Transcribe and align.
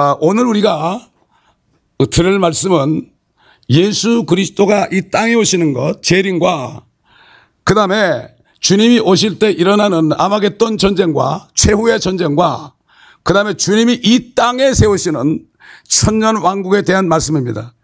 아, 0.00 0.16
오늘 0.20 0.46
우리가 0.46 1.08
들을 2.12 2.38
말씀은 2.38 3.10
예수 3.68 4.22
그리스도가 4.26 4.86
이 4.92 5.10
땅에 5.10 5.34
오시는 5.34 5.72
것, 5.72 6.04
재림과 6.04 6.84
그 7.64 7.74
다음에 7.74 8.28
주님이 8.60 9.00
오실 9.00 9.40
때 9.40 9.50
일어나는 9.50 10.10
아마겟돈 10.16 10.78
전쟁과 10.78 11.48
최후의 11.52 11.98
전쟁과 11.98 12.74
그 13.24 13.34
다음에 13.34 13.54
주님이 13.54 13.94
이 14.04 14.36
땅에 14.36 14.72
세우시는 14.72 15.44
천년 15.88 16.36
왕국에 16.36 16.82
대한 16.82 17.08
말씀입니다. 17.08 17.74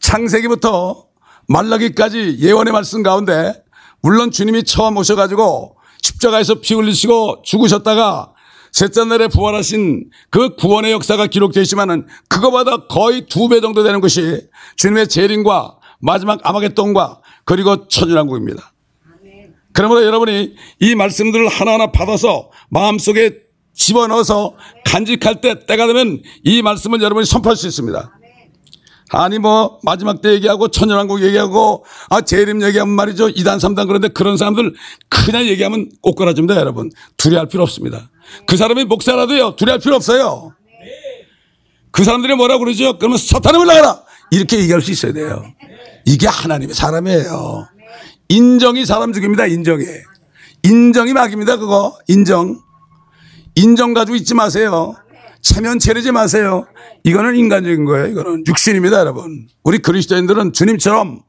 창세기부터 0.00 1.04
말라기까지 1.48 2.38
예언의 2.40 2.72
말씀 2.72 3.02
가운데 3.02 3.62
물론 4.00 4.30
주님이 4.30 4.64
처음 4.64 4.96
오셔가지고 4.96 5.76
십자가에서 6.00 6.62
피 6.62 6.72
흘리시고 6.72 7.42
죽으셨다가 7.44 8.32
셋째 8.72 9.04
날에 9.04 9.28
부활하신 9.28 10.10
그 10.30 10.54
구원의 10.56 10.92
역사가 10.92 11.26
기록되어 11.26 11.62
있지만은 11.62 12.06
그거보다 12.28 12.86
거의 12.86 13.26
두 13.26 13.48
배 13.48 13.60
정도 13.60 13.82
되는 13.82 14.00
것이 14.00 14.48
주님의 14.76 15.08
재림과 15.08 15.76
마지막 16.00 16.40
아마겟돈과 16.42 17.20
그리고 17.44 17.88
천일왕국입니다. 17.88 18.72
그러므로 19.72 20.04
여러분이 20.04 20.54
이 20.80 20.94
말씀들을 20.94 21.48
하나하나 21.48 21.90
받아서 21.92 22.50
마음속에 22.70 23.38
집어넣어서 23.74 24.54
간직할 24.84 25.40
때 25.40 25.64
때가 25.66 25.86
되면 25.86 26.22
이 26.44 26.62
말씀을 26.62 27.00
여러분이 27.00 27.24
선포할 27.26 27.56
수 27.56 27.66
있습니다. 27.66 28.12
아니 29.12 29.38
뭐 29.38 29.80
마지막 29.82 30.20
때 30.20 30.32
얘기하고 30.34 30.68
천연왕국 30.68 31.22
얘기하고 31.22 31.84
아 32.10 32.20
재림 32.20 32.62
얘기하면 32.62 32.94
말이죠 32.94 33.28
2단 33.28 33.56
3단 33.58 33.88
그런데 33.88 34.06
그런 34.08 34.36
사람들 34.36 34.72
그냥 35.08 35.46
얘기하면 35.46 35.90
꼬꾸라집니다 36.00 36.54
여러분 36.56 36.90
두려할 37.16 37.48
필요 37.48 37.64
없습니다 37.64 38.08
그 38.46 38.56
사람이 38.56 38.84
목사라도요 38.84 39.56
두려할 39.56 39.80
필요 39.80 39.96
없어요. 39.96 40.54
그 41.90 42.04
사람들이 42.04 42.34
뭐라고 42.34 42.64
그러죠? 42.64 42.98
그러면 42.98 43.18
사탄을 43.18 43.60
올라가라. 43.60 44.02
이렇게 44.30 44.58
얘기할 44.60 44.80
수 44.80 44.90
있어야 44.92 45.12
돼요. 45.12 45.44
이게 46.06 46.26
하나님의 46.26 46.74
사람이에요. 46.74 47.68
인정이 48.28 48.86
사람 48.86 49.12
죽입니다 49.12 49.46
인정이. 49.46 49.84
인정이 50.62 51.12
막입니다 51.12 51.56
그거. 51.56 51.98
인정. 52.06 52.60
인정 53.56 53.92
가지고 53.92 54.16
있지 54.16 54.34
마세요. 54.34 54.94
체면 55.42 55.78
차리지 55.78 56.12
마세요. 56.12 56.66
이거는 57.02 57.34
인간적인 57.34 57.84
거예요. 57.86 58.06
이거는 58.08 58.44
육신입니다, 58.46 59.00
여러분. 59.00 59.48
우리 59.64 59.78
그리스도인들은 59.78 60.52
주님처럼 60.52 61.22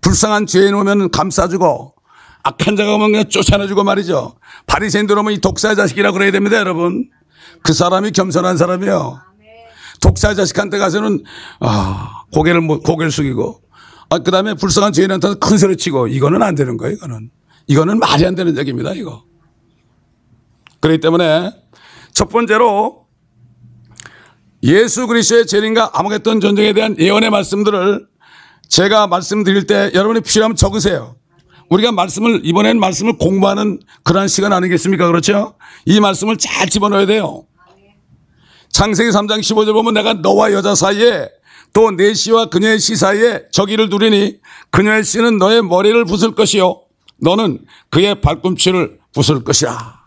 불쌍한 0.00 0.46
죄인 0.46 0.74
오면 0.74 1.10
감싸주고 1.10 1.94
악한 2.42 2.76
자가 2.76 2.94
오면 2.94 3.12
그냥 3.12 3.28
쫓아내주고 3.28 3.84
말이죠. 3.84 4.36
바리새인들 4.66 5.16
오면 5.18 5.32
이 5.34 5.38
독사의 5.40 5.76
자식이라 5.76 6.12
그래야 6.12 6.30
됩니다, 6.30 6.56
여러분. 6.58 7.08
그 7.62 7.72
사람이 7.72 8.12
겸손한 8.12 8.56
사람이요. 8.56 9.20
독사의 10.00 10.36
자식한테 10.36 10.78
가서는 10.78 11.22
아, 11.60 12.22
고개를 12.32 12.62
못- 12.62 12.82
고개를 12.82 13.10
숙이고 13.10 13.60
아, 14.08 14.18
그다음에 14.18 14.54
불쌍한 14.54 14.92
죄인한테 14.94 15.34
큰 15.34 15.58
소리 15.58 15.76
치고 15.76 16.08
이거는 16.08 16.42
안 16.42 16.54
되는 16.54 16.76
거예요, 16.78 16.94
이거는. 16.96 17.30
이거는 17.66 17.98
말이 17.98 18.24
안 18.26 18.34
되는 18.34 18.56
얘기입니다, 18.56 18.92
이거. 18.94 19.24
그렇기 20.80 21.00
때문에 21.00 21.52
첫 22.14 22.28
번째로 22.30 23.06
예수 24.62 25.06
그리스도의 25.06 25.46
재림과 25.46 25.90
아마겟돈 25.94 26.40
전쟁에 26.40 26.72
대한 26.72 26.96
예언의 26.98 27.30
말씀들을 27.30 28.06
제가 28.68 29.06
말씀드릴 29.06 29.66
때 29.66 29.90
여러분이 29.94 30.20
필요하면 30.22 30.56
적으세요. 30.56 31.16
우리가 31.70 31.92
말씀을 31.92 32.42
이번엔 32.44 32.78
말씀을 32.78 33.16
공부하는 33.16 33.80
그러한 34.02 34.28
시간 34.28 34.52
아니겠습니까? 34.52 35.06
그렇죠? 35.06 35.54
이 35.86 36.00
말씀을 36.00 36.36
잘 36.36 36.68
집어넣어야 36.68 37.06
돼요. 37.06 37.44
창세기 38.72 39.10
3장 39.10 39.40
15절 39.40 39.72
보면 39.72 39.94
내가 39.94 40.14
너와 40.14 40.52
여자 40.52 40.74
사이에 40.74 41.28
또 41.72 41.92
내 41.92 42.14
씨와 42.14 42.46
그녀의 42.46 42.80
씨 42.80 42.96
사이에 42.96 43.44
저기를 43.52 43.88
두리니 43.88 44.38
그녀의 44.70 45.04
씨는 45.04 45.38
너의 45.38 45.62
머리를 45.62 46.04
부술 46.04 46.34
것이요 46.34 46.82
너는 47.22 47.64
그의 47.90 48.20
발꿈치를 48.20 48.98
부술 49.12 49.44
것이라. 49.44 50.00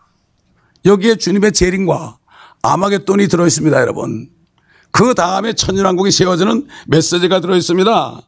여기에 0.84 1.16
주님의 1.16 1.52
재림과 1.52 2.18
아마겟돈이 2.62 3.28
들어 3.28 3.46
있습니다, 3.46 3.80
여러분. 3.80 4.28
그 4.90 5.14
다음에 5.14 5.52
천년왕국이 5.54 6.10
세워지는 6.10 6.66
메시지가 6.88 7.40
들어 7.40 7.56
있습니다. 7.56 8.20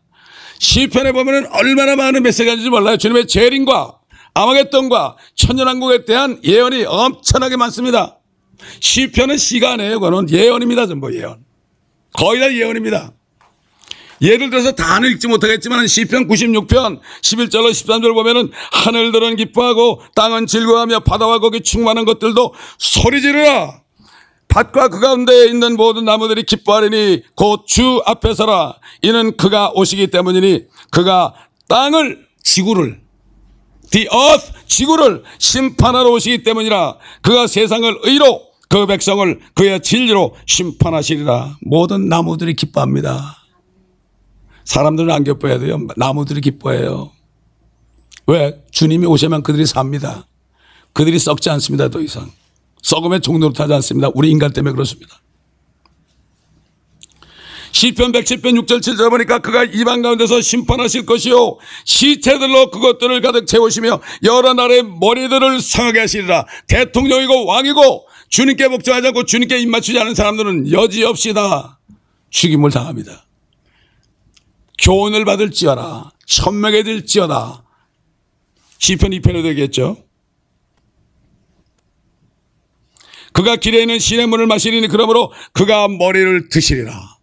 시편에 0.59 1.13
보면 1.13 1.49
얼마나 1.53 1.97
많은 1.97 2.23
메시지가 2.23 2.53
있는지 2.53 2.71
몰라요. 2.71 2.97
주님의 2.97 3.27
재림과 3.27 3.99
아마겟돈과 4.35 5.17
천년왕국에 5.35 6.05
대한 6.05 6.41
예언이 6.45 6.85
엄청나게 6.85 7.57
많습니다. 7.57 8.19
시편은 8.81 9.39
시가 9.39 9.73
아니에요. 9.73 10.01
그거는 10.01 10.31
예언입니다. 10.31 10.87
전부 10.87 11.15
예언. 11.17 11.45
거의 12.13 12.41
다 12.41 12.53
예언입니다. 12.53 13.13
예를 14.23 14.51
들어서 14.51 14.73
다는 14.73 15.11
읽지 15.11 15.29
못하겠지만 15.29 15.87
시편 15.87 16.29
96편 16.29 17.01
11절로 17.23 17.71
13절 17.71 18.15
보면은 18.15 18.51
하늘들은 18.73 19.37
기뻐하고 19.37 20.03
땅은 20.15 20.47
즐거워하며 20.47 21.01
바다와 21.01 21.39
거기 21.39 21.61
충만한 21.61 22.05
것들도 22.07 22.55
소리 22.79 23.21
지르라 23.21 23.83
밭과 24.57 24.89
그 24.89 25.01
가운데 25.01 25.47
있는 25.49 25.77
모든 25.77 26.07
나무들이 26.07 26.43
기뻐하리니 26.43 27.23
곧 27.35 27.67
주 27.67 28.01
앞에 28.07 28.33
서라 28.33 28.77
이는 29.03 29.37
그가 29.37 29.71
오시기 29.75 30.07
때문이니 30.07 30.65
그가 30.91 31.35
땅을 31.69 32.27
지구를 32.43 33.03
the 33.91 34.09
earth 34.11 34.53
지구를 34.67 35.25
심판하러 35.39 36.09
오시기 36.11 36.43
때문이라 36.43 36.97
그가 37.21 37.47
세상을 37.47 37.99
의로 38.05 38.47
그 38.71 38.87
백성을 38.87 39.41
그의 39.55 39.83
진리로 39.83 40.35
심판하시리라 40.47 41.59
모든 41.61 42.09
나무들이 42.09 42.55
기뻐합니다. 42.55 43.37
사람들은 44.65 45.11
안 45.11 45.23
기뻐해야 45.23 45.59
돼요. 45.59 45.87
나무들이 45.97 46.41
기뻐해요. 46.41 47.13
왜? 48.27 48.65
주님이 48.71 49.05
오시면 49.07 49.43
그들이 49.43 49.67
삽니다. 49.67 50.27
그들이 50.95 51.19
썩지 51.19 51.51
않습니다. 51.51 51.91
더 51.91 52.01
이상. 52.01 52.31
썩으면 52.87 53.21
종로로 53.21 53.53
타지 53.53 53.73
않습니다. 53.75 54.11
우리 54.15 54.31
인간 54.31 54.53
때문에 54.53 54.73
그렇습니다. 54.73 55.21
시편 57.73 58.13
110편 58.13 58.65
6절 58.65 58.79
7절 58.79 59.11
보니까 59.11 59.41
그가 59.41 59.65
이방 59.65 60.01
가운데서 60.03 60.41
심판하실 60.41 61.05
것이요 61.05 61.59
시체들로 61.85 62.71
그것들을 62.71 63.21
가득 63.21 63.47
채우시며 63.47 64.01
여러 64.23 64.55
나라의 64.55 64.85
머리들을 64.85 65.61
상하게 65.61 66.01
하시리라 66.01 66.47
대통령이고 66.69 67.45
왕이고 67.45 68.07
주님께 68.31 68.69
복종하지 68.69 69.09
않고 69.09 69.25
주님께 69.25 69.59
입맞추지 69.59 69.99
않은 69.99 70.15
사람들은 70.15 70.73
여지없이 70.73 71.35
다 71.35 71.81
죽임을 72.31 72.71
당합니다. 72.71 73.27
교훈을 74.79 75.25
받을지어다. 75.25 76.13
천명에 76.25 76.83
들지어다. 76.83 77.65
시편 78.79 79.11
2편에도 79.11 79.47
얘기했죠. 79.49 80.06
그가 83.37 83.57
길에 83.57 83.83
있는 83.83 83.99
신의 83.99 84.27
문을 84.29 84.47
마시리니 84.47 84.89
그러므로 84.89 85.31
그가 85.53 85.89
머리를 85.89 86.49
드시리라. 86.49 87.19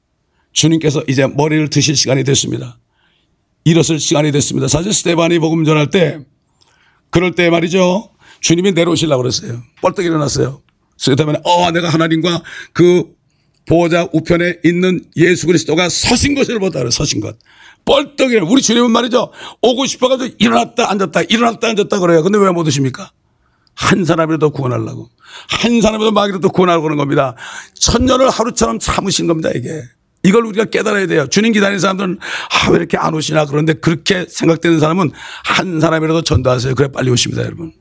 주님께서 0.51 1.03
이제 1.07 1.25
머리를 1.25 1.71
드실 1.71 1.95
시간이 1.95 2.23
됐습니다. 2.23 2.77
일었을 3.65 3.99
시간이 3.99 4.31
됐습니다. 4.31 4.67
사실 4.67 4.93
스테반이 4.93 5.39
복음 5.39 5.65
전할 5.65 5.89
때 5.89 6.19
그럴 7.09 7.31
때 7.33 7.49
말이죠. 7.49 8.11
주님이 8.41 8.73
내려오시려고 8.73 9.23
그랬어요. 9.23 9.63
뻘떡 9.81 10.05
일어났어요. 10.05 10.61
때문에 11.17 11.39
어 11.45 11.71
내가 11.71 11.89
하나님과 11.89 12.43
그 12.73 13.05
보호자 13.65 14.07
우편에 14.13 14.59
있는 14.63 15.03
예수 15.15 15.47
그리스도가 15.47 15.89
서신 15.89 16.35
것을 16.35 16.59
보다 16.59 16.77
그래 16.77 16.91
서신 16.91 17.21
것. 17.21 17.35
뻘떡 17.85 18.33
일어 18.33 18.45
우리 18.47 18.61
주님은 18.61 18.91
말이죠. 18.91 19.31
오고 19.63 19.87
싶어가지고 19.87 20.35
일어났다 20.37 20.91
앉았다 20.91 21.23
일어났다 21.23 21.69
앉았다 21.69 21.99
그래요. 21.99 22.21
근데 22.21 22.37
왜 22.37 22.51
못 22.51 22.67
오십니까? 22.67 23.09
한 23.75 24.05
사람이라도 24.05 24.51
구원하려고. 24.51 25.09
한 25.49 25.81
사람이라도 25.81 26.11
막이라도 26.11 26.49
구원하려고 26.49 26.85
하는 26.87 26.97
겁니다. 26.97 27.35
천년을 27.75 28.29
하루처럼 28.29 28.79
참으신 28.79 29.27
겁니다, 29.27 29.49
이게. 29.55 29.83
이걸 30.23 30.45
우리가 30.45 30.65
깨달아야 30.65 31.07
돼요. 31.07 31.27
주님 31.27 31.51
기다리는 31.51 31.79
사람들은 31.79 32.17
아, 32.21 32.69
왜 32.71 32.77
이렇게 32.77 32.97
안 32.97 33.13
오시나. 33.13 33.45
그런데 33.45 33.73
그렇게 33.73 34.25
생각되는 34.29 34.79
사람은 34.79 35.11
한 35.43 35.79
사람이라도 35.81 36.21
전도하세요. 36.21 36.75
그래 36.75 36.87
빨리 36.91 37.09
오십니다, 37.11 37.43
여러분. 37.43 37.73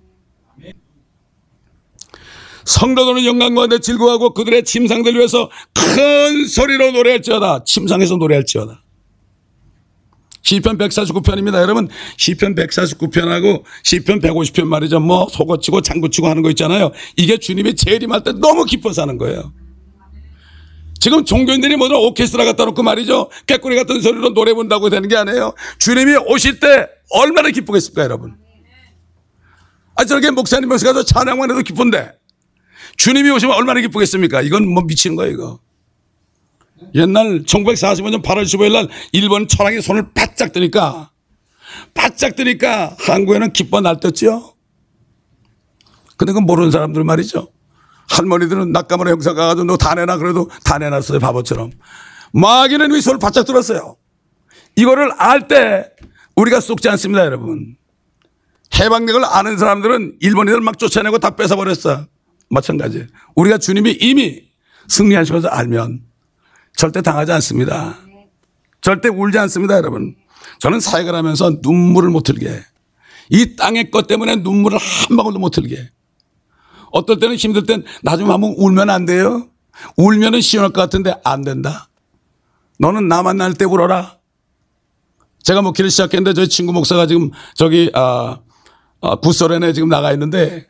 성도들은 2.64 3.24
영광과 3.24 3.66
내 3.66 3.78
즐거워하고 3.78 4.34
그들의 4.34 4.64
침상들 4.64 5.14
위해서 5.14 5.50
큰 5.74 6.46
소리로 6.46 6.92
노래할지어다. 6.92 7.64
침상에서 7.64 8.16
노래할지어다. 8.16 8.81
시편 10.42 10.78
149편입니다. 10.78 11.54
여러분 11.62 11.88
시편 12.16 12.54
149편하고 12.54 13.62
시편 13.82 14.20
150편 14.20 14.64
말이죠. 14.64 15.00
뭐 15.00 15.28
속어치고 15.30 15.82
장구치고 15.82 16.28
하는 16.28 16.42
거 16.42 16.50
있잖아요. 16.50 16.92
이게 17.16 17.38
주님이 17.38 17.74
재림할 17.74 18.22
때 18.22 18.32
너무 18.32 18.64
기뻐서 18.64 19.02
하는 19.02 19.18
거예요. 19.18 19.52
지금 21.02 21.24
종교인들이 21.24 21.76
뭐죠? 21.76 22.00
오케스트라 22.00 22.44
갖다 22.44 22.64
놓고 22.64 22.84
말이죠. 22.84 23.28
깨꼬리 23.48 23.74
같은 23.74 24.00
소리로 24.00 24.34
노래 24.34 24.54
본다고 24.54 24.88
되는 24.88 25.08
게 25.08 25.16
아니에요. 25.16 25.52
주님이 25.80 26.14
오실 26.28 26.60
때 26.60 26.86
얼마나 27.10 27.50
기쁘겠습니까, 27.50 28.04
여러분? 28.04 28.36
아, 29.96 30.04
저렇게 30.04 30.30
목사님 30.30 30.68
모셔 30.68 30.86
가서 30.86 31.04
찬양만 31.04 31.50
해도 31.50 31.60
기쁜데. 31.62 32.12
주님이 32.96 33.30
오시면 33.30 33.56
얼마나 33.56 33.80
기쁘겠습니까? 33.80 34.42
이건 34.42 34.68
뭐 34.68 34.84
미치는 34.84 35.16
거예요, 35.16 35.32
이거. 35.32 35.60
옛날 36.94 37.43
1945년 37.44 38.23
8월 38.23 38.43
15일 38.44 38.73
날 38.73 38.88
일본 39.12 39.49
철학이 39.49 39.81
손을 39.81 40.12
바짝 40.14 40.52
드니까 40.52 41.11
바짝 41.94 42.37
드니까 42.37 42.94
한국에는 43.00 43.52
기뻐 43.52 43.81
날떴죠. 43.81 44.55
근데 46.17 46.32
그건 46.32 46.44
모르는 46.44 46.70
사람들 46.70 47.02
말이죠. 47.05 47.49
할머니들은 48.11 48.73
낙가문에 48.73 49.11
형사 49.11 49.32
가가지고 49.32 49.64
너 49.64 49.76
다 49.76 49.94
내놔 49.94 50.19
그래도 50.19 50.50
다 50.64 50.79
내놨어요 50.79 51.19
바보처럼. 51.19 51.70
마귀는 52.32 52.93
위 52.93 53.00
손을 53.00 53.19
바짝 53.19 53.44
들었어요. 53.44 53.96
이거를 54.76 55.12
알 55.19 55.49
때 55.49 55.90
우리가 56.37 56.61
쏙지 56.61 56.88
않습니다 56.90 57.25
여러분. 57.25 57.76
해방력을 58.79 59.23
아는 59.25 59.58
사람들은 59.58 60.17
일본인들 60.20 60.61
막 60.62 60.79
쫓아내고 60.79 61.19
다 61.19 61.37
뺏어버렸어. 61.37 62.06
마찬가지. 62.50 63.06
우리가 63.34 63.58
주님이 63.58 63.93
이미 64.00 64.43
승리하신 64.88 65.34
것을 65.34 65.49
알면 65.50 66.00
절대 66.76 67.02
당하지 67.02 67.32
않습니다. 67.32 67.98
절대 68.80 69.08
울지 69.08 69.38
않습니다, 69.38 69.76
여러분. 69.76 70.16
저는 70.58 70.80
사역을 70.80 71.14
하면서 71.14 71.52
눈물을 71.62 72.10
못 72.10 72.22
틀게. 72.22 72.62
이 73.30 73.56
땅의 73.56 73.90
것 73.90 74.06
때문에 74.06 74.36
눈물을 74.36 74.78
한 74.78 75.16
방울도 75.16 75.38
못 75.38 75.50
틀게. 75.50 75.88
어떨 76.90 77.19
때는 77.19 77.36
힘들 77.36 77.64
땐 77.64 77.84
나 78.02 78.16
좀 78.16 78.30
한번 78.30 78.54
울면 78.56 78.90
안 78.90 79.06
돼요? 79.06 79.48
울면은 79.96 80.40
시원할 80.40 80.72
것 80.72 80.80
같은데 80.82 81.14
안 81.24 81.42
된다. 81.42 81.88
너는 82.78 83.08
나 83.08 83.22
만날 83.22 83.54
때 83.54 83.64
울어라. 83.64 84.19
제가 85.42 85.62
목회를 85.62 85.90
시작했는데 85.90 86.34
저희 86.34 86.48
친구 86.48 86.72
목사가 86.72 87.06
지금 87.06 87.30
저기 87.54 87.90
아, 87.94 88.38
아 89.00 89.16
구소련에 89.16 89.72
지금 89.72 89.88
나가 89.88 90.12
있는데 90.12 90.66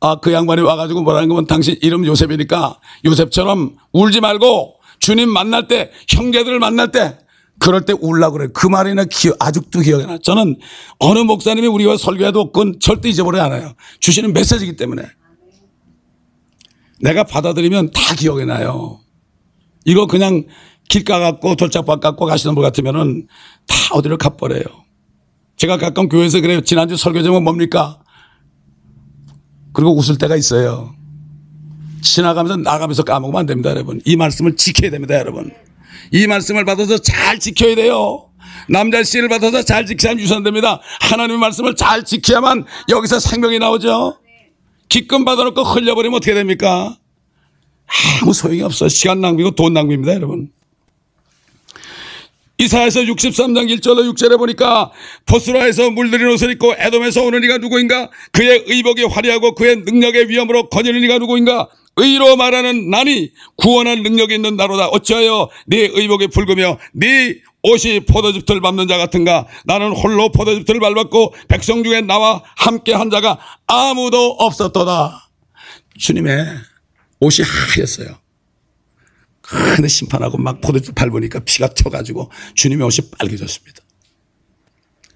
아 0.00 0.16
그 0.20 0.32
양반이 0.32 0.60
와가지고 0.62 1.02
뭐라는 1.02 1.28
거면 1.28 1.46
당신 1.46 1.76
이름 1.82 2.04
요셉이니까 2.06 2.78
요셉처럼 3.04 3.76
울지 3.92 4.20
말고 4.20 4.75
주님 4.98 5.28
만날 5.28 5.68
때 5.68 5.90
형제들을 6.08 6.58
만날 6.58 6.90
때 6.90 7.18
그럴 7.58 7.84
때 7.84 7.94
울라 7.98 8.30
그래. 8.30 8.48
그 8.52 8.66
말이나 8.66 9.04
기억, 9.04 9.36
아직도 9.40 9.80
기억이 9.80 10.06
나. 10.06 10.18
저는 10.18 10.56
어느 10.98 11.20
목사님이 11.20 11.66
우리가 11.68 11.96
설교해도 11.96 12.52
그건 12.52 12.78
절대 12.80 13.08
잊어버리지 13.08 13.40
않아요. 13.40 13.74
주시는 14.00 14.32
메시지이기 14.32 14.76
때문에. 14.76 15.02
내가 17.00 17.24
받아들이면 17.24 17.90
다 17.90 18.14
기억이 18.14 18.44
나요. 18.44 19.00
이거 19.84 20.06
그냥 20.06 20.44
길가 20.88 21.18
갖고 21.18 21.56
돌짝밭 21.56 22.00
갖고 22.00 22.26
가시는 22.26 22.54
분 22.54 22.62
같으면은 22.62 23.26
다 23.66 23.74
어디로 23.94 24.18
가버려요. 24.18 24.62
제가 25.56 25.78
가끔 25.78 26.08
교회에서 26.08 26.40
그래요. 26.40 26.60
지난주 26.60 26.96
설교 26.96 27.22
제목 27.22 27.42
뭡니까? 27.42 27.98
그리고 29.72 29.96
웃을 29.96 30.18
때가 30.18 30.36
있어요. 30.36 30.94
지나가면서 32.02 32.56
나가면서 32.56 33.02
까먹으면 33.02 33.40
안 33.40 33.46
됩니다, 33.46 33.70
여러분. 33.70 34.00
이 34.04 34.16
말씀을 34.16 34.56
지켜야 34.56 34.90
됩니다, 34.90 35.14
여러분. 35.16 35.50
이 36.12 36.26
말씀을 36.26 36.64
받아서 36.64 36.98
잘 36.98 37.38
지켜야 37.38 37.74
돼요. 37.74 38.30
남자 38.68 39.02
씨를 39.02 39.28
받아서 39.28 39.62
잘 39.62 39.86
지켜야 39.86 40.14
유산됩니다. 40.14 40.80
하나님의 41.00 41.38
말씀을 41.38 41.74
잘 41.76 42.04
지켜야만 42.04 42.64
여기서 42.88 43.18
생명이 43.20 43.58
나오죠. 43.58 44.18
기쁨 44.88 45.24
받아놓고 45.24 45.62
흘려버리면 45.62 46.16
어떻게 46.16 46.34
됩니까? 46.34 46.96
아무 48.20 48.32
소용이 48.32 48.62
없어. 48.62 48.88
시간 48.88 49.20
낭비고 49.20 49.52
돈 49.52 49.72
낭비입니다, 49.72 50.14
여러분. 50.14 50.50
이사에서 52.58 53.00
63장 53.00 53.68
1절로 53.76 54.10
6절에 54.14 54.38
보니까 54.38 54.90
보스라에서 55.26 55.90
물들인 55.90 56.28
옷을 56.28 56.50
입고 56.52 56.74
에돔에서 56.78 57.22
오는 57.22 57.44
이가 57.44 57.58
누구인가? 57.58 58.08
그의 58.32 58.64
의복이 58.66 59.04
화려하고 59.04 59.54
그의 59.54 59.76
능력의 59.84 60.30
위험으로 60.30 60.70
거니는 60.70 61.02
이가 61.02 61.18
누구인가? 61.18 61.68
의로 61.96 62.36
말하는 62.36 62.90
나니 62.90 63.32
구원할 63.56 64.02
능력이 64.02 64.34
있는 64.34 64.56
나로다. 64.56 64.88
어찌하여 64.88 65.48
네 65.66 65.88
의복이 65.92 66.28
붉으며 66.28 66.78
네 66.92 67.40
옷이 67.62 68.00
포도즙들 68.00 68.60
밟는 68.60 68.86
자 68.86 68.98
같은가? 68.98 69.46
나는 69.64 69.92
홀로 69.92 70.30
포도즙들을 70.30 70.78
밟았고 70.78 71.34
백성 71.48 71.82
중에 71.82 72.02
나와 72.02 72.42
함께 72.56 72.92
한 72.92 73.10
자가 73.10 73.38
아무도 73.66 74.32
없었도다. 74.38 75.30
주님의 75.98 76.46
옷이 77.20 77.46
하였어요. 77.46 78.18
근데 79.40 79.88
심판하고 79.88 80.38
막 80.38 80.60
포도즙 80.60 80.94
밟으니까 80.94 81.40
피가 81.40 81.68
튀어가지고 81.68 82.30
주님의 82.54 82.86
옷이 82.86 83.10
빨개졌습니다. 83.18 83.80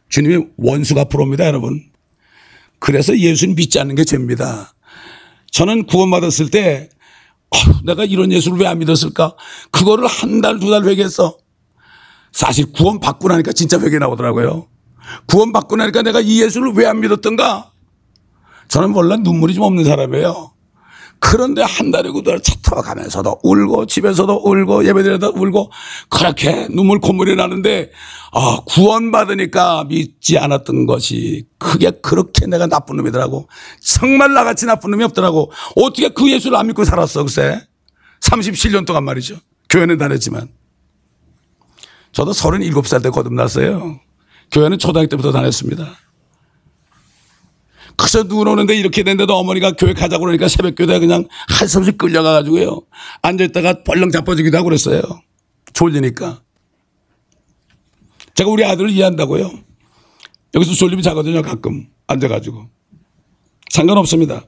주님의 0.08 0.48
원수가 0.56 1.04
불옵니다, 1.04 1.46
여러분. 1.46 1.90
그래서 2.78 3.16
예수는 3.16 3.54
믿지 3.54 3.78
않는 3.78 3.94
게 3.94 4.04
죄입니다. 4.04 4.74
저는 5.50 5.86
구원받았을 5.86 6.50
때 6.50 6.88
어, 7.50 7.56
내가 7.84 8.04
이런 8.04 8.30
예수를 8.32 8.58
왜 8.58 8.66
안 8.66 8.78
믿었을까? 8.78 9.34
그거를 9.70 10.06
한 10.06 10.40
달, 10.40 10.58
두 10.60 10.70
달 10.70 10.84
회개했어. 10.84 11.36
사실 12.32 12.70
구원 12.72 13.00
받고 13.00 13.28
나니까 13.28 13.52
진짜 13.52 13.78
회개 13.80 13.98
나오더라고요. 13.98 14.68
구원 15.26 15.52
받고 15.52 15.74
나니까 15.76 16.02
내가 16.02 16.20
이 16.20 16.40
예수를 16.42 16.72
왜 16.74 16.86
안 16.86 17.00
믿었던가? 17.00 17.72
저는 18.68 18.94
원래 18.94 19.16
눈물이 19.16 19.54
좀 19.54 19.64
없는 19.64 19.84
사람이에요. 19.84 20.52
그런데 21.20 21.62
한 21.62 21.90
달이고 21.90 22.22
두 22.22 22.30
달 22.30 22.40
차 22.40 22.54
타고 22.62 22.82
가면서도 22.82 23.40
울고 23.42 23.86
집에서도 23.86 24.32
울고 24.44 24.86
예배드려도 24.86 25.32
울고 25.36 25.70
그렇게 26.08 26.66
눈물 26.70 26.98
콧물이 27.00 27.36
나는데 27.36 27.90
아 28.32 28.60
구원받으니까 28.66 29.84
믿지 29.84 30.38
않았던 30.38 30.86
것이 30.86 31.46
그게 31.58 31.90
그렇게 32.02 32.46
내가 32.46 32.66
나쁜 32.66 32.96
놈이더라고. 32.96 33.48
정말 33.82 34.32
나같이 34.32 34.66
나쁜 34.66 34.90
놈이 34.92 35.04
없더라고. 35.04 35.52
어떻게 35.76 36.08
그 36.08 36.30
예수를 36.30 36.56
안 36.56 36.66
믿고 36.68 36.84
살았어 36.84 37.22
글쎄? 37.24 37.60
37년 38.20 38.86
동안 38.86 39.04
말이죠. 39.04 39.36
교회는 39.68 39.98
다녔지만. 39.98 40.48
저도 42.12 42.32
37살 42.32 43.02
때 43.02 43.10
거듭났어요. 43.10 44.00
교회는 44.52 44.78
초등학교 44.78 45.08
때부터 45.08 45.32
다녔습니다 45.32 45.96
그래서 48.00 48.26
눈 48.26 48.48
오는데 48.48 48.74
이렇게 48.74 49.02
됐는데도 49.02 49.36
어머니가 49.36 49.72
교회 49.72 49.92
가자고 49.92 50.24
그러니까 50.24 50.48
새벽 50.48 50.74
교대 50.74 50.98
그냥 50.98 51.26
없이 51.76 51.92
끌려가가지고요. 51.92 52.80
앉아있다가 53.20 53.84
벌렁 53.84 54.10
자빠지기도 54.10 54.56
하고 54.56 54.66
그랬어요. 54.66 55.02
졸리니까. 55.74 56.40
제가 58.34 58.48
우리 58.48 58.64
아들을 58.64 58.90
이해한다고요. 58.90 59.50
여기서 60.54 60.72
졸림이 60.72 61.02
자거든요, 61.02 61.42
가끔. 61.42 61.88
앉아가지고. 62.06 62.68
상관없습니다. 63.68 64.44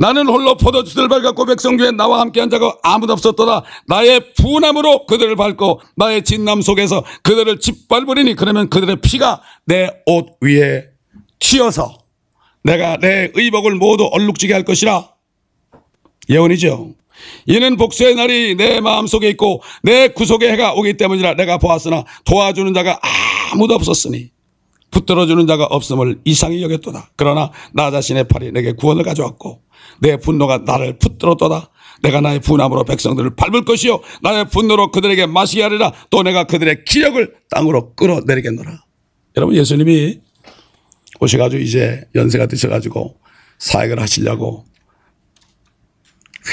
나는 0.00 0.26
홀로 0.26 0.56
포도주를 0.56 1.08
밟았고 1.08 1.44
백성 1.44 1.76
중에 1.76 1.90
나와 1.90 2.20
함께 2.20 2.40
한 2.40 2.48
자가 2.48 2.74
아무도 2.82 3.12
없었더라. 3.12 3.62
나의 3.86 4.32
분함으로 4.32 5.04
그들을 5.04 5.36
밟고 5.36 5.82
나의 5.94 6.24
진남 6.24 6.62
속에서 6.62 7.04
그들을 7.22 7.60
짓밟으리니 7.60 8.34
그러면 8.34 8.70
그들의 8.70 8.96
피가 9.02 9.42
내 9.66 9.90
옷 10.06 10.26
위에 10.40 10.84
튀어서 11.38 11.98
내가 12.64 12.96
내 12.96 13.30
의복을 13.34 13.74
모두 13.74 14.08
얼룩지게 14.10 14.54
할 14.54 14.64
것이라. 14.64 15.10
예언이죠. 16.30 16.94
이는 17.46 17.76
복수의 17.76 18.14
날이 18.14 18.54
내 18.54 18.80
마음속에 18.80 19.28
있고 19.30 19.62
내 19.82 20.08
구속의 20.08 20.50
해가 20.52 20.72
오기 20.72 20.96
때문이라 20.96 21.34
내가 21.34 21.58
보았으나 21.58 22.04
도와주는 22.24 22.72
자가 22.72 22.98
아무도 23.52 23.74
없었으니 23.74 24.30
붙들어주는 24.90 25.46
자가 25.46 25.64
없음을 25.66 26.20
이상히 26.24 26.62
여겼도다. 26.62 27.10
그러나 27.16 27.50
나 27.74 27.90
자신의 27.90 28.24
팔이 28.28 28.52
내게 28.52 28.72
구원을 28.72 29.04
가져왔고 29.04 29.60
내 30.00 30.16
분노가 30.16 30.58
나를 30.58 30.98
붙들었도다. 30.98 31.70
내가 32.02 32.20
나의 32.20 32.40
분함으로 32.40 32.84
백성들을 32.84 33.36
밟을 33.36 33.64
것이요 33.64 34.00
나의 34.22 34.48
분노로 34.48 34.90
그들에게 34.90 35.26
마시게 35.26 35.62
하리라 35.62 35.92
또 36.08 36.22
내가 36.22 36.44
그들의 36.44 36.84
기력을 36.84 37.34
땅으로 37.50 37.94
끌어내리겠노라. 37.94 38.82
여러분 39.36 39.54
예수님이 39.54 40.20
오셔가지고 41.20 41.62
이제 41.62 42.02
연세가 42.14 42.46
드셔가지고 42.46 43.20
사역을 43.58 44.00
하시려고 44.00 44.64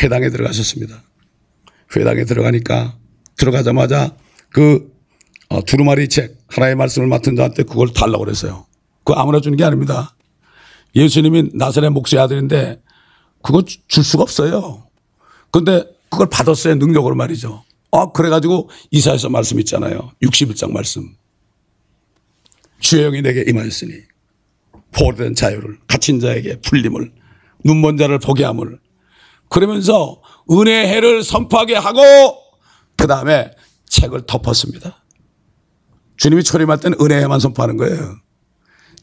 회당에 0.01 0.30
들어가셨습니다. 0.30 1.04
회당에 1.96 2.25
들어가니까 2.25 2.98
들어가자마자 3.38 4.16
그 4.50 4.92
어, 5.50 5.63
두루마리 5.63 6.10
책 6.10 6.38
하나의 6.50 6.75
말씀을 6.75 7.08
맡은 7.08 7.38
자한테 7.38 7.63
그걸 7.63 7.94
달라고 7.94 8.25
그랬어요. 8.25 8.66
그거 9.06 9.20
아무나 9.20 9.39
주는 9.39 9.58
게 9.58 9.63
아닙니다. 9.63 10.16
예수님이 10.96 11.51
나사렛 11.54 11.92
목수의 11.94 12.22
아들인데 12.22 12.82
그거 13.48 13.63
줄 13.63 14.04
수가 14.04 14.24
없어요. 14.24 14.84
근데 15.51 15.86
그걸 16.10 16.27
받았어요. 16.27 16.75
능력으로 16.75 17.16
말이죠. 17.16 17.63
아, 17.92 18.12
그래가지고 18.12 18.70
이사에서 18.92 19.30
말씀 19.30 19.58
있잖아요. 19.62 20.12
61장 20.22 20.74
말씀. 20.74 21.16
주의 22.82 23.06
영이 23.06 23.22
내게 23.22 23.46
임하였으니 23.48 23.94
포로된 24.92 25.34
자유를 25.34 25.80
갇힌 25.88 26.20
자에게 26.20 26.60
풀림을 26.60 27.13
눈먼 27.63 27.96
자를 27.96 28.20
보게 28.20 28.44
함을 28.44 28.82
그러면서 29.48 30.22
은혜의 30.51 30.89
해를 30.89 31.24
선포하게 31.24 31.75
하고 31.75 32.01
그 32.98 33.08
다음에 33.08 33.51
책을 33.86 34.25
덮었습니다. 34.25 35.06
주님이 36.18 36.44
초림할 36.44 36.82
때는 36.82 36.98
은혜에만 37.00 37.39
선포하는 37.39 37.77
거예요. 37.77 38.18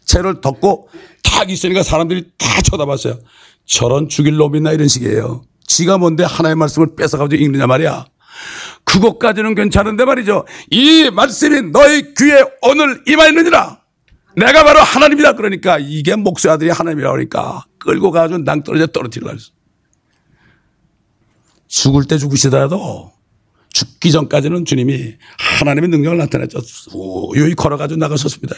채를 0.05 0.41
덮고 0.41 0.89
탁 1.23 1.51
있으니까 1.51 1.83
사람들이 1.83 2.31
다 2.39 2.63
쳐다봤어요. 2.63 3.19
저런 3.67 4.09
죽일 4.09 4.37
놈이나 4.37 4.73
이런 4.73 4.89
식이에요. 4.89 5.45
지가 5.67 5.99
뭔데 5.99 6.25
하나의 6.25 6.57
말씀을 6.57 6.95
뺏어가지고 6.97 7.43
읽느냐 7.43 7.67
말이야. 7.67 8.07
그것까지는 8.85 9.55
괜찮은데 9.55 10.05
말이죠. 10.05 10.47
이 10.71 11.11
말씀이 11.11 11.71
너의 11.71 12.15
귀에 12.15 12.45
오늘 12.63 13.03
임하였느니라. 13.07 13.81
내가 14.37 14.65
바로 14.65 14.81
하나님이다. 14.81 15.35
그러니까 15.35 15.79
이게 15.79 16.17
목수 16.17 16.51
아들이 16.51 16.71
하나님이라 16.71 17.11
그러니까 17.13 17.65
끌고 17.79 18.11
가가지고 18.11 18.39
낭떠러져 18.39 18.89
떨어뜨리려 18.89 19.33
했어. 19.33 19.51
죽을 21.69 22.05
때 22.05 22.19
죽으시더라도 22.19 23.13
죽기 23.73 24.13
전까지는 24.13 24.65
주님이 24.65 25.15
하나님의 25.39 25.91
능력을 25.91 26.17
나타냈죠. 26.19 26.61
우유히 26.93 27.55
걸어가지고 27.55 27.99
나가셨습니다. 27.99 28.55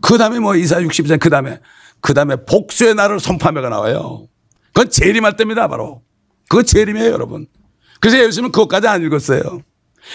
그 0.00 0.18
다음에 0.18 0.38
뭐 0.38 0.56
이사 0.56 0.76
60장 0.76 1.18
그 1.20 1.30
다음에 1.30 1.60
그 2.00 2.14
다음에 2.14 2.36
복수의 2.44 2.94
날을 2.94 3.20
선포하며가 3.20 3.68
나와요. 3.68 4.28
그건 4.68 4.90
재림할 4.90 5.36
때입니다. 5.36 5.68
바로. 5.68 6.02
그거 6.48 6.62
재림이에요 6.62 7.10
여러분. 7.10 7.46
그래서 8.00 8.18
예수님은 8.18 8.52
그것까지 8.52 8.86
안 8.86 9.02
읽었어요. 9.02 9.62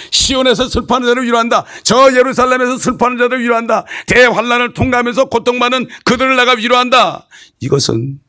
시온에서 0.10 0.70
슬퍼하는 0.70 1.08
자를 1.08 1.24
위로한다. 1.24 1.66
저 1.84 2.16
예루살렘에서 2.16 2.78
슬퍼하는 2.78 3.18
자를 3.18 3.42
위로한다. 3.42 3.86
대환란을 4.08 4.74
통과하면서 4.74 5.26
고통받는 5.26 5.88
그들을 6.06 6.36
내가 6.36 6.54
위로한다. 6.54 7.28
이것은 7.60 8.20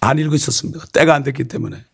안 0.00 0.18
읽으셨습니다. 0.18 0.86
때가 0.92 1.14
안 1.14 1.22
됐기 1.22 1.44
때문에. 1.44 1.84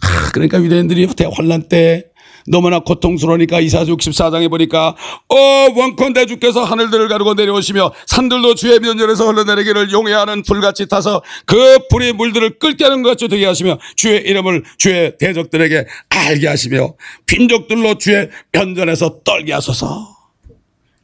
하, 0.00 0.30
그러니까 0.30 0.62
유대인들이 0.62 1.06
대환란 1.14 1.68
때 1.68 2.10
너무나 2.50 2.80
고통스러우니까 2.80 3.60
이사주 3.60 3.96
64장에 3.96 4.48
보니까 4.50 4.96
어 5.28 5.36
원컨대 5.76 6.26
주께서 6.26 6.64
하늘들을 6.64 7.08
가르고 7.08 7.34
내려오시며 7.34 7.92
산들도 8.06 8.54
주의 8.54 8.78
면전에서 8.80 9.26
흘러내리기를 9.26 9.92
용해 9.92 10.12
하는 10.12 10.42
불같이 10.42 10.86
타서 10.86 11.22
그 11.46 11.78
불이 11.90 12.12
물들을 12.14 12.58
끓게 12.58 12.84
하는 12.84 13.02
것 13.02 13.10
같이 13.10 13.28
되게 13.28 13.46
하시며 13.46 13.78
주의 13.96 14.20
이름을 14.20 14.64
주의 14.78 15.16
대적들에게 15.18 15.86
알게 16.08 16.48
하시며 16.48 16.94
빈족들로 17.26 17.98
주의 17.98 18.28
면전에서 18.52 19.20
떨게 19.24 19.52
하소서. 19.52 20.16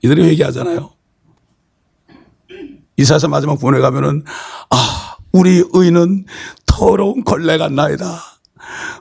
이들이 0.03 0.23
회개하잖아요. 0.25 0.91
이사서 2.97 3.29
마지막 3.29 3.55
부분에 3.55 3.81
가면은 3.81 4.23
아 4.71 5.17
우리 5.33 5.65
의는 5.73 6.27
더러운 6.67 7.25
걸레가 7.25 7.69
나이다 7.69 8.34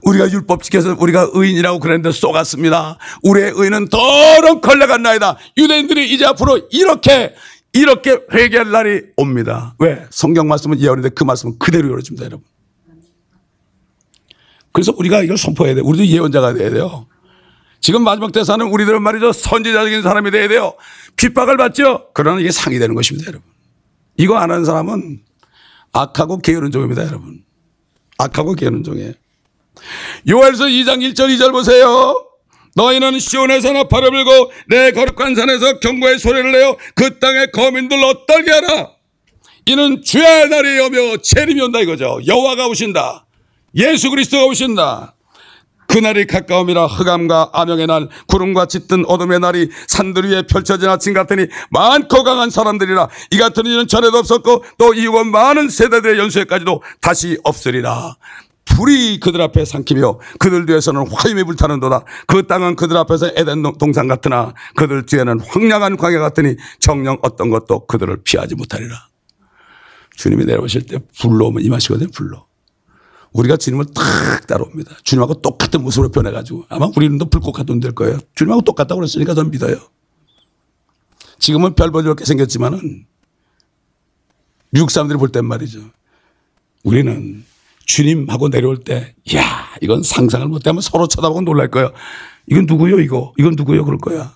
우리가 0.04 0.32
율법 0.32 0.64
지켜서 0.64 0.96
우리가 0.98 1.30
의인이라고 1.34 1.80
그랬는데 1.80 2.12
쏘갔습니다. 2.12 2.98
우리의 3.24 3.54
의는 3.56 3.90
더러운 3.90 4.62
걸레가 4.62 4.98
나이다. 4.98 5.38
유대인들이 5.58 6.14
이제 6.14 6.26
앞으로 6.26 6.68
이렇게 6.72 7.34
이렇게 7.74 8.20
회개할 8.32 8.72
날이 8.72 9.02
옵니다. 9.18 9.76
왜? 9.80 10.06
성경 10.12 10.48
말씀은 10.48 10.80
예언인데 10.80 11.10
그 11.10 11.24
말씀은 11.24 11.58
그대로 11.58 11.88
이루어집니다, 11.88 12.26
여러분. 12.26 12.46
그래서 14.72 14.94
우리가 14.96 15.22
이걸 15.24 15.38
선포해야 15.38 15.76
돼요. 15.76 15.84
우리도 15.86 16.06
예언자가 16.06 16.54
돼야 16.54 16.70
돼요. 16.70 17.08
지금 17.80 18.04
마지막 18.04 18.32
때 18.32 18.44
사는 18.44 18.66
우리들은 18.66 19.02
말이죠. 19.02 19.34
선지자적인 19.34 20.04
사람이 20.04 20.32
돼야 20.32 20.48
돼요. 20.48 20.74
핍박을 21.18 21.58
받죠? 21.58 22.08
그러나 22.14 22.40
이게 22.40 22.52
상이 22.52 22.80
되는 22.80 22.96
것입니다, 22.96 23.28
여러분. 23.28 23.48
이거 24.18 24.38
안 24.38 24.52
하는 24.52 24.66
사람은 24.66 25.22
악하고 25.92 26.40
게으른 26.40 26.72
종입니다, 26.72 27.06
여러분. 27.06 27.44
악하고 28.18 28.54
게으른 28.54 28.84
종이에요. 28.84 29.14
요엘서 30.28 30.66
2장 30.66 31.00
1절 31.00 31.36
2절 31.36 31.52
보세요. 31.52 32.26
너희는 32.76 33.20
시온에서 33.20 33.72
나팔을 33.72 34.10
불고 34.10 34.52
내 34.68 34.92
거룩한 34.92 35.36
산에서 35.36 35.80
경고의 35.80 36.20
소리를 36.20 36.52
내어 36.52 36.78
그 36.96 37.20
땅의 37.20 37.52
거민들로 37.52 38.26
떨게 38.26 38.52
하라. 38.52 38.92
이는 39.66 40.02
주의 40.04 40.50
날이 40.50 40.80
오며 40.80 41.18
재림이 41.18 41.62
온다 41.62 41.80
이거죠. 41.80 42.20
여호와가 42.26 42.68
오신다. 42.68 43.26
예수 43.76 44.10
그리스도가 44.10 44.46
오신다. 44.46 45.16
그날이 45.88 46.26
가까움이라 46.26 46.88
흑암과 46.88 47.52
암영의 47.54 47.86
날 47.88 48.10
구름과 48.28 48.66
짙은 48.66 49.06
어둠의 49.06 49.40
날이 49.40 49.70
산들 49.88 50.28
위에 50.28 50.42
펼쳐진 50.44 50.90
아침 50.90 51.14
같으니 51.14 51.46
많고 51.70 52.24
강한 52.24 52.50
사람들이라 52.50 53.10
이 53.30 53.38
같은 53.38 53.66
일은 53.68 53.88
전에도 53.88 54.18
없었고 54.18 54.66
또 54.80 54.94
이후가 54.96 55.26
많은 55.26 55.70
세대들의 55.70 56.18
연수에까지도 56.18 56.82
다시 57.00 57.38
없으리라 57.44 58.16
불이 58.66 59.20
그들 59.20 59.42
앞에 59.42 59.66
삼키며 59.66 60.20
그들 60.40 60.66
뒤에서는 60.66 61.08
화염이 61.08 61.44
불타는도다. 61.44 62.06
그 62.28 62.48
땅은 62.48 62.76
그들 62.76 62.98
앞에서 62.98 63.28
에덴 63.36 63.62
동산 63.78 64.08
같으나 64.08 64.54
그들 64.76 65.06
뒤에는 65.06 65.40
황량한 65.42 65.98
광야 65.98 66.20
같으니 66.20 66.56
정령 66.80 67.20
어떤 67.22 67.50
것도 67.50 67.86
그들을 67.88 68.24
피하지 68.24 68.56
못하리라. 68.56 69.08
주님이 70.16 70.46
내려오실 70.46 70.86
때 70.86 71.00
불로 71.20 71.48
오면 71.48 71.64
임하시거든요. 71.64 72.10
불로. 72.14 72.46
우리가 73.34 73.58
주님을 73.58 73.86
탁 73.96 74.48
따라옵니다. 74.48 74.96
주님하고 75.04 75.42
똑같은 75.42 75.82
모습으로 75.82 76.12
변해가지고 76.12 76.66
아마 76.70 76.88
우리는 76.96 77.18
더 77.18 77.26
불꽃 77.26 77.52
같은 77.52 77.80
될 77.80 77.94
거예요. 77.94 78.20
주님하고 78.36 78.62
똑같다고 78.62 79.00
그랬으니까 79.00 79.34
저는 79.34 79.52
믿어요. 79.52 79.78
지금은 81.40 81.74
별 81.76 81.92
보이게 81.92 82.24
생겼지만은 82.24 83.06
미국 84.70 84.92
사람들이 84.92 85.18
볼 85.18 85.30
땐 85.30 85.46
말이죠. 85.46 85.82
우리는 86.84 87.44
주님 87.86 88.30
하고 88.30 88.50
내려올 88.50 88.78
때, 88.80 89.16
야 89.36 89.70
이건 89.82 90.04
상상을 90.04 90.48
못하면 90.48 90.82
서로 90.82 91.08
쳐다보고 91.08 91.42
놀랄 91.42 91.70
거예요. 91.70 91.92
이건 92.48 92.66
누구요, 92.66 93.00
이거? 93.00 93.34
이건 93.38 93.54
누구요? 93.56 93.86
그럴 93.86 93.98
거야. 93.98 94.36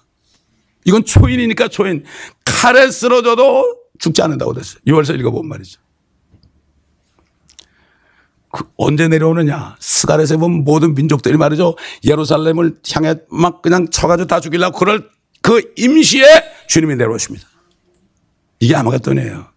이건 0.85 1.03
초인이니까 1.03 1.67
초인. 1.67 2.05
칼에 2.45 2.89
쓰러져도 2.89 3.77
죽지 3.99 4.21
않는다고 4.21 4.53
됐어요. 4.53 4.79
6월서 4.87 5.19
읽어본 5.19 5.47
말이죠. 5.47 5.81
그 8.51 8.63
언제 8.77 9.07
내려오느냐. 9.07 9.75
스갈에서 9.79 10.37
보면 10.37 10.63
모든 10.63 10.95
민족들이 10.95 11.37
말이죠. 11.37 11.75
예루살렘을 12.05 12.77
향해 12.93 13.15
막 13.29 13.61
그냥 13.61 13.89
쳐가지고 13.89 14.27
다 14.27 14.39
죽이려고 14.39 14.79
그럴 14.79 15.09
그 15.41 15.73
임시에 15.77 16.25
주님이 16.67 16.95
내려오십니다. 16.95 17.47
이게 18.59 18.75
아마겟돈이에요. 18.75 19.47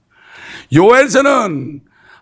요엘서는 0.75 1.81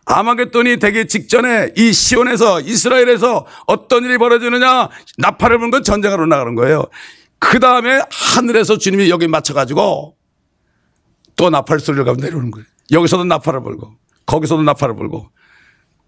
아마겟돈이 0.09 0.79
되기 0.79 1.07
직전에 1.07 1.73
이 1.77 1.93
시온에서 1.93 2.61
이스라엘에서 2.63 3.47
어떤 3.67 4.05
일이 4.05 4.17
벌어지느냐 4.17 4.89
나팔을 5.19 5.59
부는 5.59 5.71
건 5.71 5.83
전쟁하러 5.83 6.25
나가는 6.27 6.55
거예요. 6.55 6.87
그 7.39 7.61
다음에 7.61 8.01
하늘에서 8.11 8.79
주님이 8.79 9.11
여기 9.11 9.29
맞춰가지고 9.29 10.17
또 11.37 11.51
나팔 11.51 11.79
소리를 11.79 12.05
가고 12.07 12.21
내려오는 12.21 12.51
거예요. 12.51 12.67
여기서도 12.91 13.25
나팔을 13.25 13.63
불고 13.63 13.93
거기서도 14.25 14.63
나팔을 14.63 14.97
불고 14.97 15.29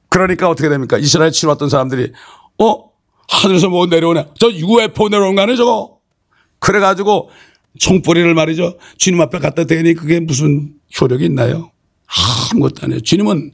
그러니까 0.08 0.48
어떻게 0.48 0.70
됩니까? 0.70 0.96
이스라엘 0.96 1.30
치러 1.30 1.50
왔던 1.50 1.68
사람들이 1.68 2.12
어 2.58 2.90
하늘에서 3.28 3.68
뭐 3.68 3.86
내려오네. 3.86 4.30
저 4.40 4.50
UFO 4.50 5.08
내려오는 5.10 5.34
거 5.34 5.42
아니에요 5.42 5.56
저거? 5.56 5.98
그래가지고 6.58 7.30
총뿌리를 7.78 8.34
말이죠. 8.34 8.78
주님 8.96 9.20
앞에 9.20 9.38
갖다 9.38 9.64
대니 9.64 9.92
그게 9.92 10.20
무슨 10.20 10.72
효력이 10.98 11.26
있나요? 11.26 11.70
아무것도 12.52 12.84
아니에요. 12.84 13.00
주님은 13.02 13.52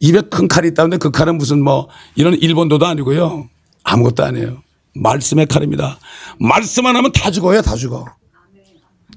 입에 0.00 0.22
큰 0.22 0.48
칼이 0.48 0.68
있다는데 0.68 0.96
그 0.96 1.10
칼은 1.10 1.38
무슨 1.38 1.62
뭐 1.62 1.88
이런 2.16 2.34
일본도도 2.34 2.86
아니고요. 2.86 3.48
아무것도 3.84 4.24
아니에요. 4.24 4.62
말씀의 4.94 5.46
칼입니다. 5.46 5.98
말씀만 6.40 6.96
하면 6.96 7.12
다 7.12 7.30
죽어요. 7.30 7.62
다 7.62 7.76
죽어. 7.76 8.06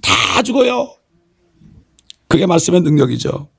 다 0.01 0.41
죽어요. 0.43 0.93
그게 2.27 2.45
말씀의 2.45 2.81
능력이죠. 2.81 3.49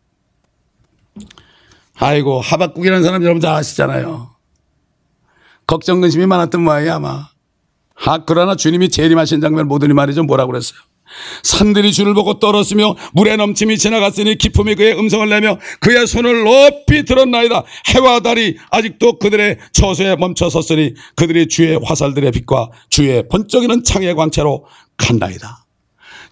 아이고 1.97 2.41
하박국이라는 2.41 3.03
사람 3.03 3.23
여러분 3.23 3.41
다 3.41 3.55
아시잖아요. 3.57 4.31
걱정 5.67 6.01
근심이 6.01 6.27
많았던 6.27 6.63
모양이 6.63 6.89
아마. 6.91 7.29
아 8.05 8.25
그러나 8.27 8.55
주님이 8.55 8.91
재림하신 8.91 9.41
장면 9.41 9.67
모두니 9.69 9.95
말이죠. 9.95 10.25
뭐라고 10.25 10.53
그랬어요. 10.53 10.79
산들이 11.43 11.93
주를 11.93 12.15
보고 12.15 12.39
떨었으며 12.39 12.97
물의 13.13 13.37
넘침이 13.37 13.79
지나갔으니 13.79 14.37
기품이 14.37 14.75
그의 14.75 14.99
음성을 14.99 15.29
내며 15.29 15.59
그의 15.81 16.07
손을 16.07 16.45
높이 16.45 17.05
들었나이다. 17.05 17.65
해와 17.95 18.21
달이 18.21 18.57
아직도 18.71 19.19
그들의 19.19 19.59
처소에 19.73 20.17
멈춰 20.17 20.49
섰으니 20.49 20.95
그들이 21.17 21.49
주의 21.49 21.79
화살들의 21.83 22.31
빛과 22.33 22.71
주의 22.89 23.27
번쩍이는 23.29 23.85
창의 23.85 24.15
광채로 24.15 24.67
간나이다. 24.97 25.65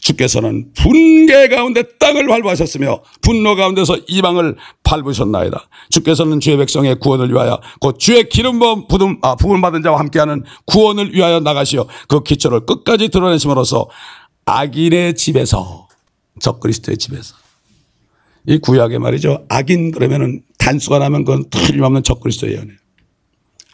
주께서는 0.02 0.72
분개 0.74 1.48
가운데 1.48 1.84
땅을 1.98 2.26
밟으셨으며 2.26 3.00
분노 3.22 3.54
가운데서 3.54 3.98
이방을 4.08 4.56
밟으셨나이다. 4.82 5.68
주께서는 5.90 6.40
주의 6.40 6.56
백성의 6.56 6.98
구원을 6.98 7.30
위하여 7.30 7.60
곧 7.80 7.98
주의 7.98 8.28
기름 8.28 8.58
부음, 8.58 9.18
아, 9.22 9.36
부음 9.36 9.60
받은 9.60 9.82
자와 9.82 9.98
함께하는 10.00 10.42
구원을 10.66 11.14
위하여 11.14 11.40
나가시어 11.40 11.86
그 12.08 12.22
기초를 12.22 12.66
끝까지 12.66 13.08
드러내심으로써 13.08 13.86
악인의 14.44 15.14
집에서 15.14 15.88
적그리스도의 16.40 16.98
집에서 16.98 17.36
이 18.46 18.58
구약에 18.58 18.98
말이죠. 18.98 19.46
악인 19.48 19.92
그러면은 19.92 20.42
단수가 20.58 20.98
나면 20.98 21.24
그건 21.24 21.48
틀림없는 21.50 22.02
적그리스도예요. 22.02 22.62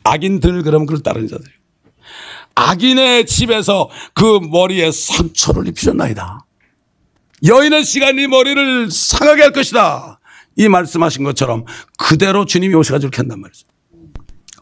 악인들 0.04 0.62
그러면 0.62 0.86
그걸 0.86 1.02
따르는 1.02 1.28
자들. 1.28 1.46
악인의 2.54 3.26
집에서 3.26 3.88
그 4.14 4.40
머리에 4.40 4.90
상처를 4.90 5.68
입히셨나이다. 5.68 6.44
여인의 7.46 7.84
시간이 7.84 8.26
머리를 8.26 8.90
상하게 8.90 9.42
할 9.42 9.52
것이다. 9.52 10.18
이 10.56 10.68
말씀하신 10.68 11.22
것처럼 11.22 11.64
그대로 11.96 12.44
주님이 12.44 12.74
오셔가지고 12.74 13.08
이렇게 13.08 13.18
한단 13.18 13.40
말이죠. 13.40 13.66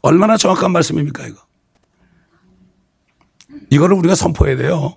얼마나 0.03 0.37
정확한 0.37 0.71
말씀입니까, 0.73 1.27
이거? 1.27 1.41
이거를 3.71 3.97
우리가 3.97 4.15
선포해야 4.15 4.57
돼요. 4.57 4.97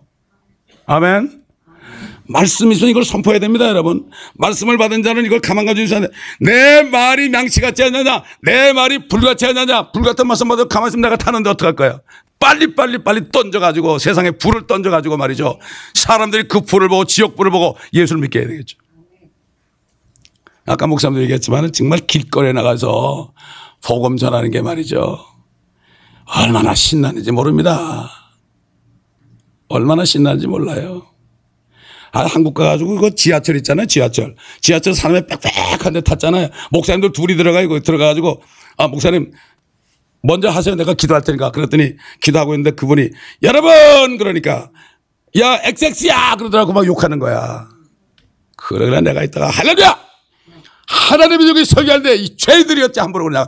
아멘. 0.89 1.43
말씀이 2.27 2.73
있으면 2.73 2.89
이걸 2.89 3.05
선포해야 3.05 3.39
됩니다, 3.39 3.67
여러분. 3.67 4.09
말씀을 4.35 4.77
받은 4.79 5.03
자는 5.03 5.23
이걸 5.23 5.39
가만 5.39 5.67
가지고 5.67 5.85
있어야 5.85 6.01
돼. 6.01 6.07
내 6.39 6.81
말이 6.81 7.31
양치 7.31 7.61
같지 7.61 7.83
않느냐? 7.83 8.23
내 8.41 8.73
말이 8.73 9.07
불같지 9.07 9.45
않느냐? 9.45 9.91
불 9.91 10.01
같은 10.01 10.25
말씀 10.25 10.47
받아 10.47 10.65
가만히 10.65 10.89
있으면 10.89 11.03
내가 11.03 11.15
타는데 11.15 11.51
어떡할 11.51 11.75
거야? 11.75 11.99
빨리 12.39 12.73
빨리 12.73 13.03
빨리 13.03 13.29
던져가지고 13.31 13.99
세상에 13.99 14.31
불을 14.31 14.65
던져가지고 14.65 15.17
말이죠. 15.17 15.59
사람들이 15.93 16.47
그 16.47 16.61
불을 16.61 16.89
보고 16.89 17.05
지옥불을 17.05 17.51
보고 17.51 17.77
예수를 17.93 18.21
믿게 18.21 18.39
해야 18.39 18.47
되겠죠. 18.47 18.77
아까 20.65 20.87
목사님도 20.87 21.21
얘기했지만 21.21 21.71
정말 21.71 21.99
길거리에 21.99 22.53
나가서 22.53 23.33
복음 23.83 24.17
전하는 24.17 24.49
게 24.49 24.61
말이죠. 24.61 25.19
얼마나 26.25 26.73
신나는지 26.73 27.31
모릅니다. 27.31 28.09
얼마나 29.69 30.03
신나는지 30.03 30.47
몰라요. 30.47 31.03
아, 32.11 32.25
한국 32.25 32.55
가가지고 32.55 32.97
그 32.97 33.15
지하철 33.15 33.55
있잖아요. 33.57 33.85
지하철. 33.85 34.35
지하철 34.61 34.95
사람이 34.95 35.27
빽빽한 35.27 35.93
데 35.93 36.01
탔잖아요. 36.01 36.49
목사님들 36.71 37.11
둘이 37.11 37.35
들어가, 37.35 37.65
고 37.67 37.79
들어가가지고, 37.79 38.41
아, 38.77 38.87
목사님, 38.87 39.31
먼저 40.23 40.49
하세요. 40.49 40.75
내가 40.75 40.95
기도할 40.95 41.23
테니까. 41.23 41.51
그랬더니 41.51 41.93
기도하고 42.21 42.55
있는데 42.55 42.71
그분이, 42.71 43.11
여러분! 43.43 44.17
그러니까, 44.17 44.71
야, 45.39 45.59
엑섹스야! 45.63 46.35
그러더라고 46.37 46.73
막 46.73 46.85
욕하는 46.85 47.19
거야. 47.19 47.67
그러나 48.57 49.01
내가 49.01 49.23
있다가, 49.23 49.49
할렐루야! 49.49 50.09
하나님이 50.89 51.47
여기 51.47 51.63
설교하는데 51.65 52.15
이 52.15 52.35
죄들이었지 52.35 52.99
함부로 52.99 53.25
그냥 53.25 53.45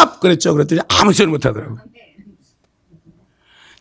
up 0.00 0.20
그랬죠. 0.20 0.54
그랬더니 0.54 0.80
아무 0.88 1.12
소리 1.12 1.26
못 1.26 1.44
하더라고. 1.44 1.76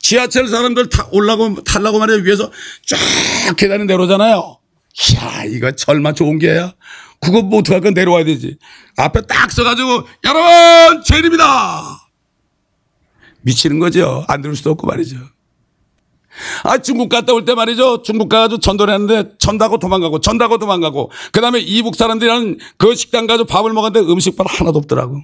지하철 0.01 0.47
사람들 0.47 0.89
타 0.89 1.07
올라고 1.11 1.63
탈라고 1.63 1.99
말이야 1.99 2.17
위에서 2.23 2.51
쫙 2.85 3.55
계단이 3.55 3.85
내려오잖아요. 3.85 4.57
이야 5.11 5.43
이거 5.45 5.71
절만 5.71 6.15
좋은 6.15 6.39
게야. 6.39 6.73
그거 7.19 7.41
뭐 7.41 7.59
어떡할 7.59 7.81
건 7.81 7.93
내려와야 7.93 8.25
되지. 8.25 8.57
앞에 8.97 9.21
딱 9.27 9.51
써가지고 9.51 10.07
여러분 10.25 11.03
죄입니다. 11.03 12.07
미치는 13.41 13.79
거죠. 13.79 14.25
안 14.27 14.41
들을 14.41 14.55
수도 14.55 14.71
없고 14.71 14.87
말이죠. 14.87 15.17
아, 16.63 16.77
중국 16.77 17.09
갔다 17.09 17.33
올 17.33 17.43
때 17.45 17.53
말이죠. 17.55 18.03
중국 18.03 18.29
가가지고 18.29 18.59
전도를 18.59 18.93
했는데 18.93 19.31
전다고 19.37 19.77
도망가고 19.79 20.21
전다고 20.21 20.57
도망가고 20.57 21.11
그 21.31 21.41
다음에 21.41 21.59
이북 21.59 21.95
사람들이랑 21.95 22.57
그 22.77 22.95
식당 22.95 23.27
가서 23.27 23.43
밥을 23.43 23.73
먹었는데 23.73 24.11
음식밥 24.11 24.47
하나도 24.49 24.79
없더라고. 24.79 25.21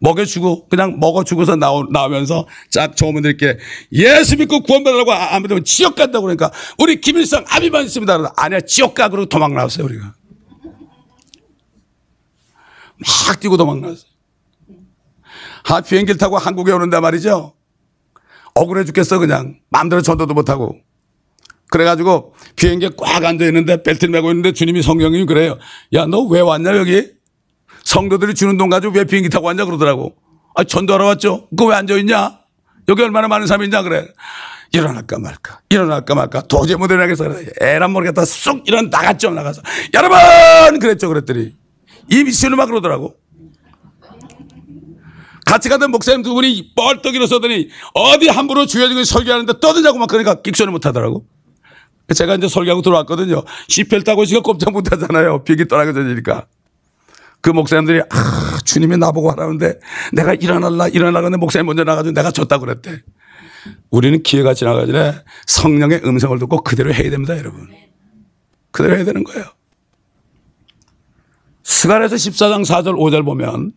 먹여주고 0.00 0.66
그냥 0.68 0.98
먹어주고서 0.98 1.56
나오, 1.56 1.84
나오면서 1.84 2.46
쫙 2.70 2.96
저어머니들께 2.96 3.58
예수 3.92 4.36
믿고 4.36 4.62
구원받으라고 4.62 5.12
아, 5.12 5.34
안 5.34 5.42
믿으면 5.42 5.64
지옥 5.64 5.94
간다고 5.94 6.22
그러니까 6.22 6.50
우리 6.78 7.00
김일성 7.00 7.44
아비만 7.48 7.84
있습니다. 7.84 8.32
아니야 8.36 8.60
지옥 8.62 8.94
가 8.94 9.08
그러고 9.08 9.28
도망 9.28 9.54
나왔어요 9.54 9.84
우리가. 9.84 10.14
막 13.28 13.40
뛰고 13.40 13.56
도망 13.56 13.80
나왔어요. 13.80 14.10
아 15.68 15.80
비행기를 15.80 16.18
타고 16.18 16.38
한국에 16.38 16.72
오는데 16.72 16.98
말이죠. 17.00 17.54
억울해 18.54 18.84
죽겠어 18.84 19.18
그냥 19.18 19.60
마음대로 19.68 20.02
전도도 20.02 20.34
못하고 20.34 20.76
그래가지고 21.70 22.34
비행기에 22.56 22.90
꽉 22.96 23.24
앉아있는데 23.24 23.82
벨트를 23.84 24.10
메고 24.10 24.30
있는데 24.30 24.52
주님이 24.52 24.82
성령님이 24.82 25.24
그래요 25.26 25.56
야 25.94 26.04
너 26.06 26.26
왜 26.28 26.40
왔냐 26.40 26.76
여기 26.76 27.06
성도들이 27.90 28.34
주는 28.34 28.56
돈 28.56 28.70
가지고 28.70 28.94
왜 28.94 29.04
비행기 29.04 29.28
타고 29.30 29.46
왔냐 29.48 29.64
그러더라고. 29.64 30.14
아 30.54 30.62
전도하러 30.62 31.06
왔죠? 31.06 31.48
그거 31.50 31.66
왜 31.66 31.74
앉아있냐? 31.74 32.38
여기 32.88 33.02
얼마나 33.02 33.26
많은 33.26 33.48
사람이 33.48 33.64
있냐? 33.66 33.82
그래. 33.82 34.06
일어날까 34.72 35.18
말까? 35.18 35.60
일어날까 35.70 36.14
말까? 36.14 36.42
도저히 36.42 36.76
못 36.76 36.88
일어나겠어 36.88 37.24
에란 37.60 37.90
모르겠다 37.90 38.24
쑥 38.24 38.62
일어나 38.68 38.88
나갔죠 38.88 39.30
나가서. 39.30 39.62
여러분! 39.94 40.78
그랬죠 40.78 41.08
그랬더니. 41.08 41.52
이 42.12 42.24
미션을 42.24 42.56
막 42.56 42.66
그러더라고. 42.66 43.16
같이 45.44 45.68
가던 45.68 45.90
목사님 45.90 46.22
두 46.22 46.32
분이 46.34 46.74
뻘떡 46.76 47.16
일어서더니 47.16 47.70
어디 47.94 48.28
함부로 48.28 48.66
주여지고 48.66 49.02
설교하는데 49.02 49.58
떠드냐고 49.58 49.98
막 49.98 50.06
그러니까 50.08 50.40
끽소리 50.42 50.70
못 50.70 50.86
하더라고. 50.86 51.26
제가 52.14 52.36
이제 52.36 52.46
설교하고 52.46 52.82
들어왔거든요. 52.82 53.42
시펠 53.66 54.04
타고 54.04 54.22
있으니까 54.22 54.44
꼼짝 54.44 54.72
못 54.72 54.92
하잖아요. 54.92 55.42
비행기 55.42 55.66
떠나게 55.66 55.92
되니까. 55.92 56.46
그 57.40 57.50
목사님들이 57.50 58.02
아 58.10 58.58
주님이 58.64 58.96
나보고 58.98 59.30
하라는데 59.32 59.78
내가 60.12 60.34
일어날라 60.34 60.88
일어나는데 60.88 61.36
목사님 61.38 61.66
먼저 61.66 61.84
나가지고 61.84 62.14
내가 62.14 62.30
졌다고 62.30 62.66
그랬대. 62.66 63.02
우리는 63.90 64.22
기회가 64.22 64.54
지나가기 64.54 64.92
전에 64.92 65.14
성령의 65.46 66.02
음성을 66.04 66.38
듣고 66.38 66.62
그대로 66.62 66.92
해야 66.92 67.10
됩니다 67.10 67.36
여러분. 67.36 67.68
그대로 68.70 68.96
해야 68.96 69.04
되는 69.04 69.24
거예요. 69.24 69.44
스가랴서 71.62 72.16
14장 72.16 72.64
4절 72.64 72.96
5절 72.96 73.24
보면 73.24 73.72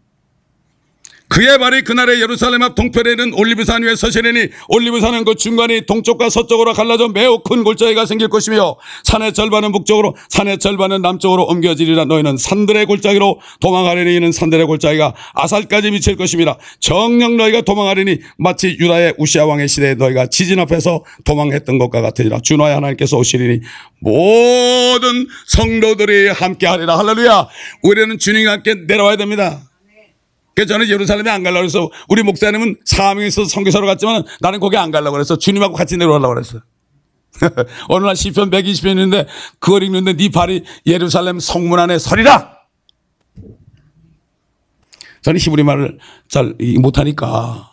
그의 1.34 1.58
발이 1.58 1.82
그날의 1.82 2.22
예루살렘 2.22 2.62
앞 2.62 2.76
동편에 2.76 3.10
있는 3.10 3.34
올리브산 3.34 3.82
위에 3.82 3.96
서시리니 3.96 4.50
올리브산은 4.68 5.26
그 5.26 5.34
중간이 5.34 5.88
동쪽과 5.88 6.30
서쪽으로 6.30 6.74
갈라져 6.74 7.08
매우 7.08 7.40
큰 7.40 7.64
골짜기가 7.64 8.06
생길 8.06 8.28
것이며 8.28 8.76
산의 9.04 9.34
절반은 9.34 9.72
북쪽으로 9.72 10.16
산의 10.30 10.60
절반은 10.60 11.02
남쪽으로 11.02 11.46
옮겨지리라. 11.46 12.06
너희는 12.06 12.38
산들의 12.38 12.86
골짜기로 12.86 13.40
도망하려니 13.62 14.16
이는 14.16 14.32
산들의 14.32 14.68
골짜기가 14.68 15.16
아살까지 15.34 15.90
미칠 15.90 16.18
것입니다. 16.18 16.60
정녕 16.80 17.36
너희가 17.36 17.62
도망하려니 17.62 18.20
마치 18.38 18.78
유다의 18.80 19.16
우시아 19.18 19.48
왕의 19.48 19.68
시대에 19.68 19.96
너희가 19.96 20.28
지진 20.28 20.60
앞에서 20.60 21.04
도망했던 21.26 21.80
것과 21.80 22.02
같으리라. 22.02 22.42
주너의 22.44 22.76
하나님께서 22.76 23.18
오시리니 23.18 23.62
모든 24.02 25.26
성도들이 25.48 26.28
함께하리라. 26.28 26.96
할렐루야. 27.00 27.48
우리는 27.82 28.20
주님과 28.20 28.52
함께 28.52 28.76
내려와야 28.86 29.16
됩니다 29.16 29.73
그래서 30.56 30.74
저는 30.74 30.88
예루살렘에 30.88 31.30
안 31.32 31.44
가려고 31.44 31.66
해서 31.66 31.90
우리 32.10 32.24
목사님은 32.24 32.78
사명에 32.86 33.28
있어서 33.28 33.50
선교사로 33.50 33.88
갔지만 33.88 34.24
나는 34.40 34.60
거기 34.60 34.78
안 34.78 34.92
가려고 34.92 35.14
그랬어. 35.14 35.38
주님하고 35.38 35.74
같이 35.74 35.98
내려가려고 35.98 36.36
그랬어. 36.36 36.62
어느 37.90 38.06
날 38.06 38.16
시편 38.16 38.52
120편인데 38.52 39.26
그걸 39.60 39.84
읽는데 39.84 40.14
네 40.16 40.30
발이 40.30 40.64
예루살렘 40.86 41.40
성문 41.40 41.80
안에 41.80 41.98
서리라. 41.98 42.54
저는 45.24 45.40
히브리 45.40 45.64
말을 45.64 46.00
잘 46.28 46.54
못하니까 46.80 47.72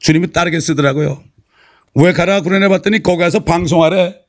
주님이 0.00 0.32
따르게 0.32 0.60
쓰더라고요. 0.60 1.22
왜 1.94 2.12
가라 2.12 2.40
그러네 2.40 2.68
봤더니 2.68 3.02
거기 3.02 3.18
가서 3.18 3.40
방송하래. 3.40 4.20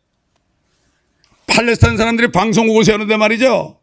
팔레스타인 1.48 1.98
사람들이 1.98 2.32
방송국을 2.32 2.84
세우는데 2.84 3.16
말이죠. 3.16 3.80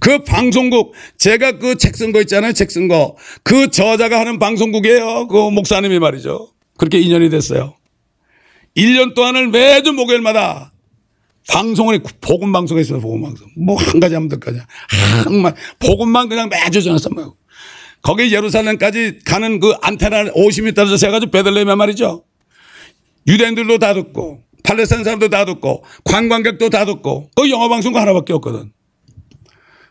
그 0.00 0.24
방송국 0.24 0.94
제가 1.18 1.58
그 1.58 1.76
책 1.76 1.92
쓴 1.94 2.12
거 2.12 2.20
있잖아요. 2.22 2.52
책 2.52 2.68
쓴 2.68 2.88
거. 2.88 3.16
그 3.42 3.70
저자가 3.70 4.18
하는 4.20 4.38
방송국이에요. 4.38 5.28
그 5.28 5.50
목사님이 5.50 5.98
말이죠. 5.98 6.48
그렇게 6.78 6.98
인연이 6.98 7.28
됐어요. 7.30 7.74
1년 8.76 9.14
동안을 9.14 9.48
매주 9.48 9.92
목요일마다 9.92 10.72
방송을 11.48 12.02
복음 12.20 12.52
방송에 12.52 12.80
있어요. 12.80 13.00
복음 13.00 13.22
방송. 13.22 13.48
뭐 13.56 13.76
한 13.76 14.00
가지 14.00 14.14
하면 14.14 14.28
될거냐 14.28 14.64
한만 15.24 15.54
복음만 15.78 16.28
그냥 16.28 16.48
매주 16.48 16.80
뭐. 17.14 17.34
거기 18.02 18.32
예루살렘까지 18.32 19.18
가는 19.26 19.60
그 19.60 19.74
안테나 19.82 20.24
50m 20.32 20.74
떨어져서 20.74 21.06
해가지고 21.08 21.30
베들레헴에 21.32 21.74
말이죠. 21.74 22.24
유대인들도 23.26 23.78
다 23.78 23.92
듣고 23.92 24.42
팔레스타인 24.64 25.04
사람도 25.04 25.28
다 25.28 25.44
듣고 25.44 25.84
관광객도 26.04 26.70
다 26.70 26.86
듣고 26.86 27.30
그 27.36 27.50
영어 27.50 27.68
방송 27.68 27.94
하나밖에 27.96 28.32
없거든. 28.34 28.72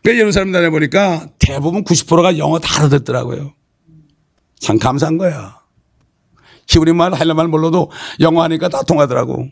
그 0.02 0.16
예루살렘 0.18 0.52
다녀보니까 0.52 1.28
대부분 1.38 1.84
90%가 1.84 2.38
영어 2.38 2.58
다 2.58 2.80
알아듣더라고요. 2.80 3.52
참 4.58 4.78
감사한 4.78 5.18
거야. 5.18 5.60
히브리 6.68 6.92
말, 6.92 7.12
할라 7.14 7.34
말 7.34 7.48
몰라도 7.48 7.90
영어 8.20 8.42
하니까 8.42 8.68
다 8.68 8.82
통하더라고. 8.82 9.48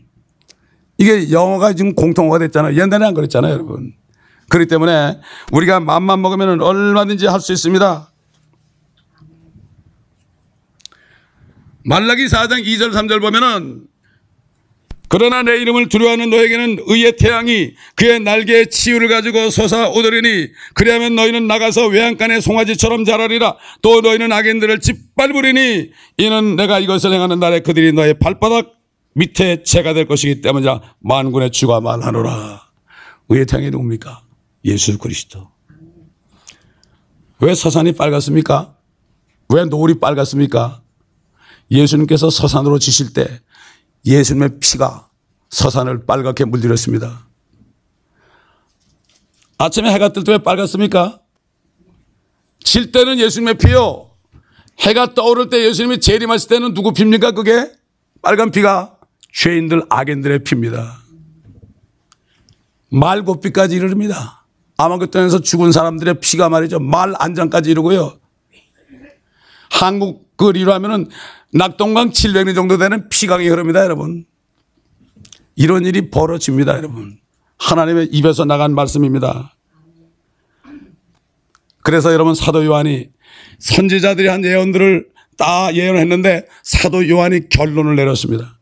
이게 0.97 1.31
영어가 1.31 1.73
지금 1.73 1.93
공통어가 1.93 2.39
됐잖아요. 2.39 2.79
옛날에 2.79 3.05
안 3.05 3.13
그랬잖아요, 3.13 3.53
여러분. 3.53 3.93
그렇기 4.49 4.67
때문에 4.67 5.19
우리가 5.51 5.79
마음만 5.79 6.21
먹으면 6.21 6.61
얼마든지 6.61 7.27
할 7.27 7.39
수 7.39 7.53
있습니다. 7.53 8.11
말라기 11.85 12.25
4장 12.25 12.63
2절 12.65 12.91
3절 12.91 13.21
보면은 13.21 13.87
그러나 15.09 15.41
내 15.41 15.57
이름을 15.57 15.89
두려워하는 15.89 16.29
너에게는 16.29 16.77
의의 16.85 17.17
태양이 17.17 17.73
그의 17.95 18.19
날개에 18.19 18.65
치유를 18.65 19.07
가지고 19.09 19.49
솟아오르리니 19.49 20.49
그리하면 20.75 21.15
너희는 21.15 21.47
나가서 21.47 21.87
외양간의 21.87 22.41
송아지처럼 22.41 23.05
자라리라 23.05 23.57
또 23.81 24.01
너희는 24.01 24.31
악인들을 24.31 24.79
짓밟으리니 24.79 25.89
이는 26.17 26.55
내가 26.55 26.79
이것을 26.79 27.11
행하는 27.11 27.39
날에 27.39 27.61
그들이 27.61 27.91
너의 27.91 28.19
발바닥 28.19 28.73
밑에 29.15 29.63
채가 29.63 29.93
될 29.93 30.05
것이기 30.05 30.41
때문이라 30.41 30.79
만군의 30.99 31.51
주가 31.51 31.81
말하노라 31.81 32.61
의의 33.29 33.47
태양이 33.47 33.71
누굽니까? 33.71 34.21
예수 34.65 34.99
그리스도 34.99 35.49
왜 37.39 37.55
서산이 37.55 37.93
빨갛습니까? 37.93 38.75
왜 39.49 39.65
노을이 39.65 39.99
빨갛습니까? 39.99 40.81
예수님께서 41.71 42.29
서산으로 42.29 42.77
지실 42.77 43.13
때 43.13 43.39
예수님의 44.05 44.59
피가 44.59 45.09
서산을 45.49 46.05
빨갛게 46.05 46.45
물들였습니다. 46.45 47.27
아침에 49.57 49.91
해가 49.93 50.09
뜰 50.09 50.23
때 50.23 50.31
왜 50.33 50.37
빨갛습니까? 50.37 51.19
질 52.63 52.91
때는 52.91 53.19
예수님의 53.19 53.57
피요. 53.57 54.11
해가 54.79 55.13
떠오를 55.13 55.49
때 55.49 55.65
예수님이 55.65 55.99
재림하실 55.99 56.49
때는 56.49 56.73
누구 56.73 56.93
피입니까? 56.93 57.31
그게 57.31 57.71
빨간 58.21 58.51
피가 58.51 58.97
죄인들 59.33 59.83
악인들의 59.89 60.43
피입니다. 60.43 60.99
말고피까지 62.91 63.75
이르릅니다. 63.75 64.45
아마겟돈에서 64.77 65.41
죽은 65.41 65.71
사람들의 65.71 66.19
피가 66.21 66.49
말이죠. 66.49 66.79
말 66.79 67.13
안장까지 67.19 67.69
이르고요. 67.71 68.17
한국 69.69 70.35
거리로 70.37 70.73
하면은 70.73 71.09
낙동강 71.51 72.11
700리 72.11 72.55
정도 72.55 72.77
되는 72.77 73.09
피강이 73.09 73.47
흐릅니다, 73.47 73.83
여러분. 73.83 74.25
이런 75.55 75.85
일이 75.85 76.09
벌어집니다, 76.09 76.77
여러분. 76.77 77.19
하나님의 77.57 78.09
입에서 78.11 78.45
나간 78.45 78.73
말씀입니다. 78.73 79.55
그래서 81.81 82.13
여러분 82.13 82.35
사도 82.35 82.65
요한이 82.65 83.09
선지자들이 83.59 84.27
한 84.27 84.43
예언들을 84.43 85.09
다 85.37 85.73
예언했는데 85.73 86.45
사도 86.63 87.07
요한이 87.07 87.49
결론을 87.49 87.95
내렸습니다. 87.95 88.59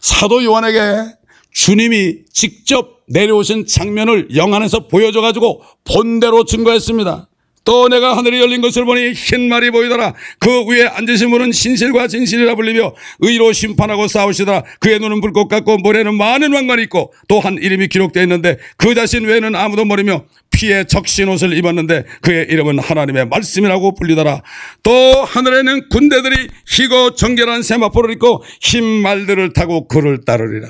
사도 0.00 0.42
요한에게 0.44 1.14
주님이 1.52 2.24
직접 2.32 3.02
내려오신 3.08 3.66
장면을 3.66 4.34
영안에서 4.34 4.88
보여줘가지고 4.88 5.62
본대로 5.84 6.44
증거했습니다. 6.44 7.28
또 7.64 7.88
내가 7.88 8.16
하늘이 8.16 8.40
열린 8.40 8.60
것을 8.60 8.84
보니 8.84 9.12
흰 9.12 9.48
말이 9.48 9.70
보이더라. 9.70 10.14
그 10.38 10.64
위에 10.66 10.86
앉으신 10.86 11.30
분은 11.30 11.52
신실과 11.52 12.08
진실이라 12.08 12.54
불리며 12.54 12.94
의로 13.20 13.52
심판하고 13.52 14.06
싸우시더라. 14.06 14.62
그의 14.80 14.98
눈은 15.00 15.22
불꽃 15.22 15.48
같고 15.48 15.78
머리에는 15.78 16.14
많은 16.14 16.52
왕관이 16.52 16.82
있고 16.84 17.12
또한 17.26 17.56
이름이 17.60 17.88
기록되어 17.88 18.22
있는데 18.24 18.58
그 18.76 18.94
자신 18.94 19.24
외에는 19.24 19.54
아무도 19.54 19.84
모르며 19.86 20.24
피에 20.50 20.84
적신 20.84 21.28
옷을 21.28 21.56
입었는데 21.56 22.04
그의 22.20 22.46
이름은 22.50 22.78
하나님의 22.78 23.26
말씀이라고 23.28 23.94
불리더라. 23.94 24.42
또 24.82 24.92
하늘에는 25.24 25.88
군대들이 25.88 26.48
희고 26.68 27.14
정결한 27.14 27.62
세마포를 27.62 28.14
입고 28.14 28.44
흰 28.60 28.84
말들을 28.84 29.52
타고 29.54 29.88
그를 29.88 30.24
따르리라. 30.24 30.68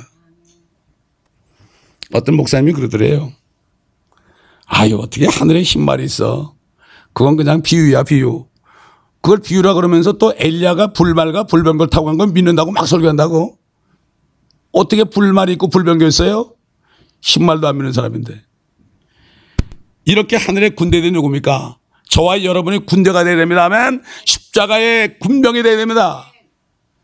어떤 2.12 2.36
목사님이 2.36 2.72
그러더래요. 2.72 3.32
아유 4.66 4.96
어떻게 4.96 5.26
하늘에 5.26 5.62
흰 5.62 5.82
말이 5.82 6.04
있어. 6.04 6.54
그건 7.14 7.36
그냥 7.36 7.62
비유야 7.62 8.02
비유. 8.02 8.46
그걸 9.22 9.40
비유라 9.40 9.72
그러면서 9.74 10.12
또 10.12 10.34
엘리야가 10.36 10.88
불말과 10.92 11.44
불병걸 11.44 11.88
타고 11.88 12.06
간 12.06 12.18
건 12.18 12.34
믿는다고 12.34 12.72
막 12.72 12.86
설교한다고. 12.86 13.58
어떻게 14.72 15.04
불말이 15.04 15.52
있고 15.54 15.68
불병겨 15.68 16.06
있어요? 16.06 16.52
흰말도 17.22 17.66
안 17.66 17.76
믿는 17.76 17.92
사람인데. 17.92 18.42
이렇게 20.04 20.36
하늘의 20.36 20.74
군대들이 20.74 21.12
누굽니까? 21.12 21.78
저와 22.10 22.44
여러분이 22.44 22.84
군대가 22.84 23.24
되야 23.24 23.36
됩니다. 23.36 23.64
아멘. 23.64 24.02
십자가의 24.26 25.18
군병이 25.20 25.62
되야 25.62 25.76
됩니다. 25.78 26.30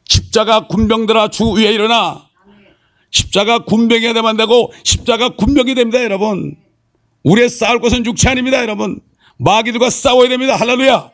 십자가 0.04 0.66
군병들아 0.66 1.28
주 1.28 1.50
위에 1.52 1.72
일어나. 1.72 2.28
십자가 3.10 3.60
군병이 3.64 4.12
되면 4.12 4.36
되고 4.36 4.72
십자가 4.84 5.30
군병이 5.30 5.74
됩니다, 5.74 6.02
여러분. 6.04 6.56
우리의 7.24 7.48
싸울 7.48 7.80
것은 7.80 8.04
육체 8.04 8.28
아닙니다, 8.28 8.60
여러분. 8.60 9.00
마귀들과 9.40 9.90
싸워야 9.90 10.28
됩니다. 10.28 10.56
할렐루야. 10.56 11.10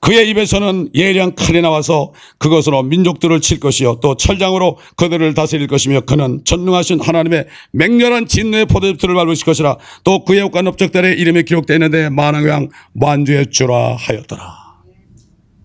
그의 0.00 0.30
입에서는 0.30 0.90
예리한 0.94 1.34
칼이 1.34 1.60
나와서 1.60 2.12
그것으로 2.38 2.84
민족들을 2.84 3.40
칠 3.40 3.58
것이요 3.58 3.98
또 4.00 4.16
철장으로 4.16 4.78
그들을 4.96 5.34
다스릴 5.34 5.66
것이며 5.66 6.02
그는 6.02 6.40
전능하신 6.44 7.00
하나님의 7.00 7.46
맹렬한 7.72 8.28
진노의 8.28 8.66
포도즙들을 8.66 9.14
밟으실 9.14 9.44
것이라 9.44 9.76
또 10.04 10.24
그의 10.24 10.42
옷과 10.42 10.62
넓적다리에 10.62 11.18
이름이 11.18 11.42
기록되어 11.42 11.76
있는데 11.76 12.10
만왕의 12.10 12.50
왕 12.50 12.68
만주의 12.94 13.50
주라 13.50 13.96
하였더라. 13.96 14.68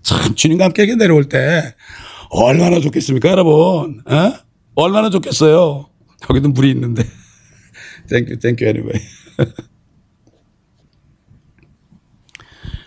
참 0.02 0.36
주님과 0.36 0.66
함께 0.66 0.94
내려올 0.96 1.30
때 1.30 1.76
얼마나 2.30 2.80
좋겠습니까 2.80 3.30
여러분 3.30 4.02
에? 4.10 4.34
얼마나 4.76 5.10
좋겠어요 5.10 5.88
여기도 6.30 6.50
물이 6.50 6.72
있는데 6.72 7.04
thank 8.10 8.40
you 8.40 8.47
thank 8.47 8.59
you 8.59 8.66
anyway 8.66 9.00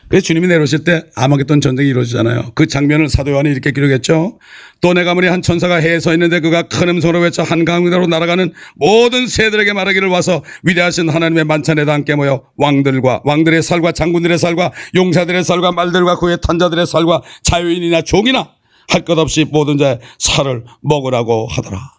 그래서 0.08 0.24
주님이 0.24 0.46
내려오실 0.46 0.84
때 0.84 1.04
아마겟돈 1.16 1.60
전쟁이 1.60 1.88
이루어지잖아요. 1.88 2.52
그 2.54 2.66
장면을 2.66 3.08
사도 3.08 3.32
요한이 3.32 3.50
이렇게 3.50 3.72
기록했죠. 3.72 4.38
또 4.80 4.94
내가 4.94 5.14
머리 5.14 5.26
한 5.26 5.42
천사가 5.42 5.76
해에 5.76 5.98
서 5.98 6.12
있는데 6.12 6.40
그가 6.40 6.62
큰 6.62 6.88
음성으로 6.88 7.20
외쳐 7.20 7.42
한강으로 7.42 8.06
날아가는 8.06 8.52
모든 8.76 9.26
새들에게 9.26 9.72
말하기를 9.72 10.08
와서 10.08 10.44
위대하신 10.62 11.08
하나님의 11.08 11.44
만찬에다 11.44 11.92
함께 11.92 12.14
모여 12.14 12.44
왕들과 12.56 13.22
왕들의 13.24 13.62
살과 13.62 13.92
장군들의 13.92 14.38
살과 14.38 14.72
용사들의 14.94 15.42
살과 15.42 15.72
말들과 15.72 16.18
그의 16.18 16.38
탄자들의 16.40 16.86
살과 16.86 17.22
자유인이나 17.42 18.02
종이나 18.02 18.50
할 18.88 19.04
것 19.04 19.18
없이 19.18 19.44
모든 19.44 19.78
자의 19.78 19.98
살을 20.18 20.64
먹으라고 20.80 21.48
하더라. 21.48 21.92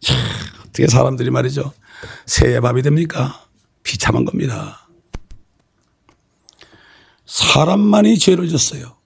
참, 0.00 0.16
어떻게 0.60 0.86
사람들이 0.86 1.30
말이죠. 1.30 1.72
새의 2.26 2.60
밥이 2.60 2.82
됩니까? 2.82 3.40
비참한 3.82 4.24
겁니다. 4.24 4.81
사람만이 7.26 8.18
죄를 8.18 8.48
졌어요. 8.48 8.96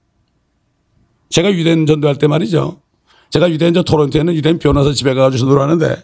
제가 1.31 1.53
유대인 1.53 1.87
전도할 1.87 2.19
때 2.19 2.27
말이죠. 2.27 2.81
제가 3.31 3.51
유대인 3.51 3.75
저 3.75 3.83
토론토에는 3.83 4.35
유대인 4.35 4.59
변호사 4.59 4.93
집에 4.93 5.15
가서 5.15 5.37
전도하는데 5.37 5.97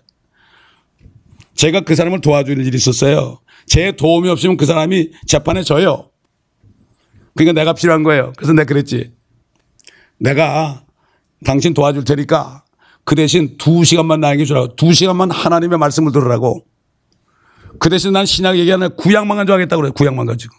제가 1.54 1.82
그 1.82 1.94
사람을 1.94 2.20
도와주는 2.20 2.64
일이 2.64 2.76
있었어요. 2.76 3.40
제 3.66 3.92
도움이 3.92 4.28
없으면 4.28 4.56
그 4.56 4.66
사람이 4.66 5.10
재판에 5.26 5.62
져요. 5.62 6.10
그러니까 7.34 7.60
내가 7.60 7.72
필요한 7.72 8.02
거예요. 8.02 8.32
그래서 8.36 8.52
내가 8.52 8.66
그랬지. 8.66 9.12
내가 10.18 10.84
당신 11.44 11.74
도와줄 11.74 12.04
테니까 12.04 12.64
그 13.04 13.14
대신 13.14 13.56
두 13.58 13.84
시간만 13.84 14.20
나에게 14.20 14.44
주라고. 14.44 14.76
두 14.76 14.92
시간만 14.92 15.30
하나님의 15.30 15.78
말씀을 15.78 16.12
들으라고. 16.12 16.64
그 17.78 17.88
대신 17.88 18.12
난 18.12 18.26
신약 18.26 18.58
얘기 18.58 18.70
하는 18.70 18.94
구약만 18.96 19.36
가져가겠다고 19.38 19.80
그래요. 19.80 19.92
구약만 19.92 20.26
가지고. 20.26 20.54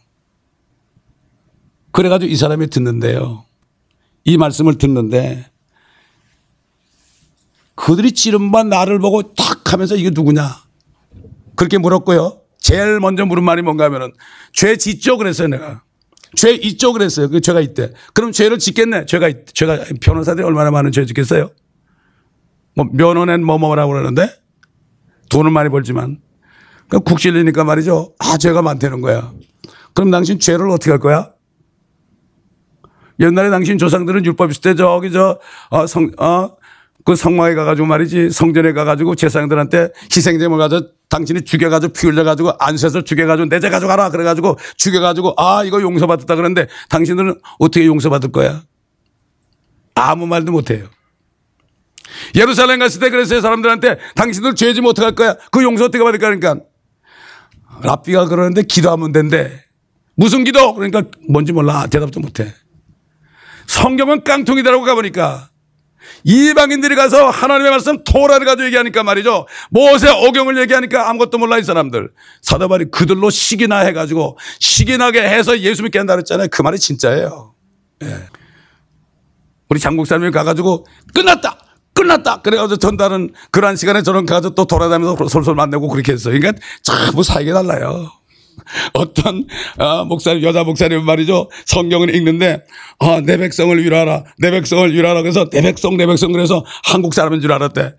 그래가지고 1.93 2.31
이 2.31 2.35
사람이 2.35 2.67
듣는데요. 2.67 3.45
이 4.25 4.37
말씀을 4.37 4.77
듣는데 4.77 5.49
그들이 7.75 8.11
찌른 8.11 8.51
바 8.51 8.63
나를 8.63 8.99
보고 8.99 9.33
탁 9.33 9.71
하면서 9.73 9.95
이게 9.95 10.09
누구냐. 10.09 10.63
그렇게 11.55 11.77
물었고요. 11.77 12.39
제일 12.59 12.99
먼저 12.99 13.25
물은 13.25 13.43
말이 13.43 13.61
뭔가 13.61 13.85
하면은 13.85 14.11
죄 14.53 14.75
짓죠 14.75 15.17
그랬어요 15.17 15.47
내가. 15.47 15.83
죄 16.35 16.51
있죠 16.51 16.93
그랬어요. 16.93 17.29
그 17.29 17.41
죄가 17.41 17.61
있대. 17.61 17.91
그럼 18.13 18.31
죄를 18.31 18.57
짓겠네. 18.57 19.05
죄가 19.05 19.27
있, 19.29 19.45
죄가 19.53 19.83
변호사들이 20.01 20.45
얼마나 20.45 20.71
많은 20.71 20.91
죄 20.91 21.05
짓겠어요? 21.05 21.51
뭐 22.75 22.87
면허는 22.91 23.43
뭐 23.45 23.59
뭐라고 23.59 23.91
그러는데 23.91 24.29
돈은 25.29 25.53
많이 25.53 25.69
벌지만 25.69 26.19
그 26.89 26.99
국실리니까 27.01 27.63
말이죠. 27.63 28.15
아 28.17 28.37
죄가 28.37 28.63
많다는 28.63 29.01
거야. 29.01 29.31
그럼 29.93 30.09
당신 30.09 30.39
죄를 30.39 30.69
어떻게 30.71 30.89
할 30.89 30.99
거야? 30.99 31.31
옛날에 33.23 33.49
당신 33.49 33.77
조상들은 33.77 34.25
율법 34.25 34.51
있을 34.51 34.61
때 34.61 34.75
저기 34.75 35.11
저, 35.11 35.39
어, 35.69 35.87
성, 35.87 36.11
어, 36.19 36.55
그 37.05 37.15
성막에 37.15 37.55
가가지고 37.55 37.87
말이지 37.87 38.29
성전에 38.29 38.73
가가지고 38.73 39.15
제사장들한테 39.15 39.89
희생제물 40.15 40.57
가져 40.57 40.87
당신이 41.09 41.43
죽여가지고 41.43 41.93
피 41.93 42.07
흘려가지고 42.07 42.53
안수해서 42.59 43.03
죽여가지고 43.03 43.47
내재 43.49 43.69
가져가라 43.69 44.09
그래가지고 44.09 44.57
죽여가지고 44.77 45.33
아 45.37 45.63
이거 45.65 45.81
용서받았다 45.81 46.35
그러는데 46.35 46.67
당신들은 46.89 47.39
어떻게 47.59 47.85
용서받을 47.85 48.31
거야? 48.31 48.63
아무 49.95 50.25
말도 50.27 50.51
못해요. 50.51 50.87
예루살렘 52.35 52.79
갔을 52.79 52.99
때 52.99 53.09
그랬어요 53.09 53.41
사람들한테 53.41 53.97
당신들 54.15 54.55
죄지면 54.55 54.91
어떡할 54.91 55.15
거야? 55.15 55.35
그 55.51 55.61
용서 55.61 55.85
어떻게 55.85 56.03
받을까 56.03 56.27
그러니까 56.27 56.65
랍비가 57.81 58.27
그러는데 58.27 58.63
기도하면 58.63 59.11
된대. 59.11 59.61
무슨 60.15 60.43
기도? 60.43 60.73
그러니까 60.73 61.03
뭔지 61.29 61.51
몰라 61.51 61.87
대답도 61.87 62.19
못해. 62.21 62.53
성경은 63.67 64.23
깡통이다라고 64.23 64.83
가보니까 64.83 65.49
이방인들이 66.23 66.95
가서 66.95 67.29
하나님의 67.29 67.71
말씀 67.71 68.03
토라를 68.03 68.45
가지고 68.45 68.65
얘기하니까 68.67 69.03
말이죠. 69.03 69.47
모세 69.69 70.09
어경을 70.09 70.57
얘기하니까 70.61 71.09
아무것도 71.09 71.37
몰라 71.37 71.57
이 71.57 71.63
사람들. 71.63 72.11
사도바리 72.41 72.91
그들로 72.91 73.29
시기나 73.29 73.79
해가지고 73.79 74.37
시기나게 74.59 75.21
해서 75.21 75.59
예수 75.59 75.83
믿게 75.83 75.99
한다 75.99 76.13
그랬잖아요. 76.15 76.47
그 76.51 76.61
말이 76.61 76.79
진짜예요. 76.79 77.53
예. 78.03 78.27
우리 79.69 79.79
장국사님이 79.79 80.31
가가지고 80.31 80.85
끝났다! 81.13 81.57
끝났다! 81.93 82.41
그래가지고 82.41 82.77
전달은 82.77 83.33
그러한 83.51 83.75
시간에 83.75 84.01
저는 84.01 84.25
가서 84.25 84.51
또 84.51 84.65
돌아다니면서 84.65 85.27
솔솔 85.27 85.55
만나고 85.55 85.87
그렇게 85.87 86.11
했어요. 86.11 86.37
그러니까 86.37 86.61
전부 86.83 87.23
사이가 87.23 87.53
달라요. 87.53 88.11
어떤 88.93 89.45
어, 89.77 90.05
목사님 90.05 90.43
여자 90.43 90.63
목사님 90.63 91.05
말이죠. 91.05 91.49
성경을 91.65 92.15
읽는데 92.15 92.63
아, 92.99 93.21
내 93.25 93.37
백성을 93.37 93.77
위로하라 93.83 94.23
내 94.39 94.51
백성을 94.51 94.93
위로하라. 94.93 95.21
그래서 95.21 95.49
내 95.49 95.61
백성 95.61 95.97
내 95.97 96.05
백성 96.05 96.31
그래서 96.31 96.65
한국 96.83 97.13
사람인 97.13 97.41
줄 97.41 97.51
알았대. 97.51 97.95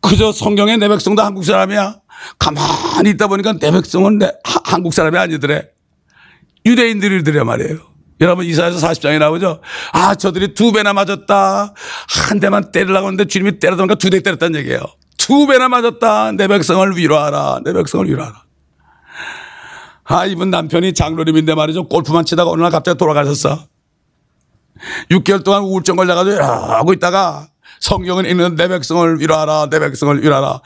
그저 0.00 0.32
성경에 0.32 0.76
내 0.76 0.88
백성도 0.88 1.22
한국 1.22 1.44
사람이야? 1.44 1.96
가만히 2.38 3.10
있다 3.10 3.26
보니까 3.26 3.54
내 3.58 3.70
백성은 3.70 4.18
내, 4.18 4.26
하, 4.44 4.60
한국 4.64 4.94
사람이 4.94 5.16
아니더래. 5.18 5.68
유대인들이더래 6.66 7.42
말이에요. 7.42 7.78
여러분 8.20 8.44
이사에서 8.46 8.78
40장에 8.86 9.18
나오죠? 9.18 9.60
아 9.92 10.14
저들이 10.14 10.54
두 10.54 10.72
배나 10.72 10.92
맞았다. 10.92 11.74
한 12.28 12.40
대만 12.40 12.70
때리려고 12.70 13.06
하는데 13.06 13.24
주님이 13.24 13.58
때리다 13.58 13.76
보니까 13.76 13.96
두 13.96 14.08
대 14.10 14.20
때렸다는 14.22 14.60
얘기예요. 14.60 14.80
두 15.18 15.46
배나 15.46 15.68
맞았다. 15.68 16.32
내 16.32 16.48
백성을 16.48 16.96
위로하라. 16.96 17.60
내 17.64 17.72
백성을 17.72 18.06
위로하라 18.08 18.44
아, 20.04 20.26
이분 20.26 20.50
남편이 20.50 20.92
장로님인데 20.94 21.54
말이죠. 21.54 21.88
골프만 21.88 22.24
치다가 22.24 22.50
어느 22.50 22.62
날 22.62 22.70
갑자기 22.70 22.98
돌아가셨어. 22.98 23.66
6개월 25.10 25.44
동안 25.44 25.62
우울증 25.62 25.96
걸려가지고 25.96 26.42
하고 26.42 26.92
있다가 26.92 27.48
성경을 27.80 28.26
읽는 28.30 28.56
내 28.56 28.68
백성을 28.68 29.20
위로하라, 29.20 29.68
내 29.70 29.78
백성을 29.78 30.22
위로하라. 30.22 30.60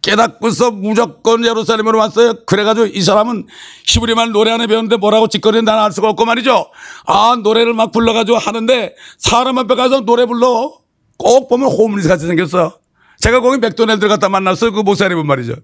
깨닫고서 0.00 0.70
무조건 0.70 1.44
예루살렘으로 1.44 1.98
왔어요. 1.98 2.44
그래가지고 2.46 2.86
이 2.86 3.00
사람은 3.02 3.46
히브리말 3.86 4.32
노래 4.32 4.50
하나 4.50 4.66
배웠는데 4.66 4.96
뭐라고 4.96 5.28
짓거리는 5.28 5.64
나는 5.64 5.82
알 5.82 5.92
수가 5.92 6.08
없고 6.10 6.24
말이죠. 6.24 6.70
아, 7.06 7.36
노래를 7.42 7.74
막 7.74 7.92
불러가지고 7.92 8.38
하는데 8.38 8.94
사람 9.18 9.58
앞에 9.58 9.74
가서 9.74 10.00
노래 10.00 10.26
불러. 10.26 10.72
꼭 11.18 11.48
보면 11.48 11.68
호물리스 11.70 12.08
같이 12.08 12.26
생겼어. 12.26 12.81
제가 13.22 13.40
거기 13.40 13.56
맥도날드 13.58 14.08
갔다 14.08 14.28
만났어요. 14.28 14.72
그 14.72 14.80
목사님은 14.80 15.24
말이죠. 15.26 15.54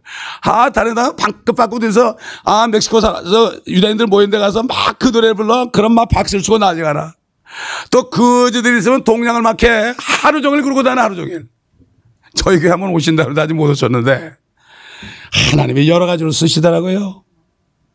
아, 0.42 0.70
다른 0.70 0.94
나라 0.94 1.16
방긋 1.16 1.56
바꾸면서 1.56 2.16
아, 2.44 2.68
멕시코 2.68 3.00
살아서 3.00 3.52
유다인들 3.66 4.06
모인 4.06 4.30
데 4.30 4.38
가서 4.38 4.62
막 4.62 4.98
그 4.98 5.10
노래 5.10 5.32
불러. 5.32 5.68
그럼 5.72 5.92
막 5.94 6.08
박수를 6.08 6.42
치고 6.42 6.58
난리가 6.58 6.92
나. 6.92 7.14
또 7.90 8.10
그지들이 8.10 8.78
있으면 8.78 9.02
동양을 9.02 9.42
막 9.42 9.60
해. 9.64 9.92
하루 10.22 10.40
종일 10.40 10.62
그러고 10.62 10.84
다녀 10.84 11.02
하루 11.02 11.16
종일. 11.16 11.46
저희 12.34 12.60
교회 12.60 12.70
한번 12.70 12.90
오신다 12.90 13.24
그러는데 13.24 13.42
아직 13.42 13.54
못 13.54 13.68
오셨는데 13.70 14.32
하나님이 15.50 15.88
여러 15.88 16.06
가지로 16.06 16.30
쓰시더라고요. 16.30 17.24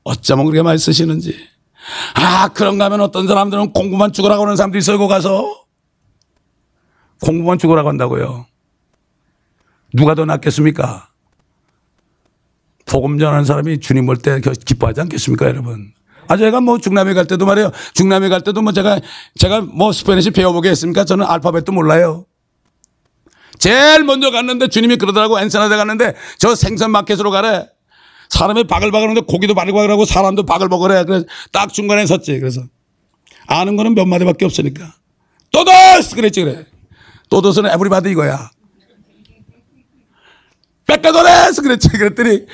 어쩌면 0.04 0.46
그렇게 0.46 0.62
많이 0.62 0.78
쓰시는지. 0.78 1.38
아, 2.16 2.50
그런가 2.50 2.86
하면 2.86 3.00
어떤 3.00 3.28
사람들은 3.28 3.72
공부만 3.72 4.12
죽으라고 4.12 4.44
하는 4.44 4.58
사람도 4.58 4.78
있어요. 4.78 4.98
거 4.98 5.08
가서. 5.08 5.66
공부만 7.22 7.58
죽으라고 7.60 7.88
한다고요. 7.88 8.46
누가 9.94 10.16
더 10.16 10.26
낫겠습니까? 10.26 11.10
복음 12.86 13.18
전하는 13.18 13.46
사람이 13.46 13.80
주님 13.80 14.06
볼 14.06 14.18
때 14.18 14.42
기뻐하지 14.42 15.02
않겠습니까, 15.02 15.48
여러분? 15.48 15.94
아, 16.28 16.38
제가 16.38 16.62
뭐 16.62 16.78
중남미 16.78 17.14
갈 17.14 17.26
때도 17.26 17.46
말이에요. 17.46 17.72
중남미 17.94 18.30
갈 18.30 18.42
때도 18.42 18.62
뭐 18.62 18.72
제가, 18.72 19.00
제가 19.40 19.62
뭐 19.62 19.92
스페니시 19.92 20.32
배워보겠습니까? 20.32 21.06
저는 21.06 21.26
알파벳도 21.26 21.72
몰라요. 21.72 22.26
제일 23.60 24.04
먼저 24.04 24.32
갔는데 24.32 24.68
주님이 24.68 24.98
그러더라고. 24.98 25.40
엔세나데 25.40 25.76
갔는데 25.76 26.16
저 26.38 26.56
생선 26.56 26.92
마켓으로 26.92 27.30
가래. 27.32 27.68
사람이 28.30 28.64
바글바글 28.66 29.10
하는데 29.10 29.22
고기도 29.28 29.54
바글바글 29.54 29.92
하고 29.92 30.06
사람도 30.06 30.46
바글바글해. 30.46 31.04
그래서 31.06 31.26
딱 31.52 31.72
중간에 31.72 32.06
섰지. 32.06 32.40
그래서 32.40 32.62
아는 33.48 33.76
거는 33.76 33.94
몇 33.94 34.06
마디밖에 34.06 34.46
없으니까. 34.46 34.94
또도스! 35.52 36.16
그랬지, 36.16 36.44
그래. 36.44 36.66
또도스는 37.30 37.70
에브리바디 37.72 38.10
이거야. 38.10 38.50
뺏가더래서 40.88 41.62
그랬지. 41.62 41.90
그랬더니 41.90 42.46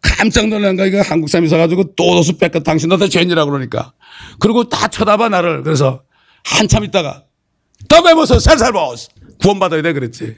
깜짝 0.00 0.48
놀란 0.48 0.76
거야. 0.76 0.86
이거 0.86 1.00
한국 1.02 1.28
사람이 1.28 1.46
있어가지고 1.46 1.94
또도스 1.94 2.36
뺏가 2.38 2.60
당신 2.62 2.88
너다 2.88 3.08
죄인이라 3.08 3.44
그러니까. 3.44 3.92
그리고 4.38 4.68
다 4.68 4.88
쳐다봐 4.88 5.28
나를. 5.28 5.62
그래서 5.62 6.02
한참 6.44 6.84
있다가 6.84 7.24
더베보서 7.88 8.38
살살 8.38 8.72
보스 8.72 9.08
구원받아야 9.40 9.82
돼 9.82 9.92
그랬지. 9.92 10.36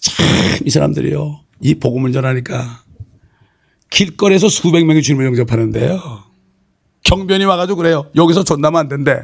참 0.00 0.26
이 0.64 0.70
사람들이요. 0.70 1.40
이 1.60 1.74
복음을 1.74 2.12
전하니까 2.12 2.82
길거리에서 3.90 4.48
수백 4.48 4.84
명이 4.84 5.02
주님을 5.02 5.26
영접하는데요. 5.26 6.24
경변이 7.04 7.44
와가지고 7.44 7.76
그래요. 7.76 8.10
여기서 8.16 8.42
존나면 8.44 8.80
안 8.80 8.88
된대. 8.88 9.20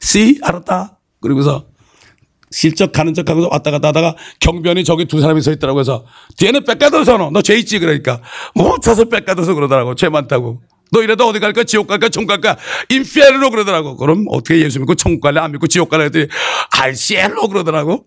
씨 0.00 0.38
알았다. 0.42 0.98
그리고서 1.20 1.66
실적 2.54 2.92
가는 2.92 3.12
척 3.14 3.28
하면서 3.28 3.48
왔다 3.50 3.72
갔다 3.72 3.88
하다가 3.88 4.14
경변이 4.38 4.84
저기 4.84 5.06
두 5.06 5.20
사람이 5.20 5.42
서 5.42 5.50
있더라고. 5.50 5.80
해서 5.80 6.06
뒤에는 6.36 6.62
뺏가둬서 6.64 7.30
너, 7.32 7.42
죄 7.42 7.56
있지? 7.58 7.80
그러니까. 7.80 8.20
묻혀서 8.54 9.06
뺏가둬서 9.06 9.54
그러더라고. 9.54 9.96
죄 9.96 10.08
많다고. 10.08 10.62
너 10.92 11.02
이래도 11.02 11.26
어디 11.26 11.40
갈까? 11.40 11.64
지옥 11.64 11.88
갈까? 11.88 12.08
천국 12.08 12.28
갈까? 12.28 12.56
인피에르로 12.90 13.50
그러더라고. 13.50 13.96
그럼 13.96 14.26
어떻게 14.28 14.60
예수 14.60 14.78
믿고 14.78 14.94
천국 14.94 15.20
갈래? 15.20 15.40
안 15.40 15.50
믿고 15.50 15.66
지옥 15.66 15.88
갈래? 15.88 16.04
했더니 16.04 16.28
알시엘로 16.70 17.48
그러더라고. 17.48 18.06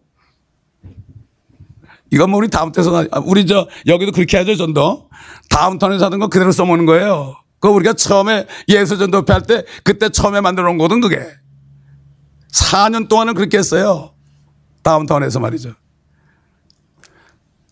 이건 2.09 2.29
뭐 2.29 2.37
우리 2.39 2.49
다음 2.49 2.71
턴에서 2.71 3.05
우리 3.25 3.45
저 3.45 3.67
여기도 3.85 4.13
그렇게 4.13 4.37
하죠 4.37 4.55
전도 4.55 5.09
다음 5.49 5.77
턴에서 5.77 6.05
하던 6.05 6.21
거 6.21 6.29
그대로 6.29 6.53
써먹는 6.53 6.85
거예요. 6.85 7.35
그 7.59 7.67
우리가 7.67 7.93
처음에 7.93 8.47
예수 8.69 8.97
전도회 8.97 9.23
할 9.27 9.41
때 9.41 9.65
그때 9.83 10.07
처음에 10.07 10.39
만들어 10.39 10.67
놓은 10.67 10.77
거든 10.77 11.01
그게. 11.01 11.19
4년 12.53 13.09
동안은 13.09 13.33
그렇게 13.33 13.57
했어요 13.57 14.13
다운타운에서 14.87 15.41
말이죠. 15.41 15.73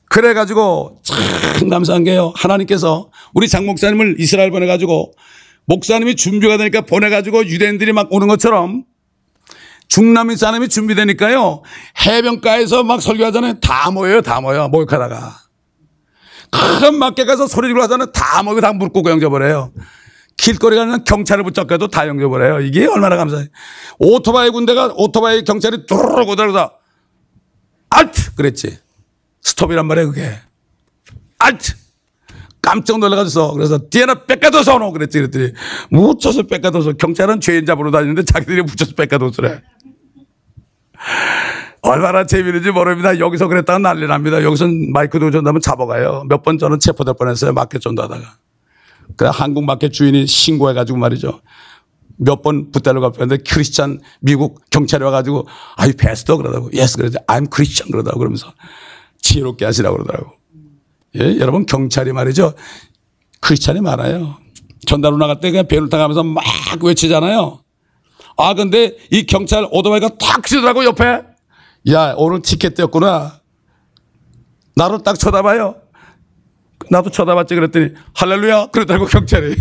그래가지고 0.09 0.99
참 1.01 1.69
감사한 1.69 2.03
게요. 2.03 2.33
하나님께서 2.35 3.09
우리 3.33 3.47
장 3.47 3.65
목사님을 3.65 4.17
이스라엘 4.19 4.51
보내가지고 4.51 5.13
목사님이 5.65 6.15
준비가 6.15 6.57
되니까 6.57 6.81
보내가지고 6.81 7.45
유대인들이 7.45 7.93
막 7.93 8.11
오는 8.11 8.27
것처럼 8.27 8.83
중남미 9.87 10.35
사람이 10.35 10.67
준비되니까요. 10.67 11.61
해변가에서 12.05 12.83
막 12.83 13.01
설교하잖아요. 13.01 13.59
다 13.61 13.91
모여요. 13.91 14.21
다 14.21 14.41
모여. 14.41 14.67
목욕하다가. 14.67 15.37
큰 16.51 16.99
맞게 16.99 17.25
가서 17.25 17.47
소리 17.47 17.67
지르고 17.67 17.83
하잖아요. 17.83 18.11
다 18.11 18.43
모여. 18.43 18.59
다 18.59 18.73
물고 18.73 19.01
영접을 19.09 19.49
요 19.51 19.71
길거리 20.37 20.75
가는 20.75 21.03
경찰을 21.03 21.43
붙잡고도 21.45 21.87
다 21.87 22.07
영접을 22.07 22.45
해요. 22.45 22.59
이게 22.59 22.85
얼마나 22.87 23.15
감사해요. 23.15 23.47
오토바이 23.99 24.49
군대가 24.49 24.93
오토바이 24.95 25.43
경찰이 25.43 25.85
뚜루룩 25.85 26.27
오더라고다. 26.29 26.79
알트! 27.97 28.35
그랬지. 28.35 28.77
스톱이란 29.41 29.85
말이야, 29.87 30.05
그게. 30.05 30.29
알트! 31.39 31.73
깜짝 32.61 32.97
놀라가지고 32.99 33.53
그래서 33.53 33.77
뒤에는 33.89 34.25
뺏가둬서 34.25 34.75
오노 34.75 34.91
그랬지. 34.91 35.19
그랬더니 35.19 35.51
묻혀서 35.91 36.43
뺏가둬서 36.43 36.93
경찰은 36.93 37.39
죄인 37.39 37.65
잡으러 37.65 37.91
다니는데 37.91 38.23
자기들이 38.23 38.63
묻혀서 38.63 38.93
뺏가둬서래. 38.95 39.61
얼마나 41.81 42.25
재미있는지 42.25 42.71
모릅니다. 42.71 43.19
여기서 43.19 43.47
그랬다가 43.47 43.77
난리 43.77 44.07
납니다. 44.07 44.41
여기서 44.41 44.65
마이크 44.91 45.19
도전하면 45.19 45.61
잡아가요. 45.61 46.23
몇 46.27 46.41
번 46.41 46.57
저는 46.57 46.79
체포될 46.79 47.13
뻔했어요. 47.19 47.53
마켓 47.53 47.81
전도하다가. 47.81 48.37
그 49.15 49.25
한국 49.25 49.63
마켓 49.65 49.91
주인이 49.91 50.25
신고해가지고 50.25 50.97
말이죠. 50.97 51.41
몇 52.17 52.41
번 52.41 52.71
붙달러 52.71 53.01
갚았는데 53.01 53.43
크리스찬 53.43 53.99
미국 54.21 54.61
경찰이 54.69 55.03
와가지고 55.03 55.47
아유 55.75 55.93
베스터 55.97 56.37
그러다고 56.37 56.69
예스 56.73 56.97
그러지 56.97 57.17
I'm 57.27 57.49
크리스찬 57.49 57.89
그러다고 57.91 58.19
그러면서 58.19 58.53
지혜롭게 59.21 59.65
하시라고 59.65 59.97
그러더라고. 59.97 60.33
예, 61.15 61.37
여러분 61.39 61.65
경찰이 61.65 62.13
말이죠. 62.13 62.53
크리스찬이 63.41 63.81
많아요. 63.81 64.37
전달로 64.85 65.17
나갈 65.17 65.39
때 65.39 65.49
그냥 65.51 65.67
배를 65.67 65.89
타가면서 65.89 66.23
막 66.23 66.43
외치잖아요. 66.81 67.59
아 68.37 68.53
근데 68.53 68.95
이 69.11 69.25
경찰 69.25 69.67
오토바이가 69.71 70.17
탁 70.19 70.45
치더라고 70.45 70.83
옆에. 70.85 71.21
야 71.91 72.13
오늘 72.17 72.41
티켓 72.41 72.75
떼었구나. 72.75 73.39
나를 74.75 75.03
딱 75.03 75.17
쳐다봐요. 75.17 75.75
나도 76.95 77.09
쳐다봤지 77.09 77.55
그랬더니 77.55 77.89
할렐루야 78.13 78.67
그러더라고 78.67 79.05
경찰이. 79.05 79.55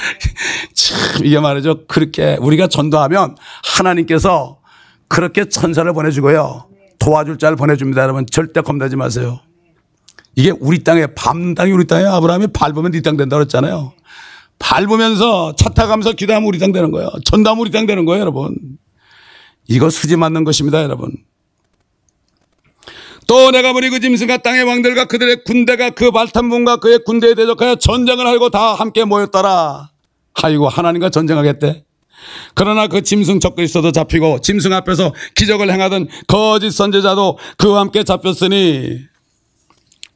참 0.74 1.26
이게 1.26 1.38
말이죠. 1.38 1.86
그렇게 1.86 2.38
우리가 2.40 2.68
전도하면 2.68 3.36
하나님께서 3.76 4.58
그렇게 5.08 5.48
천사를 5.48 5.92
보내주고요. 5.92 6.66
도와줄 6.98 7.38
자를 7.38 7.56
보내줍니다. 7.56 8.02
여러분 8.02 8.24
절대 8.30 8.62
겁내지 8.62 8.96
마세요. 8.96 9.40
이게 10.36 10.52
우리 10.58 10.82
땅에 10.82 11.06
땅이 11.54 11.72
우리 11.72 11.86
땅에 11.86 12.04
아브라함이 12.04 12.48
밟으면 12.54 12.92
네 12.92 13.02
땅 13.02 13.16
된다 13.18 13.36
그랬잖아요. 13.36 13.92
밟으면서 14.58 15.54
차 15.56 15.70
타가면서 15.70 16.12
기도하면 16.12 16.46
우리 16.48 16.58
땅 16.58 16.72
되는 16.72 16.90
거예요. 16.92 17.10
전도하면 17.24 17.60
우리 17.60 17.70
땅 17.70 17.86
되는 17.86 18.04
거예요 18.06 18.20
여러분. 18.20 18.56
이거 19.68 19.90
수지 19.90 20.16
맞는 20.16 20.44
것입니다 20.44 20.82
여러분. 20.82 21.12
또 23.30 23.52
내가 23.52 23.72
보니 23.72 23.90
그 23.90 24.00
짐승과 24.00 24.38
땅의 24.38 24.64
왕들과 24.64 25.04
그들의 25.04 25.44
군대가 25.44 25.90
그 25.90 26.10
발탄문과 26.10 26.78
그의 26.78 27.04
군대에 27.04 27.36
대적하여 27.36 27.76
전쟁을 27.76 28.26
하고 28.26 28.50
다 28.50 28.74
함께 28.74 29.04
모였더라. 29.04 29.88
아이고 30.42 30.68
하나님과 30.68 31.10
전쟁하겠대. 31.10 31.84
그러나 32.56 32.88
그 32.88 33.02
짐승 33.02 33.38
적그리스도도 33.38 33.92
잡히고 33.92 34.40
짐승 34.40 34.72
앞에서 34.72 35.14
기적을 35.36 35.70
행하던 35.70 36.08
거짓 36.26 36.72
선제자도 36.72 37.38
그와 37.56 37.82
함께 37.82 38.02
잡혔으니 38.02 38.98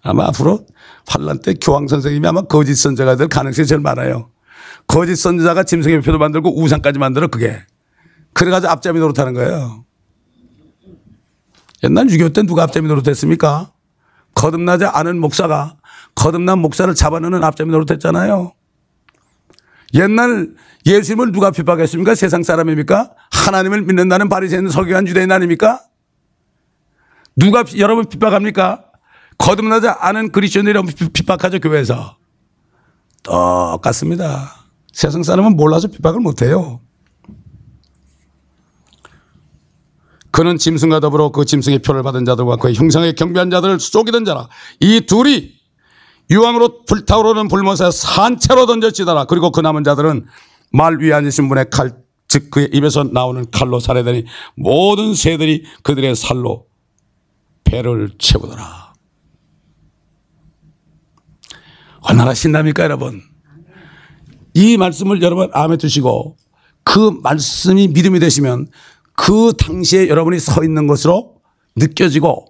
아마 0.03 0.27
앞으로 0.27 0.66
환란 1.07 1.40
때 1.40 1.55
교황 1.55 1.87
선생님이 1.87 2.27
아마 2.27 2.42
거짓 2.42 2.74
선제가 2.74 3.14
될 3.14 3.29
가능성이 3.29 3.68
제일 3.68 3.81
많아요. 3.81 4.29
거짓 4.88 5.14
선제자가 5.14 5.62
짐승의 5.62 6.00
표도 6.00 6.18
만들고 6.18 6.61
우상까지 6.61 6.98
만들어 6.98 7.29
그게. 7.29 7.61
그래가지고 8.33 8.72
앞잡이 8.72 8.98
노릇하는 8.98 9.35
거예요. 9.35 9.85
옛날 11.85 12.07
6.25 12.07 12.35
때 12.35 12.42
누가 12.42 12.62
앞잡이 12.62 12.88
노릇했습니까? 12.88 13.70
거듭나지 14.35 14.87
않은 14.87 15.20
목사가 15.20 15.77
거듭난 16.14 16.59
목사를 16.59 16.92
잡아내는 16.94 17.44
앞잡이 17.44 17.70
노릇했잖아요. 17.70 18.53
옛날 19.94 20.55
예수님을 20.87 21.33
누가 21.33 21.51
핍박했습니까? 21.51 22.14
세상 22.14 22.42
사람입니까? 22.42 23.12
하나님을 23.31 23.83
믿는다는 23.83 24.29
바리새인 24.29 24.70
서기관 24.70 25.07
유대인 25.07 25.31
아닙니까? 25.31 25.83
누가 27.37 27.64
여러분 27.79 28.07
핍박합니까? 28.07 28.85
거듭나지 29.37 29.88
않은 29.88 30.33
그리스도인들이 30.33 30.81
핍박하죠 31.12 31.61
교회에서. 31.61 32.16
똑같습니다. 33.23 34.55
세상 34.92 35.23
사람은 35.23 35.57
몰라서 35.57 35.88
핍박을 35.88 36.20
못해요. 36.20 36.81
그는 40.35 40.59
짐승과 40.59 40.99
더불어 40.99 41.31
그 41.31 41.44
짐승의 41.44 41.79
표를 41.79 42.03
받은 42.03 42.25
자들과 42.25 42.57
그의 42.57 42.75
형상의 42.75 43.14
경비한 43.14 43.51
자들을 43.51 43.79
쏘기던 43.79 44.25
자라. 44.25 44.49
이 44.81 45.03
둘이 45.03 45.53
유황으로 46.29 46.87
불타오르는 46.87 47.47
불못에 47.47 47.92
산채로 47.92 48.66
던져지더라. 48.66 49.27
그리고 49.27 49.53
그 49.53 49.61
남은 49.61 49.85
자들은 49.85 50.27
말 50.73 50.99
위에 51.01 51.12
앉으신 51.12 51.49
분의 51.49 51.66
칼, 51.70 51.92
즉 52.27 52.51
그의 52.51 52.70
입에서 52.73 53.05
나오는 53.05 53.49
칼로 53.53 53.79
살해되니 53.79 54.25
모든 54.57 55.14
새들이 55.14 55.62
그들의 55.85 56.16
살로 56.16 56.66
배를 57.62 58.11
채우더라. 58.18 58.92
얼마나 62.01 62.35
신납니까, 62.35 62.83
여러분? 62.83 63.23
이 64.53 64.77
말씀을 64.79 65.23
여러분 65.23 65.49
암에 65.53 65.77
두시고 65.77 66.37
그 66.83 67.20
말씀이 67.23 67.87
믿음이 67.87 68.18
되시면 68.18 68.66
그 69.16 69.53
당시에 69.59 70.09
여러분이 70.09 70.38
서 70.38 70.64
있는 70.64 70.87
것으로 70.87 71.37
느껴지고 71.77 72.46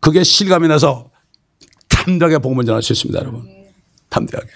그게 0.00 0.22
실감이 0.22 0.68
나서 0.68 1.10
담대하게 1.88 2.38
복음을 2.38 2.64
전할 2.64 2.82
수 2.82 2.92
있습니다, 2.92 3.18
여러분. 3.18 3.48
담대하게. 4.08 4.48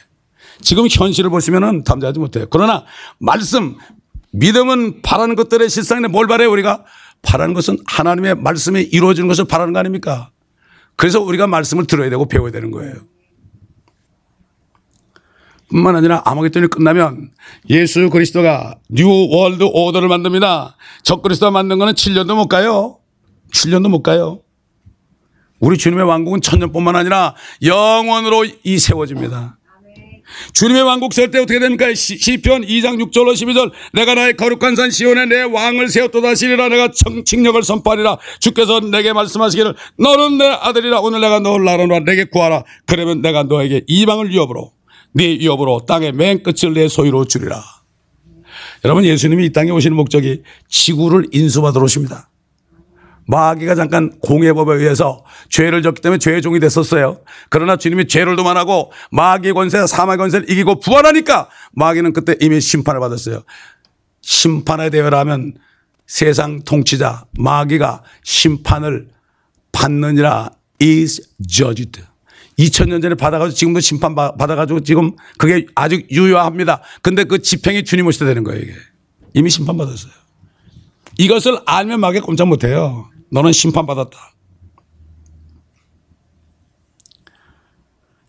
지금 0.63 0.87
현실을 0.89 1.31
보시면은 1.31 1.85
담대하지 1.85 2.19
못해요. 2.19 2.47
그러나 2.51 2.85
말씀, 3.19 3.77
믿음은 4.33 5.03
바라는 5.03 5.35
것들의 5.35 5.69
실상인데 5.69 6.09
뭘 6.09 6.27
바래요, 6.27 6.51
우리가? 6.51 6.85
바라는 7.23 7.55
것은 7.55 7.79
하나님의 7.87 8.37
말씀이 8.37 8.81
이루어지는 8.81 9.29
것을 9.29 9.45
바라는 9.47 9.73
거 9.73 9.79
아닙니까? 9.79 10.31
그래서 10.97 11.21
우리가 11.21 11.47
말씀을 11.47 11.87
들어야 11.87 12.11
되고 12.11 12.27
배워야 12.27 12.53
되는 12.53 12.71
거예요. 12.71 12.95
뿐만 15.71 15.97
아니라 15.97 16.23
아마겟돈이 16.25 16.69
끝나면 16.69 17.31
예수 17.71 18.11
그리스도가 18.11 18.77
new 18.91 19.09
world 19.31 19.65
order를 19.65 20.09
만듭니다. 20.09 20.77
적 21.03 21.23
그리스도가 21.23 21.51
만든 21.51 21.79
거는 21.79 21.95
7년도 21.95 22.35
못 22.35 22.49
가요. 22.49 22.99
7년도 23.55 23.89
못 23.89 24.03
가요. 24.03 24.41
우리 25.61 25.77
주님의 25.79 26.05
왕국은 26.07 26.41
천년뿐만 26.41 26.97
아니라 26.97 27.35
영원으로 27.63 28.47
이 28.65 28.79
세워집니다. 28.79 29.59
주님의 30.55 30.83
왕국 30.83 31.13
설 31.13 31.31
때 31.31 31.39
어떻게 31.39 31.59
됩니까? 31.59 31.93
시편 31.93 32.63
2장 32.63 33.03
6절로 33.03 33.33
12절 33.33 33.73
내가 33.93 34.15
나의 34.15 34.37
거룩한 34.37 34.77
산 34.77 34.91
시온에 34.91 35.27
내 35.27 35.43
왕을 35.43 35.89
세웠도다 35.89 36.29
하시리라 36.29 36.69
내가 36.69 36.93
청칭력을 36.93 37.61
선포하리라 37.65 38.17
주께서 38.39 38.79
내게 38.79 39.13
말씀하시기를 39.13 39.75
너는 39.99 40.39
내 40.39 40.47
아들이라 40.47 41.01
오늘 41.01 41.21
내가 41.21 41.41
너를 41.41 41.65
나라노라 41.65 42.05
내게 42.05 42.25
구하라 42.25 42.63
그러면 42.87 43.23
내가 43.23 43.43
너에게 43.43 43.83
이방을 43.89 44.31
위협으로 44.31 44.73
네 45.13 45.25
위협으로 45.39 45.87
땅의 45.87 46.13
맨 46.13 46.43
끝을 46.43 46.75
내 46.75 46.89
소유로 46.89 47.25
주리라 47.27 47.63
여러분 48.85 49.05
예수님이 49.05 49.47
이 49.47 49.53
땅에 49.53 49.71
오시는 49.71 49.97
목적이 49.97 50.43
지구를 50.69 51.27
인수받으러 51.33 51.85
오십니다 51.85 52.31
마귀가 53.31 53.77
잠깐 53.77 54.19
공예법에 54.19 54.75
의해서 54.75 55.25
죄를 55.51 55.83
졌기 55.83 56.03
때문에 56.03 56.19
죄의 56.19 56.43
종이 56.43 56.59
됐었어요. 56.59 57.21
그러나 57.49 57.77
주님이 57.77 58.09
죄를 58.09 58.35
도만하고 58.35 58.91
마귀의 59.13 59.55
권세, 59.55 59.87
사마의 59.87 60.19
권세를 60.19 60.51
이기고 60.51 60.81
부활하니까 60.81 61.49
마귀는 61.73 62.13
그때 62.13 62.35
이미 62.41 62.61
심판을 62.61 62.99
받았어요. 62.99 63.45
심판에 64.21 64.91
대여라면 64.91 65.55
세상 66.07 66.63
통치자 66.65 67.27
마귀가 67.39 68.03
심판을 68.25 69.09
받느니라 69.71 70.51
is 70.83 71.23
judged. 71.47 72.03
2000년 72.61 73.01
전에 73.01 73.15
받아가지고 73.15 73.55
지금도 73.55 73.81
심판 73.81 74.15
받아가지고 74.15 74.81
지금 74.81 75.13
그게 75.39 75.67
아주 75.75 76.03
유효합니다. 76.11 76.83
근데 77.03 77.25
그 77.25 77.41
집행이 77.41 77.85
주님 77.85 78.07
오실 78.07 78.21
때 78.21 78.27
되는 78.27 78.45
거예요, 78.45 78.61
이게. 78.61 78.73
이미 79.35 79.49
심판받았어요. 79.51 80.13
이것을 81.19 81.59
알면 81.65 82.01
마귀 82.01 82.21
꼼짝 82.21 82.49
못해요. 82.49 83.09
너는 83.31 83.53
심판받았다. 83.53 84.19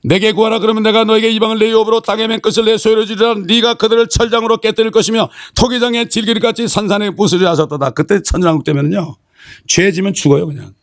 내게 0.03 0.31
구하라 0.31 0.59
그러면 0.59 0.81
내가 0.81 1.03
너에게 1.03 1.29
이방을 1.29 1.59
내 1.59 1.69
유업으로 1.69 2.01
땅의 2.01 2.27
맨 2.27 2.41
끝을 2.41 2.65
내 2.65 2.75
소유로 2.77 3.05
주리라 3.05 3.35
네가 3.35 3.75
그들을 3.75 4.09
철장으로 4.09 4.57
깨뜨릴 4.57 4.89
것이며 4.89 5.29
토기장에 5.55 6.09
질기리같이 6.09 6.67
산산에 6.67 7.11
부스리 7.11 7.45
하셨다 7.45 7.91
그때 7.91 8.23
천장국 8.23 8.63
때면은요 8.63 9.15
죄 9.67 9.91
지면 9.91 10.15
죽어요 10.15 10.47
그냥 10.47 10.73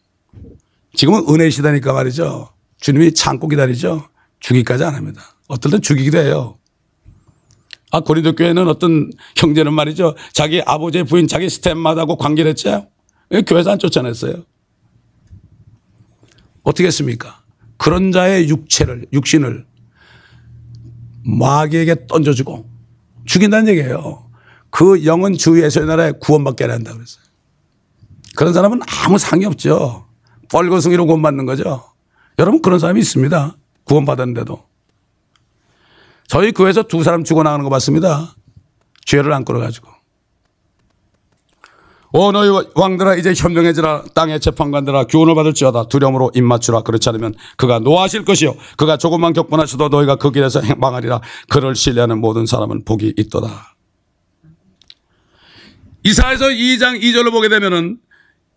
지금은 0.94 1.24
은혜 1.28 1.50
시다니까 1.50 1.92
말이죠 1.92 2.50
주님이 2.80 3.14
참고 3.14 3.48
기다리죠 3.48 4.08
죽이까지 4.40 4.84
안 4.84 4.94
합니다 4.94 5.22
어떨 5.48 5.72
땐 5.72 5.80
죽이기도 5.80 6.18
해요 6.18 6.58
아 7.90 8.00
고린도 8.00 8.34
교회는 8.36 8.68
어떤 8.68 9.10
형제는 9.36 9.72
말이죠 9.72 10.14
자기 10.32 10.62
아버지의 10.64 11.04
부인 11.04 11.26
자기 11.26 11.48
스텝마다하고 11.48 12.16
관계를 12.16 12.50
했죠 12.50 12.88
교회에서 13.46 13.72
안 13.72 13.78
쫓아냈어요. 13.78 14.44
어떻게 16.62 16.86
했습니까? 16.86 17.42
그런 17.76 18.12
자의 18.12 18.48
육체를, 18.48 19.06
육신을 19.12 19.66
마귀에게 21.24 22.06
던져주고 22.06 22.68
죽인다는 23.26 23.68
얘기예요. 23.68 24.28
그 24.70 25.04
영은 25.04 25.34
주 25.34 25.62
예수의 25.62 25.86
나라에 25.86 26.12
구원받게 26.12 26.64
한다 26.64 26.92
그랬어요. 26.92 27.22
그런 28.36 28.52
사람은 28.52 28.80
아무 29.04 29.18
상이 29.18 29.44
없죠. 29.44 30.06
뻘거숭이로 30.50 31.06
구원받는 31.06 31.46
거죠. 31.46 31.87
여러분 32.38 32.62
그런 32.62 32.78
사람이 32.78 33.00
있습니다. 33.00 33.56
구원받았는데도. 33.84 34.64
저희 36.28 36.52
교회에서 36.52 36.84
두 36.84 37.02
사람 37.02 37.24
죽어나가는 37.24 37.64
거 37.64 37.70
봤습니다. 37.70 38.34
죄를 39.04 39.32
안 39.32 39.44
끌어가지고. 39.44 39.98
오 42.12 42.32
너희 42.32 42.48
왕들아 42.74 43.16
이제 43.16 43.34
현명해지라 43.36 44.04
땅의 44.14 44.40
재판관들아 44.40 45.04
교훈을 45.04 45.34
받을지어다 45.34 45.88
두려움으로 45.88 46.30
입맞추라 46.34 46.80
그렇지 46.80 47.08
않으면 47.10 47.34
그가 47.58 47.80
노하실 47.80 48.24
것이요 48.24 48.56
그가 48.78 48.96
조금만 48.96 49.34
격분하셔도 49.34 49.90
너희가 49.90 50.16
그 50.16 50.30
길에서 50.30 50.62
행방하리라 50.62 51.20
그를 51.50 51.74
신뢰하는 51.76 52.18
모든 52.18 52.46
사람은 52.46 52.86
복이 52.86 53.12
있도다 53.18 53.76
이사에서 56.02 56.46
2장 56.46 57.02
2절로 57.02 57.30
보게 57.30 57.50
되면은 57.50 57.98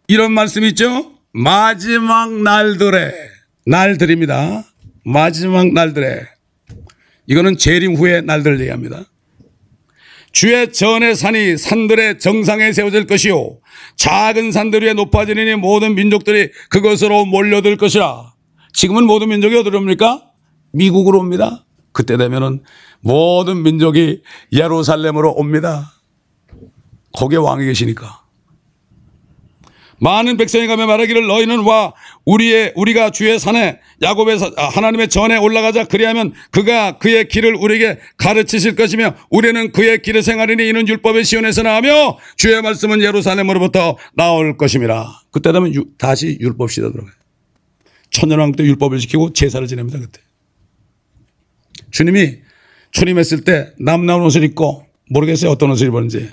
이런 0.08 0.32
말씀이 0.32 0.70
있죠 0.70 1.12
마지막 1.34 2.32
날들에 2.32 3.14
날들입니다 3.66 4.64
마지막 5.06 5.72
날들에 5.74 6.28
이거는 7.28 7.58
재림 7.58 7.96
후의 7.96 8.24
날들을 8.24 8.60
얘기합니다 8.60 9.06
주의 10.32 10.72
전의 10.72 11.16
산이 11.16 11.58
산들의 11.58 12.20
정상에 12.20 12.72
세워질 12.72 13.08
것이요 13.08 13.62
작은 13.96 14.52
산들 14.52 14.84
위에 14.84 14.94
높아지니 14.94 15.56
모든 15.56 15.96
민족들이 15.96 16.50
그것으로 16.70 17.26
몰려들 17.26 17.78
것이라. 17.78 18.34
지금은 18.74 19.06
모든 19.06 19.30
민족이 19.30 19.56
어디로 19.56 19.78
옵니까? 19.78 20.24
미국으로 20.72 21.20
옵니다. 21.20 21.66
그때 21.92 22.18
되면은 22.18 22.64
모든 23.02 23.64
민족이 23.64 24.22
예루살렘으로 24.54 25.34
옵니다. 25.34 25.94
거기에 27.14 27.38
왕이 27.38 27.66
계시니까. 27.66 28.24
많은 30.02 30.36
백성이 30.36 30.66
가며 30.66 30.88
말하기를 30.88 31.28
너희는 31.28 31.60
와 31.60 31.94
우리의 32.26 32.74
우리가 32.76 33.12
주의 33.12 33.38
산에 33.38 33.80
야곱의 34.02 34.40
아, 34.58 34.68
하나님의 34.70 35.10
전에 35.10 35.38
올라가자 35.38 35.86
그리하면 35.86 36.34
그가 36.50 36.98
그의 36.98 37.28
길을 37.28 37.56
우리에게 37.56 38.00
가르치실 38.18 38.76
것이며 38.76 39.14
우리는 39.30 39.72
그의 39.72 40.02
길을 40.02 40.24
생활하니 40.24 40.68
이는 40.68 40.88
율법의 40.88 41.24
시온에서 41.24 41.62
나오며 41.62 42.18
주의 42.36 42.60
말씀은 42.60 43.02
예루살렘으로부터 43.02 43.96
나올 44.16 44.58
것임이라. 44.58 45.22
그때 45.30 45.52
되면 45.52 45.72
다시 46.00 46.36
율법 46.42 46.72
시대 46.72 46.92
들어가요. 46.92 47.14
천년왕국 48.10 48.58
때 48.58 48.64
율법을 48.64 48.98
지키고 48.98 49.34
제사를 49.34 49.66
지냅니다 49.68 50.00
그때. 50.00 50.20
주님이 51.92 52.40
출임했을 52.92 53.44
때 53.44 53.72
남나온 53.80 54.24
옷을 54.24 54.44
입고 54.44 54.86
모르겠어요 55.12 55.52
어떤 55.52 55.70
옷을 55.72 55.88
입었는지 55.88 56.30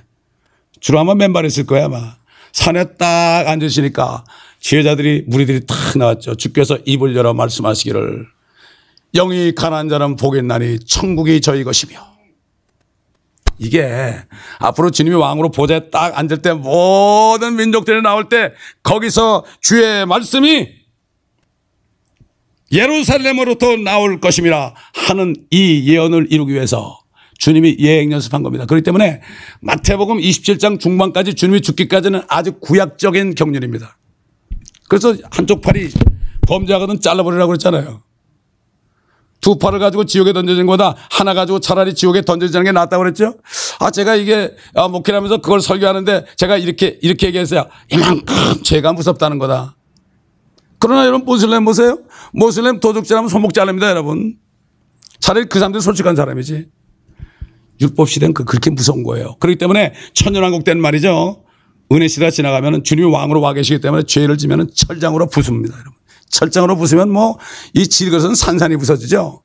주로 0.81 1.01
아마 1.01 1.15
맨발 1.15 1.45
했을 1.45 1.67
거야 1.67 1.87
아마 1.87 2.17
산에 2.59 2.85
딱 2.97 3.47
앉으시니까 3.47 4.25
지혜자들이 4.59 5.27
무리들이 5.29 5.65
탁 5.65 5.97
나왔죠. 5.97 6.35
주께서 6.35 6.77
입을 6.85 7.15
열어 7.15 7.33
말씀하시기를. 7.33 8.27
영이 9.15 9.55
가난 9.55 9.89
자는 9.89 10.17
보겠나니 10.17 10.81
천국이 10.81 11.41
저희 11.41 11.63
것이며. 11.63 12.05
이게 13.59 14.17
앞으로 14.59 14.91
주님이 14.91 15.15
왕으로 15.15 15.53
보좌에 15.53 15.89
딱 15.91 16.19
앉을 16.19 16.43
때 16.43 16.53
모든 16.53 17.55
민족들이 17.55 18.03
나올 18.03 18.29
때 18.29 18.53
거기서 18.83 19.45
주의 19.61 20.05
말씀이 20.05 20.69
예루살렘으로부터 22.73 23.77
나올 23.77 24.21
것임이라 24.21 24.75
하는 24.95 25.35
이 25.51 25.85
예언을 25.93 26.27
이루기 26.31 26.55
위해서 26.55 26.99
주님이 27.39 27.77
예행 27.79 28.13
연습한 28.13 28.43
겁니다. 28.43 28.67
그렇기 28.67 28.83
때문에 28.85 29.23
마태복음 29.61 30.19
27장 30.19 30.79
중반까지 30.79 31.35
주님이 31.35 31.63
죽기까지는 31.63 32.23
아주 32.29 32.53
구약적인 32.61 33.35
경륜입니다. 33.35 33.97
그래서 34.89 35.15
한쪽 35.31 35.63
팔이 35.63 35.89
범죄하거든 36.47 37.01
잘라버리라고 37.01 37.49
그랬잖아요. 37.49 38.03
두 39.41 39.57
팔을 39.57 39.79
가지고 39.79 40.05
지옥에 40.05 40.33
던져진 40.33 40.67
거다 40.67 40.97
하나 41.11 41.33
가지고 41.33 41.61
차라리 41.61 41.95
지옥에 41.95 42.23
던져지는 42.23 42.65
게 42.65 42.73
낫다고 42.73 43.05
그랬죠? 43.05 43.37
아, 43.79 43.91
제가 43.93 44.17
이게 44.17 44.57
아, 44.75 44.89
목회하면서 44.89 45.39
그걸 45.39 45.61
설교하는데 45.61 46.27
제가 46.37 46.57
이렇게, 46.57 46.99
이렇게 47.03 47.29
얘기했어요. 47.29 47.67
이만큼 47.93 48.63
죄가 48.65 48.93
무섭다는 48.95 49.39
거다. 49.39 49.77
그러나 50.81 51.07
여러분 51.07 51.25
모슬렘 51.25 51.65
보세요. 51.65 52.01
모슬렘 52.33 52.81
도둑질하면 52.81 53.29
손목 53.29 53.55
잘릅니다 53.55 53.89
여러분. 53.91 54.37
차라리 55.21 55.47
그 55.47 55.61
사람들이 55.61 55.83
솔직한 55.83 56.17
사람이지. 56.17 56.67
율법 57.81 58.09
시대는 58.09 58.35
그 58.35 58.45
그렇게 58.45 58.71
무서운 58.71 59.03
거예요. 59.03 59.37
그렇기 59.41 59.59
때문에 59.59 59.95
천년왕국 60.15 60.65
때는 60.65 60.83
말이죠. 60.83 61.45
은혜 61.93 62.09
시대가 62.09 62.31
지나가면 62.31 62.85
주님이 62.85 63.11
왕으로 63.11 63.41
와 63.41 63.53
계시기 63.55 63.81
때문에 63.81 64.03
죄를 64.05 64.37
지면 64.37 64.71
철장으로 64.75 65.29
부숩니다 65.29 65.75
여러분. 65.75 65.93
철장으로 66.31 66.77
부수면 66.77 67.11
뭐 67.11 67.39
이 67.75 67.87
질것은 67.89 68.35
산산이 68.35 68.77
부서지죠. 68.77 69.43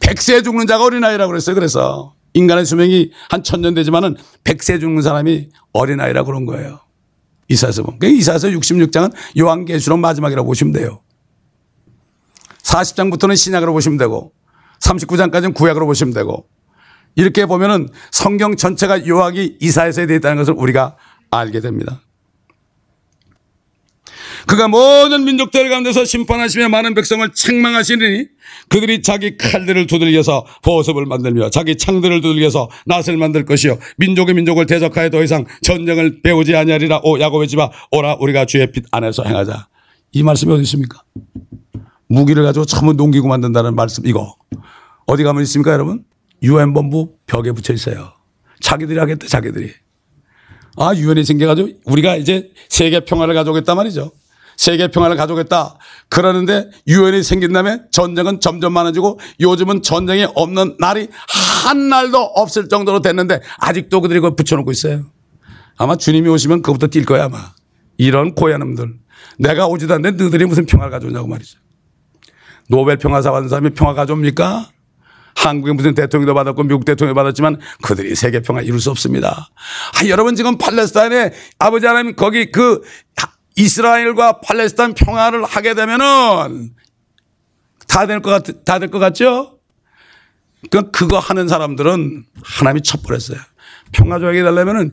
백세 0.00 0.42
죽는 0.42 0.66
자가 0.66 0.84
어린아이라고 0.84 1.30
그랬어요. 1.30 1.54
그래서 1.54 2.14
인간의 2.34 2.64
수명이 2.66 3.10
한 3.30 3.42
천년 3.42 3.74
되지만은 3.74 4.16
백세 4.44 4.78
죽는 4.78 5.02
사람이 5.02 5.48
어린아이라고 5.72 6.26
그런 6.26 6.46
거예요. 6.46 6.80
이사서 7.48 7.82
보면. 7.82 7.98
그러니까 7.98 8.18
이사서 8.18 8.48
66장은 8.48 9.12
요한계시록 9.38 9.98
마지막이라고 9.98 10.46
보시면 10.46 10.72
돼요. 10.72 11.00
40장부터는 12.62 13.36
신약으로 13.36 13.72
보시면 13.72 13.98
되고 13.98 14.32
39장까지는 14.80 15.54
구약으로 15.54 15.86
보시면 15.86 16.14
되고 16.14 16.46
이렇게 17.14 17.46
보면은 17.46 17.88
성경 18.10 18.56
전체가 18.56 19.06
요약이 19.06 19.58
이사에서 19.60 20.06
되어 20.06 20.16
있다는 20.16 20.38
것을 20.38 20.54
우리가 20.56 20.96
알게 21.30 21.60
됩니다. 21.60 22.00
그가 24.46 24.68
모든 24.68 25.24
민족들 25.24 25.68
가운데서 25.68 26.04
심판하시며 26.04 26.68
많은 26.68 26.94
백성을 26.94 27.26
책망하시니 27.32 28.26
그들이 28.68 29.02
자기 29.02 29.36
칼들을 29.36 29.86
두들겨서 29.86 30.46
보습을 30.62 31.06
만들며 31.06 31.50
자기 31.50 31.76
창들을 31.76 32.20
두들겨서 32.20 32.68
낫을 32.86 33.16
만들 33.16 33.44
것이요 33.44 33.78
민족의 33.98 34.34
민족을 34.34 34.66
대적하여 34.66 35.10
더 35.10 35.22
이상 35.22 35.44
전쟁을 35.62 36.22
배우지 36.22 36.56
아니하리라 36.56 37.00
오 37.04 37.20
야곱의 37.20 37.48
집아 37.48 37.70
오라 37.92 38.16
우리가 38.20 38.44
주의 38.46 38.70
빛 38.72 38.84
안에서 38.90 39.22
행하자 39.24 39.68
이 40.12 40.22
말씀이 40.22 40.52
어디 40.52 40.62
있습니까? 40.62 41.02
무기를 42.08 42.44
가지고 42.44 42.64
전부 42.64 42.92
농기구 42.92 43.28
만든다는 43.28 43.74
말씀 43.74 44.06
이거 44.06 44.34
어디 45.06 45.22
가면 45.22 45.42
있습니까 45.44 45.72
여러분? 45.72 46.04
유엔 46.42 46.72
본부 46.72 47.16
벽에 47.26 47.52
붙여 47.52 47.72
있어요. 47.72 48.12
자기들이 48.60 48.98
하겠대 48.98 49.26
자기들이. 49.26 49.72
아 50.76 50.94
유엔이 50.94 51.24
생겨가지고 51.24 51.68
우리가 51.84 52.16
이제 52.16 52.50
세계 52.68 53.00
평화를 53.00 53.34
가져오겠다 53.34 53.74
말이죠. 53.74 54.12
세계 54.56 54.88
평화를 54.88 55.16
가져오겠다. 55.16 55.78
그러는데 56.08 56.70
유엔이 56.86 57.22
생긴 57.22 57.52
다음에 57.52 57.80
전쟁은 57.90 58.40
점점 58.40 58.72
많아지고 58.72 59.18
요즘은 59.40 59.82
전쟁이 59.82 60.26
없는 60.34 60.76
날이 60.78 61.08
한 61.64 61.88
날도 61.88 62.18
없을 62.18 62.68
정도로 62.68 63.00
됐는데 63.00 63.40
아직도 63.58 64.00
그들이 64.00 64.20
그걸 64.20 64.36
붙여놓고 64.36 64.70
있어요. 64.70 65.06
아마 65.76 65.96
주님이 65.96 66.28
오시면 66.28 66.62
그것부터 66.62 66.88
뛸 66.88 67.04
거야 67.04 67.24
아마. 67.24 67.52
이런 67.98 68.34
고야놈들. 68.34 68.94
내가 69.38 69.66
오지도 69.66 69.94
않는데 69.94 70.22
너희들이 70.22 70.44
무슨 70.46 70.66
평화를 70.66 70.90
가져오냐고 70.90 71.28
말이죠. 71.28 71.58
노벨 72.68 72.96
평화사 72.98 73.30
받은 73.30 73.48
사람이 73.48 73.70
평화 73.70 73.94
가져옵니까? 73.94 74.70
한국에 75.34 75.72
무슨 75.72 75.94
대통령도 75.94 76.34
받았고 76.34 76.62
미국 76.64 76.84
대통령도 76.84 77.18
받았지만 77.20 77.58
그들이 77.82 78.14
세계 78.14 78.40
평화 78.40 78.60
이룰 78.60 78.80
수 78.80 78.90
없습니다. 78.90 79.48
아, 79.94 80.06
여러분 80.08 80.34
지금 80.36 80.58
팔레스타인에 80.58 81.32
아버지 81.58 81.86
하나님 81.86 82.14
거기 82.16 82.50
그 82.50 82.82
이스라엘과 83.56 84.40
팔레스타인 84.40 84.94
평화를 84.94 85.44
하게 85.44 85.74
되면은 85.74 86.70
다 87.88 88.06
될 88.06 88.20
것 88.22 88.30
같, 88.44 88.64
다 88.64 88.78
될 88.78 88.88
것 88.90 88.98
같죠? 88.98 89.58
그 90.70 90.90
그거 90.90 91.18
하는 91.18 91.48
사람들은 91.48 92.24
하나님이 92.42 92.82
첩버렸어요. 92.82 93.38
평화 93.92 94.18
조약이 94.18 94.38
되려면은 94.42 94.92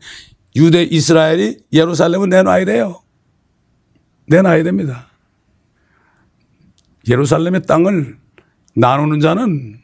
유대 0.55 0.83
이스라엘이 0.83 1.59
예루살렘을 1.71 2.27
내놔야 2.29 2.65
돼요. 2.65 3.01
내놔야 4.27 4.63
됩니다. 4.63 5.07
예루살렘의 7.07 7.61
땅을 7.65 8.17
나누는 8.75 9.19
자는 9.19 9.79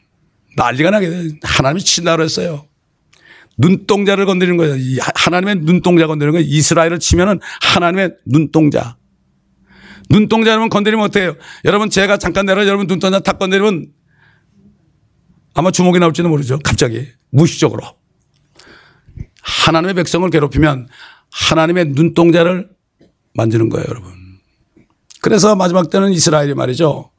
난리가 0.56 0.90
나게 0.90 1.08
돼. 1.08 1.28
하나님이 1.42 1.82
친다고 1.82 2.22
했어요. 2.22 2.66
눈동자를 3.58 4.26
건드리는 4.26 4.56
거예요. 4.56 5.00
하나님의 5.14 5.56
눈동자 5.60 6.06
건드리는 6.06 6.32
거예요. 6.32 6.46
이스라엘을 6.48 6.98
치면은 6.98 7.40
하나님의 7.62 8.16
눈동자. 8.26 8.96
눈동자라면 10.10 10.68
건드리면 10.68 11.06
어때요? 11.06 11.36
여러분 11.64 11.90
제가 11.90 12.16
잠깐 12.18 12.46
내려 12.46 12.66
여러분 12.66 12.86
눈동자 12.86 13.18
탁 13.20 13.38
건드리면 13.38 13.88
아마 15.54 15.70
주먹이 15.70 15.98
나올지도 15.98 16.28
모르죠. 16.28 16.58
갑자기 16.62 17.06
무의식적으로. 17.30 17.82
하나님의 19.42 19.94
백성을 19.94 20.28
괴롭히면 20.28 20.88
하나님의 21.30 21.86
눈동자를 21.86 22.68
만지는 23.34 23.68
거예요, 23.68 23.86
여러분. 23.88 24.12
그래서 25.22 25.56
마지막 25.56 25.90
때는 25.90 26.12
이스라엘이 26.12 26.54
말이죠. 26.54 27.10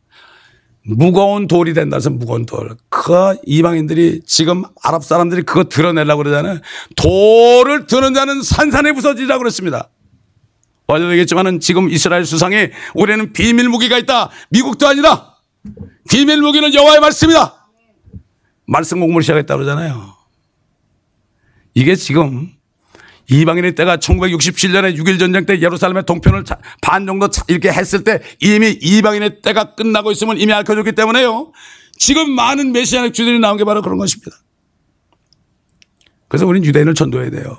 무거운 0.87 1.47
돌이 1.47 1.73
된다 1.73 1.97
해서 1.97 2.09
무거운 2.09 2.45
돌. 2.45 2.77
그 2.89 3.35
이방인들이 3.45 4.21
지금 4.25 4.63
아랍 4.81 5.03
사람들이 5.03 5.41
그거 5.43 5.65
드러내려고 5.65 6.23
그러잖아요. 6.23 6.59
돌을 6.95 7.87
드는 7.87 8.13
자는 8.13 8.41
산산에 8.41 8.93
부서지라고 8.93 9.39
그랬습니다. 9.39 9.89
어제도 10.87 11.11
얘기했지만은 11.11 11.59
지금 11.59 11.89
이스라엘 11.89 12.25
수상에 12.25 12.71
올해는 12.95 13.33
비밀 13.33 13.67
무기가 13.67 13.97
있다. 13.97 14.29
미국도 14.49 14.87
아니다. 14.87 15.37
비밀 16.09 16.41
무기는 16.41 16.73
여호와의 16.73 17.01
말씀이다. 17.01 17.67
말씀 18.65 19.01
공부를 19.01 19.23
시작했다 19.23 19.55
그러잖아요. 19.55 20.15
이게 21.73 21.95
지금 21.95 22.51
이방인의 23.29 23.75
때가 23.75 23.97
1967년에 23.97 24.97
6.1 24.97 25.19
전쟁 25.19 25.45
때 25.45 25.59
예루살렘의 25.59 26.03
동편을 26.05 26.43
반 26.81 27.05
정도 27.05 27.27
이렇게 27.47 27.69
했을 27.71 28.03
때 28.03 28.21
이미 28.41 28.71
이방인의 28.81 29.41
때가 29.41 29.75
끝나고 29.75 30.11
있음을 30.11 30.39
이미 30.39 30.53
알려줬기 30.53 30.93
때문에요. 30.93 31.51
지금 31.97 32.31
많은 32.31 32.71
메시아닉 32.71 33.13
주들이 33.13 33.39
나온 33.39 33.57
게 33.57 33.63
바로 33.65 33.81
그런 33.81 33.97
것입니다. 33.97 34.31
그래서 36.27 36.45
우리는 36.45 36.65
유대인을 36.65 36.93
전도해야 36.93 37.29
돼요. 37.31 37.57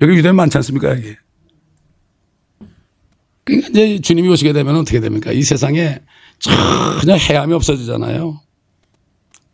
여기 0.00 0.14
유대인 0.14 0.36
많지 0.36 0.56
않습니까, 0.58 0.90
여기? 0.90 1.14
그러니까 3.44 3.68
이제 3.68 4.00
주님이 4.00 4.28
오시게 4.28 4.52
되면 4.52 4.76
어떻게 4.76 5.00
됩니까? 5.00 5.32
이 5.32 5.42
세상에 5.42 6.00
전혀 6.38 7.14
해함이 7.14 7.52
없어지잖아요. 7.54 8.40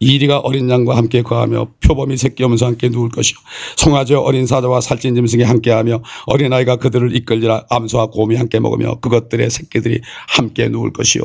이리가 0.01 0.39
어린 0.39 0.71
양과 0.71 0.97
함께 0.97 1.23
거하며 1.23 1.73
표범이 1.81 2.17
새끼 2.17 2.45
오면서 2.45 2.67
함께 2.67 2.89
누울 2.89 3.11
것이요. 3.11 3.37
송아지 3.77 4.15
어린 4.15 4.47
사자와 4.47 4.81
살찐 4.81 5.15
짐승이 5.15 5.43
함께하며 5.43 6.03
어린아이가 6.27 6.77
그들을 6.77 7.15
이끌리라 7.17 7.67
암소와 7.69 8.07
곰이 8.07 8.37
함께 8.37 8.61
먹으며 8.61 9.01
그것들의 9.01 9.51
새끼들이 9.51 10.01
함께 10.29 10.69
누울 10.69 10.93
것이요. 10.93 11.23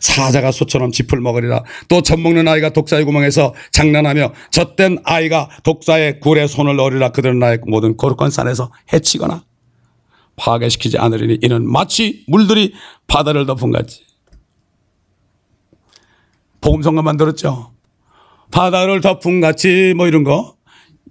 사자가 0.00 0.52
소처럼 0.52 0.90
짚을 0.90 1.20
먹으리라. 1.20 1.64
또 1.88 2.02
젖먹는 2.02 2.48
아이가 2.48 2.70
독사의 2.70 3.04
구멍에서 3.04 3.54
장난하며 3.72 4.32
젖된 4.50 4.98
아이가 5.04 5.50
독사의 5.64 6.20
굴에 6.20 6.46
손을 6.46 6.76
넣으리라. 6.76 7.10
그들은 7.10 7.38
나의 7.38 7.58
모든 7.66 7.96
거룩한 7.96 8.30
산에서 8.30 8.70
해치거나 8.92 9.44
파괴시키지 10.36 10.98
않으리니 10.98 11.38
이는 11.42 11.70
마치 11.70 12.24
물들이 12.26 12.72
바다를 13.06 13.46
덮은 13.46 13.70
같이 13.70 14.00
복음성가 16.60 17.02
만들었죠 17.02 17.71
바다를 18.52 19.00
덮은 19.00 19.40
같이 19.40 19.94
뭐 19.96 20.06
이런 20.06 20.22
거 20.22 20.54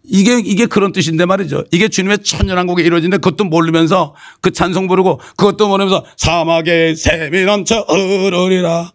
이게, 0.04 0.40
이게 0.40 0.66
그런 0.66 0.92
뜻인데 0.92 1.26
말이죠. 1.26 1.66
이게 1.72 1.88
주님의 1.88 2.20
천연한국이 2.24 2.84
이루어진데 2.84 3.18
그것도 3.18 3.46
모르면서 3.46 4.16
그 4.42 4.52
찬송 4.52 4.88
부르고 4.88 5.20
그것도 5.38 5.68
모르면서 5.68 6.06
사막에 6.18 6.96
샘이 6.96 7.44
넘쳐 7.44 7.82
흐르리라. 7.82 8.92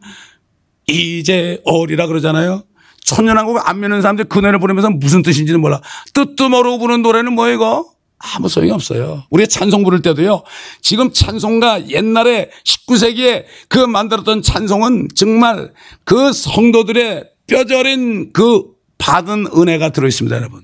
이제 0.88 1.61
어리라 1.64 2.07
그러잖아요. 2.07 2.64
천연한국 3.05 3.57
안 3.68 3.80
믿는 3.80 4.03
사람들이 4.03 4.28
그 4.28 4.40
노래 4.40 4.59
부르면서 4.59 4.90
무슨 4.90 5.22
뜻인지는 5.22 5.61
몰라. 5.61 5.80
뜻도 6.12 6.49
모르고 6.49 6.78
부르는 6.78 7.03
노래는 7.03 7.32
뭐 7.34 7.49
이거? 7.49 7.86
아무 8.18 8.49
소용이 8.49 8.72
없어요. 8.72 9.24
우리 9.30 9.47
찬송 9.47 9.84
부를 9.84 10.03
때도요. 10.03 10.42
지금 10.80 11.12
찬송가 11.12 11.90
옛날에 11.90 12.51
19세기에 12.64 13.44
그 13.68 13.78
만들었던 13.78 14.42
찬송은 14.42 15.09
정말 15.14 15.72
그 16.05 16.32
성도들의 16.32 17.36
뼈저린 17.47 18.32
그 18.32 18.64
받은 18.99 19.47
은혜가 19.57 19.90
들어있습니다, 19.90 20.36
여러분. 20.36 20.62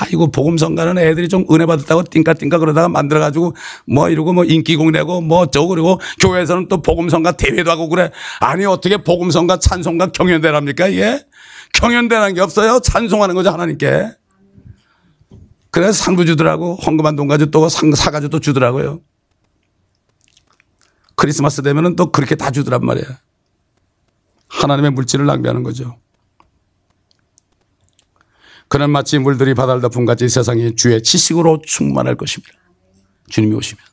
아이고 0.00 0.32
복음성가는 0.32 0.98
애들이 0.98 1.28
좀 1.28 1.46
은혜 1.52 1.66
받았다고 1.66 2.04
띵까띵까 2.10 2.58
그러다가 2.58 2.88
만들어가지고 2.88 3.54
뭐 3.86 4.10
이러고 4.10 4.32
뭐 4.32 4.44
인기공 4.44 4.90
내고 4.90 5.20
뭐 5.20 5.38
어쩌고 5.38 5.68
그리고 5.68 6.00
교회에서는 6.20 6.66
또 6.68 6.82
복음성가 6.82 7.32
대회도 7.32 7.70
하고 7.70 7.88
그래. 7.88 8.10
아니 8.40 8.64
어떻게 8.64 8.96
복음성가 8.96 9.60
찬송가 9.60 10.08
경연대랍니까 10.08 10.88
이게? 10.88 11.24
경연대라는 11.74 12.34
게 12.34 12.40
없어요. 12.40 12.80
찬송하는 12.80 13.36
거죠 13.36 13.50
하나님께. 13.50 14.10
그래서 15.70 15.92
상도 15.92 16.24
주더라고 16.24 16.76
헌금한 16.76 17.14
돈 17.14 17.28
가지고 17.28 17.50
또 17.52 17.68
상, 17.68 17.92
사가지고 17.94 18.30
또 18.30 18.40
주더라고요. 18.40 19.00
크리스마스 21.16 21.62
되면은 21.62 21.94
또 21.94 22.10
그렇게 22.10 22.34
다 22.34 22.50
주더란 22.50 22.84
말이야. 22.84 23.04
하나님의 24.60 24.92
물질을 24.92 25.26
낭비하는 25.26 25.62
거죠. 25.62 25.98
그는 28.68 28.90
마치 28.90 29.18
물들이 29.18 29.54
바다를 29.54 29.80
덮은 29.82 30.04
같이 30.04 30.28
세상이 30.28 30.76
주의 30.76 31.02
지식으로 31.02 31.62
충만할 31.64 32.16
것입니다. 32.16 32.54
주님이 33.28 33.54
오시면. 33.54 33.84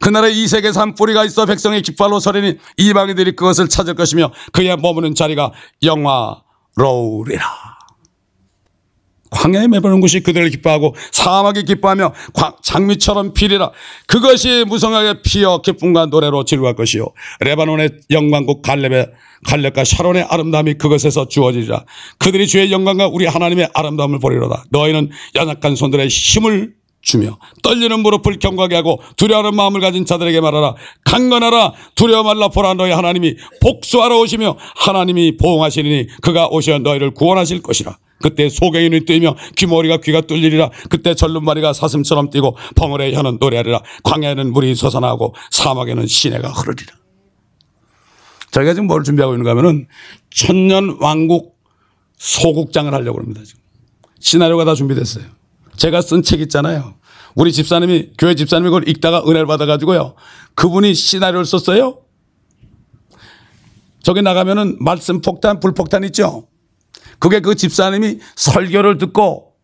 그날에 0.00 0.30
이 0.30 0.46
세계 0.48 0.72
산 0.72 0.94
뿌리가 0.94 1.24
있어 1.24 1.46
백성의 1.46 1.82
기뻐로 1.82 2.20
서리니 2.20 2.58
이방인들이 2.76 3.36
그것을 3.36 3.68
찾을 3.68 3.94
것이며 3.94 4.32
그의 4.52 4.76
머무는 4.76 5.14
자리가 5.14 5.52
영화로우리라. 5.82 7.73
광야에 9.34 9.66
매보는 9.68 10.00
곳이 10.00 10.20
그들을 10.20 10.48
기뻐하고 10.50 10.94
사막이 11.10 11.64
기뻐하며 11.64 12.12
장미처럼 12.62 13.34
피리라. 13.34 13.72
그것이 14.06 14.64
무성하게 14.66 15.22
피어 15.22 15.60
기쁨과 15.60 16.06
노래로 16.06 16.44
지루할 16.44 16.74
것이요. 16.74 17.06
레바논의 17.40 17.90
영광국 18.10 18.62
갈렙의 18.62 19.08
갈렙과 19.46 19.84
샤론의 19.84 20.22
아름다움이 20.22 20.74
그것에서 20.74 21.28
주어지리라. 21.28 21.84
그들이 22.18 22.46
주의 22.46 22.72
영광과 22.72 23.08
우리 23.08 23.26
하나님의 23.26 23.70
아름다움을 23.74 24.20
보리로다. 24.20 24.64
너희는 24.70 25.10
연약한 25.34 25.76
손들의 25.76 26.08
힘을 26.08 26.72
주며 27.02 27.38
떨리는 27.62 28.00
무릎을 28.00 28.38
경과하게 28.38 28.76
하고 28.76 28.98
두려워하는 29.16 29.54
마음을 29.54 29.82
가진 29.82 30.06
자들에게 30.06 30.40
말하라 30.40 30.74
강건하라 31.04 31.74
두려워 31.94 32.22
말라 32.22 32.48
보라 32.48 32.72
너희 32.74 32.92
하나님이 32.92 33.36
복수하러 33.60 34.18
오시며 34.20 34.56
하나님이 34.74 35.36
보응하시리니 35.36 36.06
그가 36.22 36.48
오시어 36.48 36.78
너희를 36.78 37.12
구원하실 37.12 37.60
것이라 37.60 37.98
그때 38.24 38.48
소경이 38.48 38.88
눈이 38.88 39.04
뜨이며 39.04 39.36
귀머리가 39.54 39.98
귀가 39.98 40.22
뚫리리라. 40.22 40.70
그때 40.88 41.14
절름마리가 41.14 41.74
사슴처럼 41.74 42.30
뛰고 42.30 42.56
벙어리에 42.74 43.12
혀는 43.12 43.36
노래하리라. 43.38 43.82
광야에는 44.02 44.50
물이 44.50 44.74
솟아나고 44.76 45.34
사막에는 45.50 46.06
시내가 46.06 46.48
흐르리라. 46.48 46.94
저희가 48.50 48.72
지금 48.72 48.86
뭘 48.86 49.04
준비하고 49.04 49.34
있는가 49.34 49.50
하면은 49.50 49.88
천년 50.30 50.96
왕국 51.00 51.58
소국장을 52.16 52.94
하려고 52.94 53.18
합니다 53.20 53.42
지금. 53.44 53.60
시나리오가 54.20 54.64
다 54.64 54.74
준비됐어요. 54.74 55.26
제가 55.76 56.00
쓴 56.00 56.22
책 56.22 56.40
있잖아요. 56.40 56.94
우리 57.34 57.52
집사님이 57.52 58.12
교회 58.16 58.34
집사님이 58.34 58.70
그걸 58.70 58.88
읽다가 58.88 59.22
은혜를 59.26 59.44
받아가지고요. 59.44 60.14
그분이 60.54 60.94
시나리오를 60.94 61.44
썼어요. 61.44 61.98
저기 64.02 64.22
나가면은 64.22 64.78
말씀 64.80 65.20
폭탄 65.20 65.60
불폭탄 65.60 66.04
있죠 66.04 66.48
그게 67.18 67.40
그 67.40 67.54
집사님이 67.54 68.20
설교를 68.36 68.98
듣고 68.98 69.54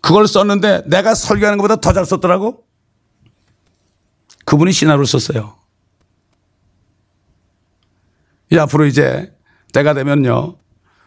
그걸 0.00 0.26
썼는데 0.26 0.84
내가 0.86 1.14
설교하는 1.14 1.58
것보다 1.58 1.76
더 1.76 1.92
잘 1.92 2.04
썼더라고. 2.04 2.64
그분이 4.44 4.72
신화를 4.72 5.04
썼어요. 5.04 5.56
이 8.50 8.56
앞으로 8.56 8.86
이제 8.86 9.32
때가 9.72 9.92
되면요. 9.94 10.56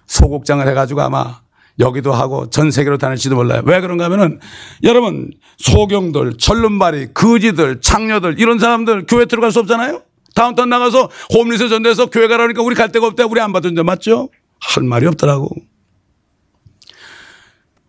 소곡장을 0.06 0.68
해가지고 0.68 1.02
아마 1.02 1.42
여기도 1.80 2.14
하고 2.14 2.50
전 2.50 2.70
세계로 2.70 2.98
다닐지도 2.98 3.36
몰라요. 3.36 3.64
왜 3.66 3.82
그런가 3.82 4.06
하면은 4.06 4.40
여러분 4.84 5.32
소경들, 5.58 6.38
철름발이, 6.38 7.14
거지들, 7.14 7.82
창녀들 7.82 8.40
이런 8.40 8.60
사람들 8.60 9.06
교회 9.08 9.26
들어갈 9.26 9.52
수 9.52 9.60
없잖아요. 9.62 10.04
다운타운 10.36 10.70
나가서 10.70 11.10
홈리스 11.34 11.70
전대에서 11.70 12.08
교회 12.08 12.28
가라니까 12.28 12.62
우리 12.62 12.76
갈 12.76 12.92
데가 12.92 13.08
없대. 13.08 13.24
우리 13.24 13.42
안 13.42 13.52
받은 13.54 13.74
데 13.74 13.84
맞죠? 13.84 14.30
할 14.62 14.84
말이 14.84 15.05
없더라고. 15.07 15.49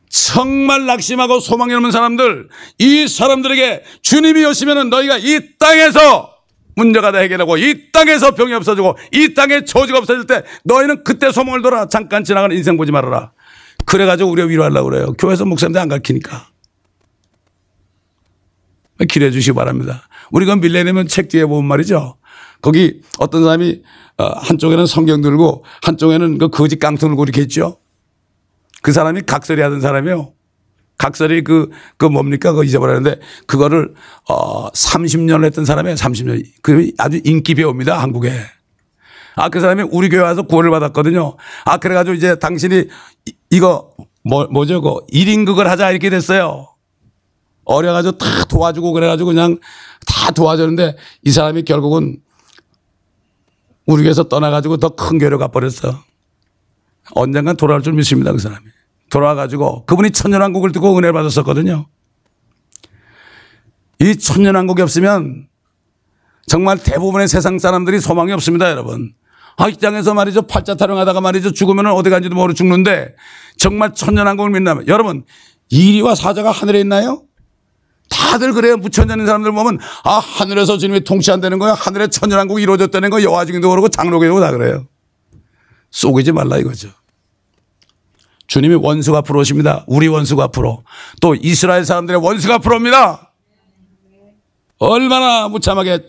정말 0.09 0.85
낙심하고 0.87 1.41
소망이 1.41 1.73
없는 1.75 1.91
사람들, 1.91 2.49
이 2.79 3.09
사람들에게 3.09 3.83
주님이 4.03 4.45
오시면 4.45 4.91
너희가 4.91 5.19
이 5.19 5.57
땅에서 5.59 6.31
문제가 6.75 7.13
다 7.13 7.19
해결하고 7.19 7.57
이 7.59 7.93
땅에서 7.93 8.35
병이 8.35 8.53
없어지고 8.55 8.97
이 9.13 9.35
땅에 9.35 9.65
저주가 9.65 9.99
없어질 9.99 10.27
때 10.27 10.43
너희는 10.65 11.05
그때 11.05 11.31
소망을 11.31 11.63
돌아 11.63 11.87
잠깐 11.87 12.25
지나가는 12.25 12.55
인생 12.57 12.77
보지 12.77 12.93
말아라. 12.93 13.33
그래가지고 13.85 14.31
우리가 14.31 14.49
위로하려고 14.49 14.91
그래요. 14.91 15.13
교회에서 15.15 15.45
목사님들 15.45 15.81
안 15.81 15.89
가르치니까. 15.89 16.49
기대해 19.09 19.31
주시기 19.31 19.55
바랍니다. 19.55 20.09
우리가 20.31 20.57
밀레니엄 20.57 21.09
책 21.09 21.29
뒤에 21.29 21.45
보면 21.45 21.67
말이죠. 21.67 22.17
거기 22.63 23.03
어떤 23.19 23.43
사람이 23.43 23.83
어, 24.19 24.25
한쪽에는 24.25 24.87
성경 24.87 25.21
들고 25.21 25.65
한쪽에는 25.83 26.39
그 26.39 26.49
거짓 26.49 26.79
깡통 26.79 27.11
들고 27.11 27.25
이렇게 27.25 27.43
있죠. 27.43 27.79
그 28.81 28.93
사람이 28.93 29.23
각설이 29.23 29.61
하던 29.61 29.81
사람이요. 29.81 30.33
각설이 30.99 31.43
그, 31.43 31.71
그 31.97 32.07
뭡니까? 32.07 32.53
그거 32.53 32.63
잊어버렸는데 32.63 33.21
그거를 33.47 33.95
어 34.29 34.71
30년을 34.71 35.45
했던 35.45 35.65
사람이에요. 35.65 35.97
30년. 35.97 36.45
그 36.63 36.91
아주 36.99 37.21
인기 37.25 37.55
배우입니다. 37.55 38.01
한국에. 38.01 38.33
아, 39.35 39.49
그 39.49 39.61
사람이 39.61 39.85
우리 39.91 40.09
교회 40.09 40.21
와서 40.21 40.43
구원을 40.43 40.71
받았거든요. 40.71 41.37
아, 41.65 41.79
그래가지고 41.79 42.15
이제 42.15 42.39
당신이 42.39 42.85
이거 43.51 43.91
뭐, 44.23 44.47
뭐죠? 44.47 44.81
그 44.81 45.07
1인 45.13 45.47
극을 45.47 45.69
하자 45.69 45.91
이렇게 45.91 46.11
됐어요. 46.11 46.69
어려가지고 47.65 48.19
다 48.19 48.45
도와주고 48.45 48.93
그래가지고 48.93 49.29
그냥 49.29 49.59
다 50.07 50.31
도와줬는데 50.31 50.97
이 51.25 51.31
사람이 51.31 51.65
결국은 51.65 52.19
우리 53.87 54.03
교회에서 54.03 54.25
떠나가지고 54.25 54.77
더 54.79 54.91
큰 54.91 55.19
교회로 55.19 55.39
가버렸어. 55.39 56.03
언젠간 57.15 57.57
돌아올 57.57 57.83
줄 57.83 57.93
믿습니다. 57.95 58.33
그 58.33 58.39
사람이. 58.39 58.65
돌아와가지고 59.11 59.85
그분이 59.87 60.13
천년왕국을 60.13 60.73
듣고 60.73 60.93
은혜를 60.97 61.13
받았었거든요. 61.13 61.87
이 64.01 64.17
천년왕국이 64.17 64.83
없으면 64.83 65.49
정말 66.47 66.79
대부분의 66.79 67.29
세상 67.29 67.59
사람들이 67.59 68.01
소망이 68.01 68.33
없습니다. 68.33 68.71
여러분. 68.71 69.13
아, 69.57 69.69
이 69.69 69.77
땅에서 69.77 70.15
말이죠. 70.15 70.43
팔자 70.43 70.77
타령하다가 70.77 71.21
말이죠. 71.21 71.53
죽으면 71.53 71.87
어디 71.89 72.09
간지도 72.11 72.35
모르고 72.35 72.55
죽는데 72.55 73.15
정말 73.59 73.93
천년왕국을 73.95 74.51
믿나면 74.51 74.89
여러분 74.89 75.25
이리와 75.69 76.15
사자가 76.15 76.51
하늘에 76.51 76.81
있나요? 76.81 77.23
다들 78.13 78.53
그래요. 78.53 78.77
무천년인 78.77 79.27
사람들 79.27 79.53
보면 79.53 79.79
아 80.05 80.19
하늘에서 80.19 80.79
주님이 80.79 81.05
통치한다는 81.05 81.59
거야. 81.59 81.73
하늘에 81.73 82.09
천년왕국이 82.09 82.63
이루어졌다는 82.63 83.11
거 83.11 83.23
여호와 83.23 83.47
증도 83.47 83.71
그러고 83.71 83.89
장로교도 83.89 84.41
다 84.41 84.51
그래요. 84.51 84.87
속이지 85.91 86.33
말라 86.33 86.59
이거죠. 86.59 86.89
주님이 88.47 88.75
원수가 88.75 89.19
앞으로 89.19 89.41
오십니다. 89.41 89.85
우리 89.87 90.09
원수가 90.09 90.45
앞으로. 90.45 90.85
또 91.21 91.35
이스라엘 91.35 91.85
사람들의 91.85 92.23
원수가 92.23 92.57
앞으로 92.57 92.77
옵니다. 92.77 93.33
얼마나 94.79 95.49
무참하게 95.49 96.03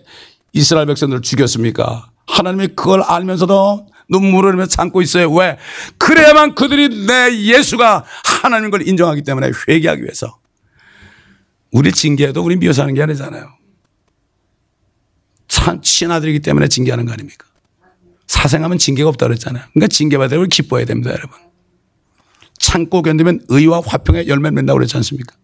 이스라엘 0.52 0.88
백성들을 0.88 1.22
죽였습니까? 1.22 2.10
하나님이 2.28 2.70
그걸 2.76 3.02
알면서도 3.02 3.88
눈물을 4.10 4.52
흘리며 4.52 4.66
참고 4.66 5.02
있어요. 5.02 5.32
왜? 5.32 5.58
그래야만 5.98 6.56
그들이 6.56 7.06
내 7.06 7.44
예수가 7.44 8.04
하나님 8.42 8.72
걸 8.72 8.88
인정하기 8.88 9.24
때문에 9.24 9.52
회개하기 9.68 10.04
위해서. 10.04 10.38
우리 11.74 11.92
징계해도 11.92 12.42
우리 12.42 12.56
미워서 12.56 12.84
하는 12.84 12.94
게 12.94 13.02
아니잖아요. 13.02 13.52
참 15.48 15.82
친아들이기 15.82 16.40
때문에 16.40 16.68
징계하는 16.68 17.06
거 17.06 17.14
아닙니까? 17.14 17.46
사생하면 18.28 18.78
징계가 18.78 19.10
없다고 19.10 19.30
그랬잖아요. 19.30 19.64
그러니까 19.74 19.88
징계받아 19.88 20.38
우리 20.38 20.48
기뻐해야 20.48 20.86
됩니다, 20.86 21.12
여러분. 21.12 21.38
참고 22.60 23.02
견디면 23.02 23.46
의와 23.50 23.82
화평의 23.86 24.28
열매를 24.28 24.52
맺는다고 24.52 24.78
그랬지 24.78 24.96
않습니까? 24.98 25.36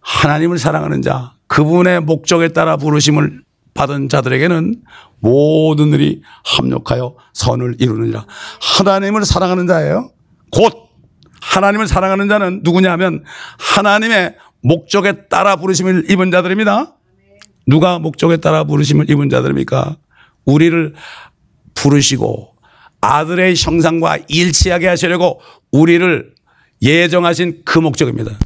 하나님을 0.00 0.58
사랑하는 0.58 1.02
자, 1.02 1.34
그분의 1.46 2.00
목적에 2.00 2.48
따라 2.48 2.76
부르심을 2.76 3.44
받은 3.74 4.08
자들에게는 4.08 4.82
모든 5.20 5.92
일이 5.92 6.22
합력하여 6.44 7.16
선을 7.32 7.76
이루느니라. 7.78 8.26
하나님을 8.60 9.24
사랑하는 9.24 9.66
자예요. 9.66 10.10
곧 10.50 10.84
하나님을 11.40 11.86
사랑하는 11.86 12.28
자는 12.28 12.60
누구냐 12.62 12.90
하면 12.92 13.24
하나님의 13.58 14.36
목적에 14.64 15.28
따라 15.28 15.56
부르심을 15.56 16.10
입은 16.10 16.30
자들입니다. 16.30 16.96
누가 17.66 17.98
목적에 17.98 18.38
따라 18.38 18.64
부르심을 18.64 19.08
입은 19.10 19.28
자들입니까? 19.28 19.96
우리를 20.46 20.94
부르시고 21.74 22.54
아들의 23.00 23.54
형상과 23.56 24.18
일치하게 24.26 24.88
하시려고 24.88 25.40
우리를 25.70 26.34
예정하신 26.80 27.62
그 27.64 27.78
목적입니다. 27.78 28.38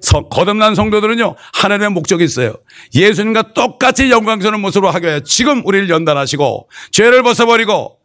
성, 0.00 0.28
거듭난 0.30 0.74
성도들은요, 0.74 1.36
하나님의 1.52 1.90
목적이 1.90 2.24
있어요. 2.24 2.54
예수님과 2.94 3.52
똑같이 3.52 4.10
영광스러운 4.10 4.60
모습으로 4.62 4.90
하기 4.90 5.06
위해 5.06 5.20
지금 5.22 5.64
우리를 5.64 5.90
연단하시고, 5.90 6.70
죄를 6.90 7.22
벗어버리고, 7.22 7.98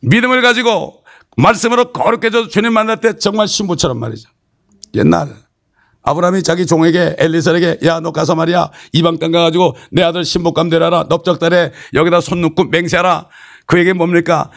믿음을 0.00 0.40
가지고, 0.40 1.04
말씀으로 1.36 1.92
거룩해 1.92 2.30
져 2.30 2.48
주님 2.48 2.72
만날 2.72 3.00
때 3.00 3.18
정말 3.18 3.48
신부처럼 3.48 3.98
말이죠. 3.98 4.30
옛날, 4.94 5.41
아브라함이 6.02 6.42
자기 6.42 6.66
종에게 6.66 7.16
엘리사에게 7.18 7.78
야 7.84 8.00
너 8.00 8.12
가서 8.12 8.34
말이야. 8.34 8.70
이방 8.92 9.18
땅 9.18 9.30
가가지고 9.32 9.76
내 9.92 10.02
아들 10.02 10.24
신복감 10.24 10.68
되라라. 10.70 11.06
넓적달에 11.08 11.72
여기다 11.94 12.20
손 12.20 12.40
놓고 12.40 12.64
맹세하라. 12.64 13.28
그에게 13.66 13.92
뭡니까? 13.92 14.50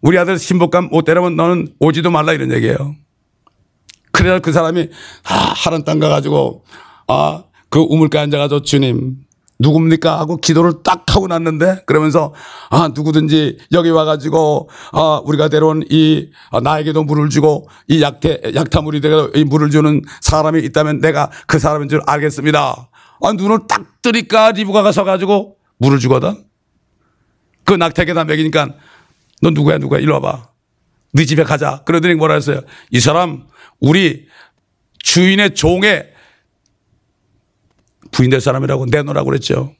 우리 0.00 0.18
아들 0.18 0.38
신복감 0.38 0.88
못 0.90 1.04
되려면 1.04 1.36
너는 1.36 1.74
오지도 1.80 2.10
말라 2.10 2.32
이런 2.32 2.52
얘기예요. 2.52 2.94
그래서 4.12 4.40
그 4.40 4.52
사람이 4.52 4.88
아 5.24 5.34
하란 5.56 5.84
땅 5.84 5.98
가가지고 5.98 6.64
아 7.08 7.42
그 7.72 7.80
우물가에 7.80 8.20
앉아가지고 8.24 8.62
주님 8.62 9.16
누굽니까 9.62 10.18
하고 10.18 10.36
기도를 10.36 10.82
딱 10.82 11.04
하고 11.08 11.28
났는데 11.28 11.84
그러면서 11.86 12.34
아 12.68 12.90
누구든지 12.94 13.58
여기 13.72 13.90
와가지고 13.90 14.68
아 14.92 15.22
우리가 15.24 15.48
데려온 15.48 15.84
이 15.88 16.30
아, 16.50 16.60
나에게도 16.60 17.04
물을 17.04 17.28
주고 17.30 17.68
이 17.86 18.02
약태 18.02 18.40
약타물이 18.54 19.00
되어 19.00 19.30
이 19.34 19.44
물을 19.44 19.70
주는 19.70 20.02
사람이 20.20 20.60
있다면 20.64 21.00
내가 21.00 21.30
그 21.46 21.58
사람인 21.58 21.88
줄 21.88 22.02
알겠습니다. 22.06 22.90
아 23.22 23.32
눈을 23.32 23.60
딱 23.68 24.02
뜨니까 24.02 24.50
리브가 24.50 24.82
가 24.82 24.90
서 24.92 25.04
가지고 25.04 25.56
물을 25.78 25.98
주거든. 25.98 26.44
그 27.64 27.72
낙태에다 27.74 28.24
먹이니까 28.24 28.68
너 29.40 29.50
누구야 29.50 29.78
누구야 29.78 30.00
일로 30.00 30.14
와봐. 30.14 30.48
네 31.14 31.24
집에 31.24 31.44
가자. 31.44 31.82
그러더니 31.84 32.14
뭐라 32.14 32.34
했어요. 32.34 32.60
이 32.90 32.98
사람 33.00 33.46
우리 33.80 34.26
주인의 34.98 35.54
종의 35.54 36.11
부인 38.12 38.30
될 38.30 38.40
사람이라고 38.40 38.86
내놓으라고 38.86 39.26
그랬죠. 39.26 39.74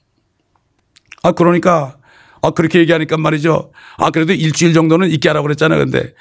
아, 1.22 1.32
그러니까, 1.32 1.96
아, 2.42 2.50
그렇게 2.50 2.80
얘기하니까 2.80 3.16
말이죠. 3.16 3.72
아, 3.98 4.10
그래도 4.10 4.32
일주일 4.32 4.74
정도는 4.74 5.10
있게 5.10 5.28
하라고 5.28 5.44
그랬잖아요. 5.44 5.78
근데. 5.78 6.14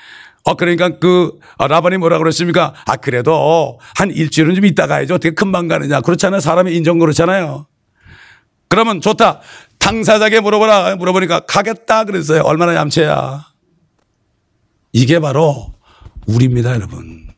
아, 0.45 0.53
그러니까 0.53 0.99
그, 0.99 1.39
아, 1.57 1.67
라반이 1.67 1.97
뭐라 1.97 2.19
그랬습니까? 2.19 2.73
아, 2.85 2.95
그래도 2.97 3.79
한 3.95 4.11
일주일은 4.11 4.55
좀 4.55 4.65
있다 4.65 4.87
가야죠. 4.87 5.15
어떻게 5.15 5.33
금방 5.33 5.67
가느냐. 5.67 6.01
그렇잖아요. 6.01 6.39
사람이 6.39 6.75
인정 6.75 6.99
그렇잖아요. 6.99 7.65
그러면 8.69 9.01
좋다. 9.01 9.41
당사자에게 9.79 10.39
물어보라. 10.39 10.95
물어보니까 10.95 11.41
가겠다. 11.41 12.05
그랬어요. 12.05 12.41
얼마나 12.43 12.75
얌체야. 12.75 13.45
이게 14.93 15.19
바로 15.19 15.73
우리입니다, 16.27 16.73
여러분. 16.75 17.30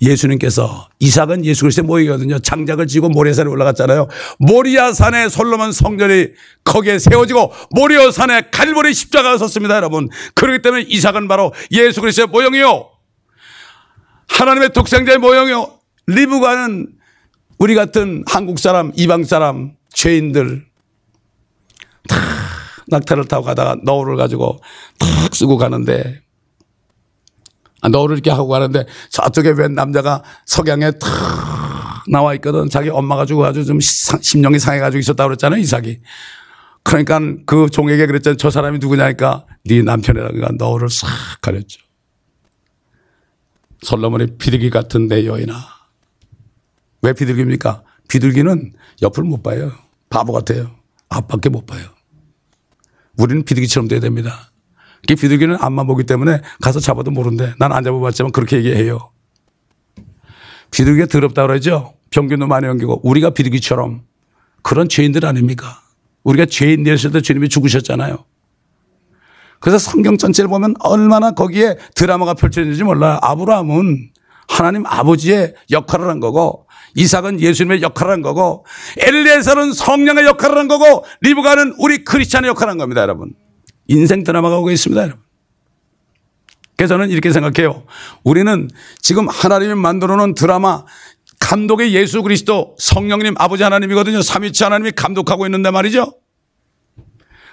예수님께서 0.00 0.88
이삭은 0.98 1.44
예수 1.44 1.62
그리스도의 1.62 1.86
모이거든요. 1.86 2.38
장작을 2.38 2.86
지고 2.86 3.08
모리아산에 3.08 3.48
올라갔잖아요. 3.48 4.08
모리아산에 4.38 5.28
솔로몬 5.28 5.72
성전이 5.72 6.28
거기에 6.64 6.98
세워지고 6.98 7.52
모리아산에 7.70 8.50
갈보리 8.50 8.92
십자가가 8.92 9.38
섰습니다, 9.38 9.76
여러분. 9.76 10.08
그렇기 10.34 10.62
때문에 10.62 10.84
이삭은 10.88 11.28
바로 11.28 11.52
예수 11.72 12.00
그리스도의 12.00 12.28
모형이요. 12.28 12.90
하나님의 14.28 14.72
독생자의 14.72 15.18
모형이요. 15.18 15.70
리브가는 16.08 16.88
우리 17.58 17.74
같은 17.74 18.22
한국 18.26 18.58
사람, 18.58 18.92
이방 18.96 19.24
사람, 19.24 19.72
죄인들 19.92 20.66
다 22.08 22.16
낙타를 22.88 23.24
타고 23.24 23.44
가다가 23.44 23.76
너울을 23.82 24.16
가지고 24.16 24.60
탁 24.98 25.34
쓰고 25.34 25.56
가는데 25.56 26.20
아, 26.20 26.25
너를 27.90 28.16
이렇게 28.16 28.30
하고 28.30 28.48
가는데 28.48 28.86
저쪽에 29.10 29.50
웬 29.50 29.74
남자가 29.74 30.22
석양에 30.46 30.92
탁 30.92 32.04
나와 32.08 32.34
있거든. 32.34 32.68
자기 32.68 32.88
엄마가 32.88 33.26
죽어가지고 33.26 33.64
좀 33.64 33.78
심령이 33.80 34.58
상해가지고 34.58 34.98
있었다고 35.00 35.28
그랬잖아요. 35.28 35.60
이삭이. 35.60 36.00
그러니까 36.82 37.20
그 37.46 37.68
종에게 37.68 38.06
그랬잖아요. 38.06 38.36
저 38.36 38.50
사람이 38.50 38.78
누구냐니까 38.78 39.46
네 39.64 39.82
남편이라니까 39.82 40.50
너를 40.58 40.88
싹 40.88 41.08
가렸죠. 41.40 41.80
솔로몬의 43.82 44.36
비둘기 44.38 44.70
같은 44.70 45.08
내 45.08 45.26
여인아. 45.26 45.54
왜 47.02 47.12
비둘기입니까? 47.12 47.82
비둘기는 48.08 48.72
옆을 49.02 49.24
못 49.24 49.42
봐요. 49.42 49.72
바보 50.08 50.32
같아요. 50.32 50.70
앞밖에 51.08 51.48
못 51.48 51.66
봐요. 51.66 51.84
우리는 53.16 53.44
비둘기처럼 53.44 53.88
돼야 53.88 54.00
됩니다. 54.00 54.50
그 55.06 55.14
비둘기는 55.14 55.56
앞만 55.60 55.86
보기 55.86 56.04
때문에 56.04 56.40
가서 56.60 56.80
잡아도 56.80 57.10
모른대. 57.10 57.54
난 57.58 57.72
안 57.72 57.84
잡아봤지만 57.84 58.32
그렇게 58.32 58.56
얘기해요. 58.56 59.10
비둘기가 60.70 61.06
더럽다 61.06 61.46
그러죠? 61.46 61.94
평균도 62.10 62.46
많이 62.46 62.66
옮기고 62.66 63.00
우리가 63.08 63.30
비둘기처럼 63.30 64.02
그런 64.62 64.88
죄인들 64.88 65.24
아닙니까? 65.24 65.80
우리가 66.24 66.46
죄인 66.46 66.82
되었을 66.82 67.12
때 67.12 67.20
주님이 67.20 67.48
죽으셨잖아요. 67.48 68.24
그래서 69.60 69.78
성경 69.78 70.18
전체를 70.18 70.48
보면 70.48 70.74
얼마나 70.80 71.30
거기에 71.32 71.76
드라마가 71.94 72.34
펼쳐지는지 72.34 72.82
몰라요. 72.84 73.18
아브라함은 73.22 74.10
하나님 74.48 74.84
아버지의 74.86 75.54
역할을 75.70 76.08
한 76.08 76.20
거고 76.20 76.66
이삭은 76.94 77.40
예수님의 77.40 77.82
역할을 77.82 78.12
한 78.12 78.22
거고 78.22 78.64
엘리에서는 78.98 79.72
성령의 79.72 80.24
역할을 80.24 80.56
한 80.58 80.68
거고 80.68 81.04
리브가는 81.20 81.74
우리 81.78 82.04
크리스찬의 82.04 82.48
역할을 82.48 82.70
한 82.70 82.78
겁니다, 82.78 83.02
여러분. 83.02 83.34
인생 83.88 84.24
드라마가 84.24 84.58
오고 84.58 84.70
있습니다, 84.70 85.02
여러분. 85.02 85.20
그래서 86.76 86.94
저는 86.94 87.10
이렇게 87.10 87.32
생각해요. 87.32 87.84
우리는 88.22 88.68
지금 89.00 89.28
하나님이 89.28 89.74
만들어 89.74 90.16
놓은 90.16 90.34
드라마 90.34 90.84
감독의 91.40 91.94
예수 91.94 92.22
그리스도 92.22 92.76
성령님 92.78 93.34
아버지 93.38 93.62
하나님이거든요. 93.62 94.20
삼위치 94.22 94.64
하나님이 94.64 94.92
감독하고 94.92 95.46
있는데 95.46 95.70
말이죠. 95.70 96.14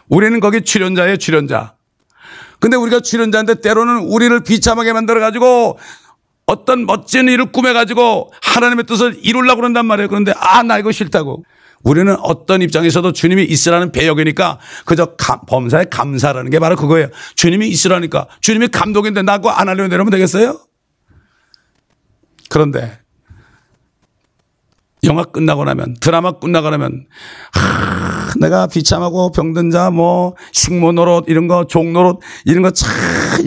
우리는 0.09 0.39
거기 0.39 0.61
출연자예요, 0.61 1.17
출연자. 1.17 1.75
근데 2.59 2.77
우리가 2.77 2.99
출연자인데 2.99 3.61
때로는 3.61 3.99
우리를 3.99 4.43
비참하게 4.43 4.93
만들어 4.93 5.19
가지고 5.19 5.79
어떤 6.45 6.85
멋진 6.85 7.27
일을 7.27 7.51
꾸며 7.51 7.73
가지고 7.73 8.31
하나님의 8.41 8.85
뜻을 8.85 9.19
이루려고 9.21 9.57
그런단 9.57 9.85
말이에요. 9.85 10.09
그런데 10.09 10.33
아, 10.35 10.63
나 10.63 10.77
이거 10.79 10.91
싫다고. 10.91 11.43
우리는 11.83 12.15
어떤 12.21 12.61
입장에서도 12.61 13.11
주님이 13.11 13.43
있으라는 13.43 13.91
배역이니까 13.91 14.59
그저 14.85 15.15
감, 15.17 15.41
범사에 15.47 15.85
감사라는 15.91 16.49
게 16.49 16.59
바로 16.59 16.75
그거예요. 16.75 17.09
주님이 17.35 17.67
있으라니까. 17.69 18.27
주님이 18.41 18.69
감독인데 18.69 19.21
나고 19.21 19.49
안 19.49 19.67
하려면 19.69 19.89
내려면 19.89 20.11
되겠어요? 20.11 20.59
그런데 22.49 22.99
영화 25.03 25.23
끝나고 25.23 25.65
나면 25.65 25.95
드라마 25.99 26.31
끝나고 26.39 26.69
나면 26.69 27.05
하, 27.53 28.33
내가 28.39 28.67
비참하고 28.67 29.31
병든 29.33 29.69
자 29.69 29.89
뭐 29.91 30.35
식모 30.53 30.93
노릇 30.93 31.25
이런 31.27 31.47
거 31.47 31.65
종 31.65 31.91
노릇 31.91 32.19
이런 32.45 32.61
거 32.63 32.71
참 32.71 32.89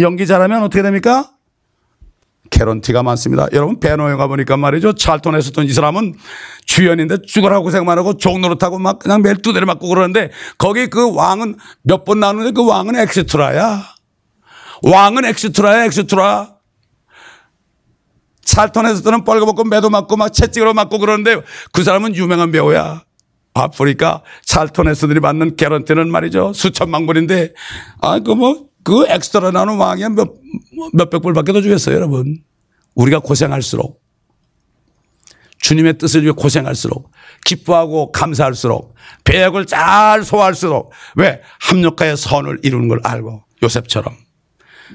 연기 0.00 0.26
잘하면 0.26 0.62
어떻게 0.62 0.82
됩니까? 0.82 1.30
개런티가 2.50 3.02
많습니다. 3.02 3.46
여러분 3.52 3.80
벤허에 3.80 4.14
가보니까 4.16 4.56
말이죠. 4.56 4.94
찰톤에 4.94 5.38
있었던 5.38 5.64
이 5.66 5.72
사람은 5.72 6.14
주연인데 6.64 7.18
죽으라고 7.26 7.64
고생만 7.64 7.98
하고 7.98 8.16
종노릇하고 8.16 8.78
막 8.78 8.98
그냥 8.98 9.22
매일 9.22 9.36
두대를 9.36 9.66
맞고 9.66 9.88
그러는데 9.88 10.30
거기 10.58 10.88
그 10.88 11.14
왕은 11.14 11.56
몇 11.82 12.04
번 12.04 12.20
나오는데 12.20 12.52
그 12.52 12.66
왕은 12.66 12.96
엑스트라야. 12.96 13.82
왕은 14.82 15.24
엑스트라야 15.24 15.84
엑스트라. 15.86 16.54
찰톤에서는 18.44 19.24
뻘거벗고 19.24 19.64
매도 19.64 19.90
맞고 19.90 20.16
막 20.16 20.32
채찍으로 20.32 20.72
맞고 20.74 20.98
그러는데 20.98 21.40
그 21.72 21.82
사람은 21.82 22.14
유명한 22.14 22.52
배우야. 22.52 23.02
아프리카 23.54 24.22
찰톤에서들이 24.44 25.20
받는 25.20 25.56
개런티는 25.56 26.10
말이죠. 26.10 26.52
수천만 26.54 27.06
불인데 27.06 27.54
아 28.00 28.20
그 28.20 28.34
뭐 28.34 28.66
그 28.86 29.04
엑스트라 29.08 29.50
나는 29.50 29.78
왕이 29.78 30.10
몇, 30.10 30.32
몇백 30.92 31.20
불밖에 31.20 31.52
더 31.52 31.60
주겠어요 31.60 31.96
여러분. 31.96 32.38
우리가 32.94 33.18
고생할수록 33.18 34.00
주님의 35.58 35.98
뜻을 35.98 36.22
위해 36.22 36.30
고생할수록 36.30 37.10
기뻐하고 37.44 38.12
감사할수록 38.12 38.94
배역을 39.24 39.66
잘 39.66 40.22
소화할수록 40.22 40.92
왜 41.16 41.42
합력하여 41.62 42.14
선을 42.14 42.60
이루는 42.62 42.86
걸 42.86 43.00
알고 43.02 43.42
요셉처럼 43.64 44.14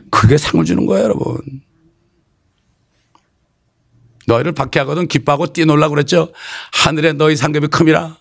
그게 0.10 0.38
상을 0.38 0.64
주는 0.64 0.86
거예요 0.86 1.04
여러분. 1.04 1.42
너희를 4.26 4.54
박해하거든 4.54 5.10
기뻐하고 5.10 5.48
뛰놀라고 5.48 5.96
그랬죠. 5.96 6.32
하늘에 6.72 7.12
너희 7.12 7.36
상급이 7.36 7.68
큼이라. 7.68 8.21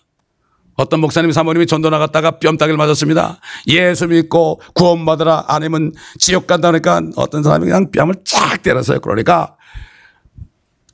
어떤 0.81 0.99
목사님 0.99 1.31
사모님이 1.31 1.67
전도 1.67 1.89
나갔다가 1.89 2.31
뺨따기를 2.39 2.77
맞았습니다. 2.77 3.39
예수 3.67 4.07
믿고 4.07 4.61
구원받으라 4.73 5.45
아니면 5.47 5.93
지옥 6.19 6.47
간다니까 6.47 7.01
어떤 7.15 7.43
사람이 7.43 7.65
그냥 7.65 7.91
뺨을 7.91 8.15
쫙 8.25 8.61
때렸어요. 8.63 8.99
그러니까 8.99 9.55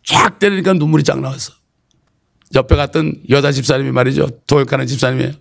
쫙 0.03 0.39
때리니까 0.39 0.73
눈물이 0.73 1.03
쫙 1.03 1.19
나왔어. 1.19 1.53
옆에 2.55 2.75
갔던 2.75 3.23
여자 3.29 3.51
집사님이 3.51 3.91
말이죠. 3.91 4.29
도역하는 4.47 4.87
집사님이 4.87 5.33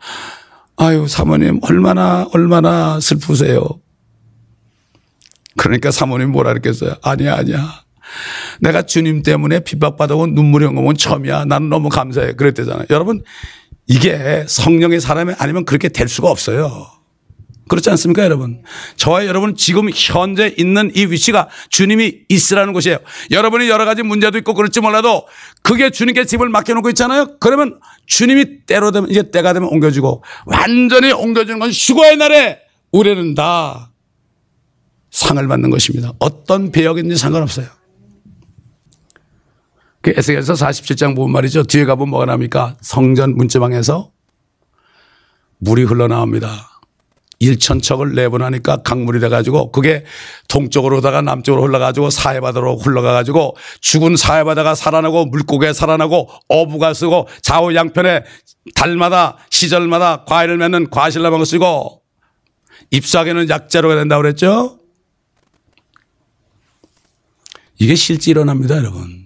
아유, 0.78 1.06
사모님, 1.08 1.60
얼마나, 1.62 2.26
얼마나 2.34 3.00
슬프세요. 3.00 3.66
그러니까 5.56 5.90
사모님 5.90 6.32
뭐라 6.32 6.50
그랬겠어요? 6.50 6.96
아니야, 7.02 7.36
아니야. 7.36 7.86
내가 8.60 8.82
주님 8.82 9.22
때문에 9.22 9.60
핍박받아온 9.60 10.34
눈물이 10.34 10.66
온 10.66 10.74
거면 10.74 10.96
처음이야. 10.96 11.46
나는 11.46 11.70
너무 11.70 11.88
감사해. 11.88 12.34
그랬대잖아요. 12.34 12.86
여러분, 12.90 13.22
이게 13.88 14.44
성령의 14.48 15.00
사람이 15.00 15.34
아니면 15.38 15.64
그렇게 15.64 15.88
될 15.88 16.08
수가 16.08 16.30
없어요. 16.30 16.88
그렇지 17.68 17.90
않습니까, 17.90 18.22
여러분? 18.22 18.62
저와 18.96 19.26
여러분 19.26 19.56
지금 19.56 19.88
현재 19.92 20.54
있는 20.56 20.92
이 20.94 21.06
위치가 21.06 21.48
주님이 21.68 22.20
있으라는 22.28 22.72
곳이에요. 22.72 22.98
여러분이 23.32 23.68
여러 23.68 23.84
가지 23.84 24.02
문제도 24.04 24.38
있고 24.38 24.54
그럴지 24.54 24.80
몰라도 24.80 25.26
그게 25.62 25.90
주님께 25.90 26.26
집을 26.26 26.48
맡겨놓고 26.48 26.88
있잖아요. 26.90 27.38
그러면 27.40 27.80
주님이 28.06 28.66
때로 28.66 28.92
되면 28.92 29.10
이제 29.10 29.30
때가 29.32 29.52
되면 29.52 29.68
옮겨지고 29.68 30.22
완전히 30.46 31.10
옮겨지는 31.10 31.58
건 31.58 31.70
휴거의 31.72 32.16
날에 32.16 32.60
우리는 32.92 33.34
다 33.34 33.90
상을 35.10 35.46
받는 35.48 35.70
것입니다. 35.70 36.12
어떤 36.20 36.70
배역인지 36.70 37.16
상관없어요. 37.16 37.66
그 40.06 40.12
에스겔서 40.16 40.52
47장 40.52 41.16
보면 41.16 41.32
말이죠. 41.32 41.64
뒤에 41.64 41.84
가보면 41.84 42.10
뭐가 42.10 42.26
나옵니까? 42.26 42.76
성전 42.80 43.36
문지방에서 43.36 44.12
물이 45.58 45.82
흘러나옵니다. 45.82 46.80
1천척을 47.42 48.14
내보내니까 48.14 48.82
강물이 48.82 49.18
돼가지고 49.18 49.72
그게 49.72 50.04
동쪽으로 50.46 51.00
다가 51.00 51.22
남쪽으로 51.22 51.64
흘러가지고 51.64 52.10
사해바다로 52.10 52.76
흘러가가지고 52.76 53.56
죽은 53.80 54.14
사해바다가 54.14 54.76
살아나고 54.76 55.26
물고기가 55.26 55.72
살아나고 55.72 56.30
어부가 56.46 56.94
쓰고 56.94 57.26
좌우 57.42 57.74
양편에 57.74 58.22
달마다 58.76 59.38
시절마다 59.50 60.24
과일을 60.24 60.58
맺는 60.58 60.90
과실나무가 60.90 61.44
쓰고 61.44 62.02
잎사귀는 62.92 63.48
약재로가 63.48 63.96
된다고 63.96 64.22
그랬죠? 64.22 64.78
이게 67.80 67.96
실제 67.96 68.30
일어납니다, 68.30 68.76
여러분. 68.76 69.25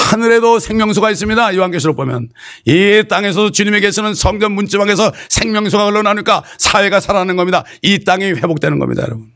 하늘에도 0.00 0.58
생명수가 0.58 1.10
있습니다. 1.10 1.54
요한계시록 1.56 1.96
보면 1.96 2.30
이 2.64 3.04
땅에서도 3.08 3.50
주님에게서는 3.52 4.14
성전 4.14 4.52
문지방에서 4.52 5.12
생명수가 5.28 5.86
흘러나니까 5.86 6.42
사회가 6.58 7.00
살아나는 7.00 7.36
겁니다. 7.36 7.64
이 7.82 8.02
땅이 8.04 8.24
회복되는 8.24 8.78
겁니다, 8.78 9.02
여러분. 9.02 9.30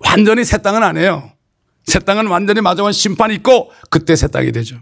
완전히 0.00 0.44
새 0.44 0.60
땅은 0.62 0.82
아니에요. 0.82 1.32
새 1.84 1.98
땅은 1.98 2.26
완전히 2.28 2.60
마저한 2.60 2.92
심판이 2.92 3.34
있고 3.36 3.72
그때 3.90 4.14
새 4.14 4.28
땅이 4.28 4.52
되죠. 4.52 4.76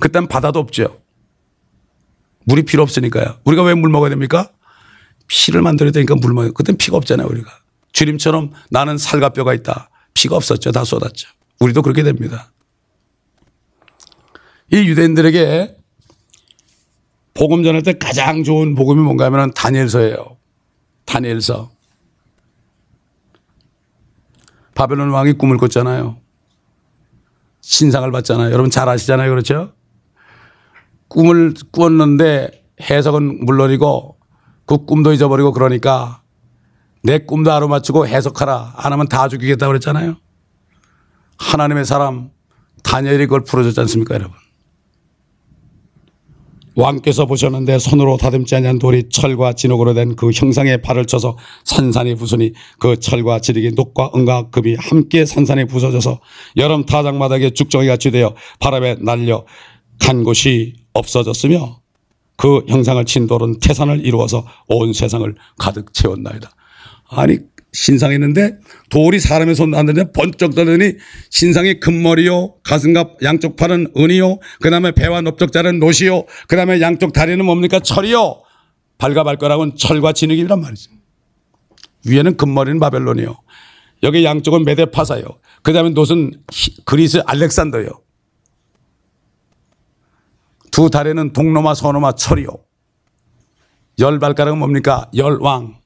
그땐 0.00 0.26
바다도 0.28 0.58
없죠. 0.58 1.00
물이 2.44 2.62
필요 2.64 2.82
없으니까요. 2.82 3.38
우리가 3.44 3.62
왜 3.62 3.74
물 3.74 3.90
먹어야 3.90 4.10
됩니까? 4.10 4.50
피를 5.26 5.60
만들어야 5.62 5.92
되니까 5.92 6.14
물 6.16 6.32
먹어요. 6.32 6.52
그땐 6.52 6.76
피가 6.76 6.96
없잖아요, 6.96 7.26
우리가. 7.28 7.50
주님처럼 7.92 8.52
나는 8.70 8.96
살과 8.98 9.30
뼈가 9.30 9.54
있다. 9.54 9.90
피가 10.14 10.36
없었죠. 10.36 10.72
다 10.72 10.84
쏟았죠. 10.84 11.28
우리도 11.60 11.82
그렇게 11.82 12.02
됩니다. 12.02 12.50
이 14.72 14.76
유대인들에게 14.76 15.76
복음 17.34 17.62
전할 17.62 17.82
때 17.82 17.96
가장 17.96 18.42
좋은 18.42 18.74
복음이 18.74 19.00
뭔가 19.00 19.26
하면 19.26 19.52
다니엘서예요. 19.54 20.36
다니엘서. 21.04 21.70
바벨론 24.74 25.10
왕이 25.10 25.34
꿈을 25.34 25.56
꿨잖아요. 25.56 26.16
신상을 27.60 28.10
봤잖아요. 28.10 28.52
여러분 28.52 28.70
잘 28.70 28.88
아시잖아요. 28.88 29.30
그렇죠? 29.30 29.72
꿈을 31.08 31.54
꾸었는데 31.70 32.64
해석은 32.80 33.44
물론이고 33.44 34.18
그 34.66 34.84
꿈도 34.84 35.12
잊어버리고 35.12 35.52
그러니까 35.52 36.22
내 37.02 37.18
꿈도 37.18 37.52
알아맞히고 37.52 38.06
해석하라. 38.06 38.74
안 38.76 38.92
하면 38.92 39.08
다 39.08 39.28
죽이겠다고 39.28 39.70
그랬잖아요. 39.70 40.16
하나님의 41.38 41.84
사람 41.84 42.30
다니엘이 42.82 43.26
그걸 43.26 43.44
풀어줬지 43.44 43.80
않습니까, 43.80 44.14
여러분? 44.14 44.36
왕께서 46.78 47.26
보셨는데 47.26 47.80
손으로 47.80 48.16
다듬지 48.16 48.54
아니한 48.54 48.78
돌이 48.78 49.08
철과 49.10 49.52
진흙으로 49.52 49.94
된 49.94 50.08
그 50.14 50.30
형상에 50.30 50.76
발을 50.78 51.06
쳐서 51.06 51.36
산산이 51.64 52.14
부수니 52.14 52.52
그 52.78 52.98
철과 52.98 53.40
지력이 53.40 53.72
녹과 53.74 54.12
은과 54.14 54.50
급이 54.50 54.76
함께 54.78 55.24
산산이 55.24 55.66
부서져서 55.66 56.20
여름 56.56 56.86
타작마당에 56.86 57.50
죽정이 57.50 57.86
같이 57.88 58.10
되어 58.10 58.34
바람에 58.60 58.96
날려 59.00 59.44
간 60.00 60.22
곳이 60.22 60.74
없어졌으며 60.92 61.80
그 62.36 62.64
형상을 62.68 63.04
친 63.06 63.26
돌은 63.26 63.58
태산을 63.58 64.06
이루어서 64.06 64.46
온 64.68 64.92
세상을 64.92 65.34
가득 65.58 65.92
채웠나이다. 65.92 66.50
아니 67.10 67.38
신상했는데 67.78 68.58
돌이 68.90 69.20
사람의 69.20 69.54
손 69.54 69.74
안드는데 69.74 70.12
번쩍 70.12 70.54
떠더니 70.54 70.94
신상이 71.30 71.78
금머리요 71.80 72.56
가슴과 72.64 73.16
양쪽 73.22 73.56
팔은 73.56 73.92
은이요 73.96 74.38
그 74.60 74.70
다음에 74.70 74.92
배와 74.92 75.20
넓적자는 75.20 75.78
노시요 75.78 76.24
그 76.48 76.56
다음에 76.56 76.80
양쪽 76.80 77.12
다리는 77.12 77.44
뭡니까? 77.44 77.78
철이요. 77.78 78.42
발과 78.98 79.22
발가락은 79.22 79.76
철과 79.76 80.12
진흙이란 80.12 80.60
말이죠. 80.60 80.90
위에는 82.06 82.36
금머리는 82.36 82.80
바벨론이요. 82.80 83.38
여기 84.02 84.24
양쪽은 84.24 84.64
메데파사요. 84.64 85.24
그 85.62 85.72
다음에 85.72 85.90
노은 85.90 86.42
그리스 86.84 87.22
알렉산더요. 87.24 87.88
두 90.72 90.90
다리는 90.90 91.32
동로마 91.32 91.74
서노마 91.74 92.12
철이요. 92.12 92.48
열 94.00 94.18
발가락은 94.18 94.58
뭡니까? 94.58 95.10
열 95.16 95.38
왕. 95.40 95.78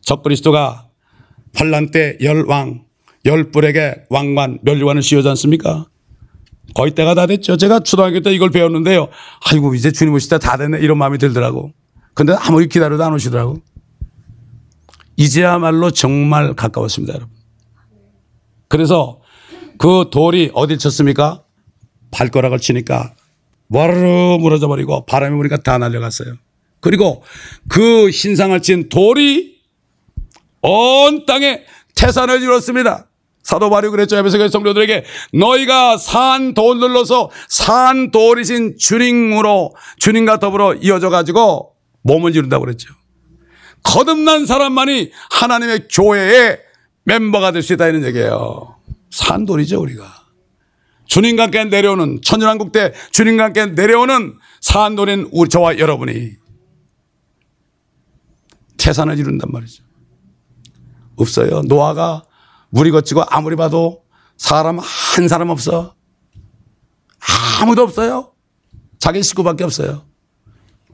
적그리스도가 0.00 0.85
환란 1.56 1.90
때 1.90 2.16
열왕, 2.20 2.84
열불에게 3.24 4.04
왕관, 4.10 4.58
멸류관을 4.62 5.02
씌우지 5.02 5.28
않습니까? 5.30 5.86
거의 6.74 6.94
때가 6.94 7.14
다 7.14 7.26
됐죠. 7.26 7.56
제가 7.56 7.80
초등학교 7.80 8.20
때 8.20 8.32
이걸 8.32 8.50
배웠는데요. 8.50 9.08
아이고, 9.50 9.74
이제 9.74 9.90
주님 9.90 10.16
때다 10.18 10.58
됐네. 10.58 10.80
이런 10.80 10.98
마음이 10.98 11.18
들더라고. 11.18 11.72
근데 12.14 12.34
아무리 12.34 12.68
기다려도 12.68 13.02
안 13.02 13.14
오시더라고. 13.14 13.62
이제야말로 15.16 15.90
정말 15.90 16.54
가까웠습니다, 16.54 17.14
여러분. 17.14 17.34
그래서 18.68 19.20
그 19.78 20.06
돌이 20.10 20.50
어딜 20.54 20.78
쳤습니까? 20.78 21.42
발가락을 22.10 22.58
치니까 22.58 23.14
와르르 23.68 24.38
무너져 24.38 24.68
버리고 24.68 25.04
바람이 25.06 25.36
부니까 25.36 25.58
다 25.58 25.78
날려갔어요. 25.78 26.34
그리고 26.80 27.22
그 27.68 28.10
신상을 28.10 28.60
친 28.62 28.88
돌이 28.88 29.55
온 30.62 31.26
땅에 31.26 31.64
태산을 31.94 32.42
이뤘습니다. 32.42 33.06
사도 33.42 33.70
바리 33.70 33.88
그랬죠. 33.90 34.16
에베소의 34.16 34.50
성도들에게 34.50 35.04
너희가 35.34 35.98
산돌 35.98 36.78
눌러서 36.78 37.30
산 37.48 38.10
돌이신 38.10 38.76
주님으로 38.76 39.74
주님과 40.00 40.40
더불어 40.40 40.74
이어져 40.74 41.10
가지고 41.10 41.74
몸을 42.02 42.34
이룬다고 42.34 42.64
그랬죠. 42.64 42.92
거듭난 43.84 44.46
사람만이 44.46 45.12
하나님의 45.30 45.86
교회의 45.88 46.58
멤버가 47.04 47.52
될 47.52 47.62
수 47.62 47.72
있다 47.74 47.86
이런 47.86 48.04
얘기예요. 48.04 48.74
산 49.10 49.46
돌이죠 49.46 49.80
우리가. 49.80 50.24
주님과 51.06 51.44
함께 51.44 51.62
내려오는 51.64 52.20
천연왕국 52.22 52.72
때 52.72 52.92
주님과 53.12 53.44
함께 53.44 53.66
내려오는 53.66 54.34
산 54.60 54.96
돌인 54.96 55.28
우리 55.30 55.48
저와 55.48 55.78
여러분이 55.78 56.32
태산을 58.76 59.16
이룬단 59.16 59.52
말이죠. 59.52 59.85
없어요. 61.16 61.62
노아가 61.62 62.24
물이 62.70 62.90
거치고 62.90 63.22
아무리 63.28 63.56
봐도 63.56 64.02
사람 64.36 64.78
한 64.78 65.28
사람 65.28 65.50
없어. 65.50 65.94
아무도 67.60 67.82
없어요. 67.82 68.32
자기 68.98 69.22
식구밖에 69.22 69.64
없어요. 69.64 70.04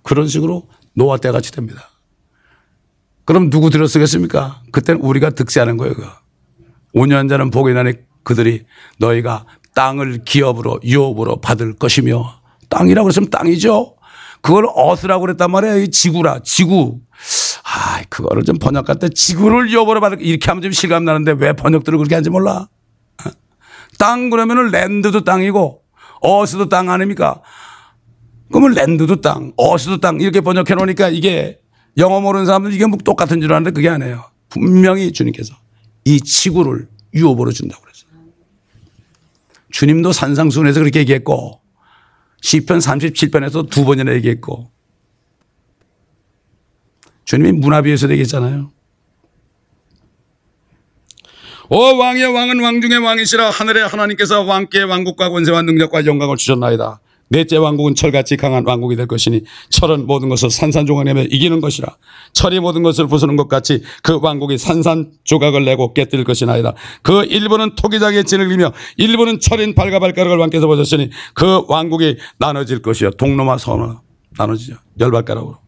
그런 0.03 0.29
식으로 0.29 0.69
노아 0.95 1.17
때 1.17 1.31
같이 1.31 1.53
됩니다. 1.53 1.89
그럼 3.25 3.51
누구 3.51 3.71
들어쓰겠습니까? 3.71 4.63
그때는 4.73 5.01
우리가 5.01 5.31
득세하는 5.31 5.77
거예요. 5.77 5.95
그거. 5.95 6.09
5년 6.95 7.29
전은 7.29 7.51
복이 7.51 7.73
나니 7.73 7.95
그들이 8.25 8.65
너희가 8.99 9.47
땅을 9.75 10.25
기업으로 10.25 10.81
유업으로 10.85 11.41
받을 11.41 11.75
것이며 11.75 12.41
땅이라고 12.69 13.07
그랬으면 13.07 13.31
땅이죠. 13.31 13.97
그걸 14.43 14.67
어스라고 14.75 15.23
그랬단 15.23 15.51
말이에요. 15.51 15.83
이 15.83 15.91
지구라 15.91 16.41
지구. 16.45 17.01
아, 17.75 18.03
그거를 18.11 18.43
좀 18.43 18.59
번역할 18.59 18.99
때 18.99 19.09
지구를 19.09 19.71
유업으로 19.71 20.01
받을 20.01 20.21
이렇게 20.21 20.47
하면 20.51 20.63
좀 20.63 20.73
실감 20.73 21.07
나는데 21.07 21.33
왜 21.39 21.55
번역들을 21.55 21.97
그렇게 21.97 22.15
하는지 22.15 22.29
몰라. 22.29 22.69
어? 23.25 23.31
땅 23.99 24.29
그러면은 24.29 24.71
랜드도 24.71 25.25
땅이고 25.25 25.83
어스도 26.21 26.69
땅 26.69 26.91
아닙니까? 26.91 27.41
그러면 28.51 28.75
랜드도 28.75 29.23
땅, 29.23 29.53
어스도 29.57 30.01
땅 30.01 30.21
이렇게 30.21 30.43
번역해 30.43 30.75
놓으니까 30.75 31.09
이게 31.09 31.61
영어 31.97 32.21
모르는 32.21 32.45
사람들 32.45 32.75
이게 32.75 32.85
뭐 32.85 32.99
똑같은 33.03 33.41
줄 33.41 33.51
아는데 33.55 33.71
그게 33.71 33.89
아니에요. 33.89 34.23
분명히 34.51 35.11
주님께서 35.11 35.55
이 36.05 36.21
지구를 36.21 36.89
유업으로 37.15 37.53
준다고 37.53 37.81
그랬어요. 37.83 38.11
주님도 39.71 40.13
산상순에서 40.13 40.81
그렇게 40.81 41.01
얘기했고 41.01 41.63
시편 42.43 42.81
37편에서 42.81 43.71
두 43.71 43.87
번이나 43.87 44.13
얘기했고 44.13 44.71
주님이 47.25 47.53
문화비에서 47.53 48.11
얘기했잖아요. 48.11 48.71
오 51.69 51.97
왕의 51.97 52.27
왕은 52.27 52.61
왕 52.61 52.81
중의 52.81 52.99
왕이시라 52.99 53.51
하늘의 53.51 53.89
하나님께서 53.89 54.43
왕께 54.43 54.83
왕국과 54.83 55.31
권세와 55.31 55.63
능력과 55.63 56.05
영광을 56.05 56.37
주셨나이다. 56.37 57.01
넷째 57.33 57.57
왕국은 57.57 57.95
철같이 57.95 58.37
강한 58.37 58.67
왕국이 58.67 58.95
될 58.95 59.07
것이니 59.07 59.41
철은 59.71 60.07
모든 60.07 60.29
것을 60.29 60.51
산산조각내며 60.51 61.23
이기는 61.23 61.63
것이라 61.63 61.97
철이 62.35 62.61
모든 62.61 62.83
것을 62.83 63.07
부수는 63.07 63.37
것 63.37 63.49
같이 63.49 63.83
그 64.03 64.19
왕국이 64.21 64.59
산산조각을 64.59 65.65
내고 65.65 65.95
깨뜨릴 65.95 66.27
것이나이다. 66.27 66.75
그 67.01 67.25
일부는 67.25 67.75
토기장의 67.75 68.25
진을 68.25 68.53
이며 68.53 68.73
일부는 68.99 69.41
철인 69.41 69.75
발과 69.75 69.99
발가락을 69.99 70.37
왕께서 70.37 70.67
보셨으니 70.67 71.09
그 71.33 71.65
왕국이 71.69 72.19
나눠질 72.39 72.83
것이요 72.83 73.13
동로마 73.13 73.57
서너 73.57 74.03
나눠지죠. 74.37 74.75
열발가락으로. 75.01 75.62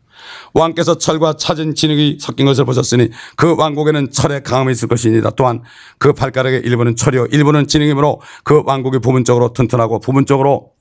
왕께서 0.52 0.98
철과 0.98 1.34
차진 1.34 1.74
진흙이 1.74 2.18
섞인 2.20 2.46
것을 2.46 2.64
보셨으니 2.64 3.10
그 3.36 3.56
왕국에는 3.56 4.10
철의 4.10 4.42
강함이 4.42 4.72
있을 4.72 4.88
것이니다. 4.88 5.30
또한 5.30 5.62
그 5.98 6.12
발가락의 6.12 6.60
일부는 6.64 6.96
철이요 6.96 7.26
일부는 7.26 7.66
진흙이므로 7.66 8.20
그 8.44 8.62
왕국이 8.64 8.98
부분적으로 8.98 9.52
튼튼하고 9.52 10.00
부분적으로 10.00 10.72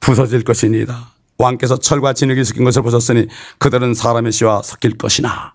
부서질 0.00 0.44
것이니다. 0.44 1.10
왕께서 1.38 1.78
철과 1.78 2.12
진흙이 2.12 2.44
섞인 2.44 2.64
것을 2.64 2.82
보셨으니 2.82 3.26
그들은 3.58 3.94
사람의 3.94 4.32
씨와 4.32 4.62
섞일 4.62 4.96
것이나 4.98 5.54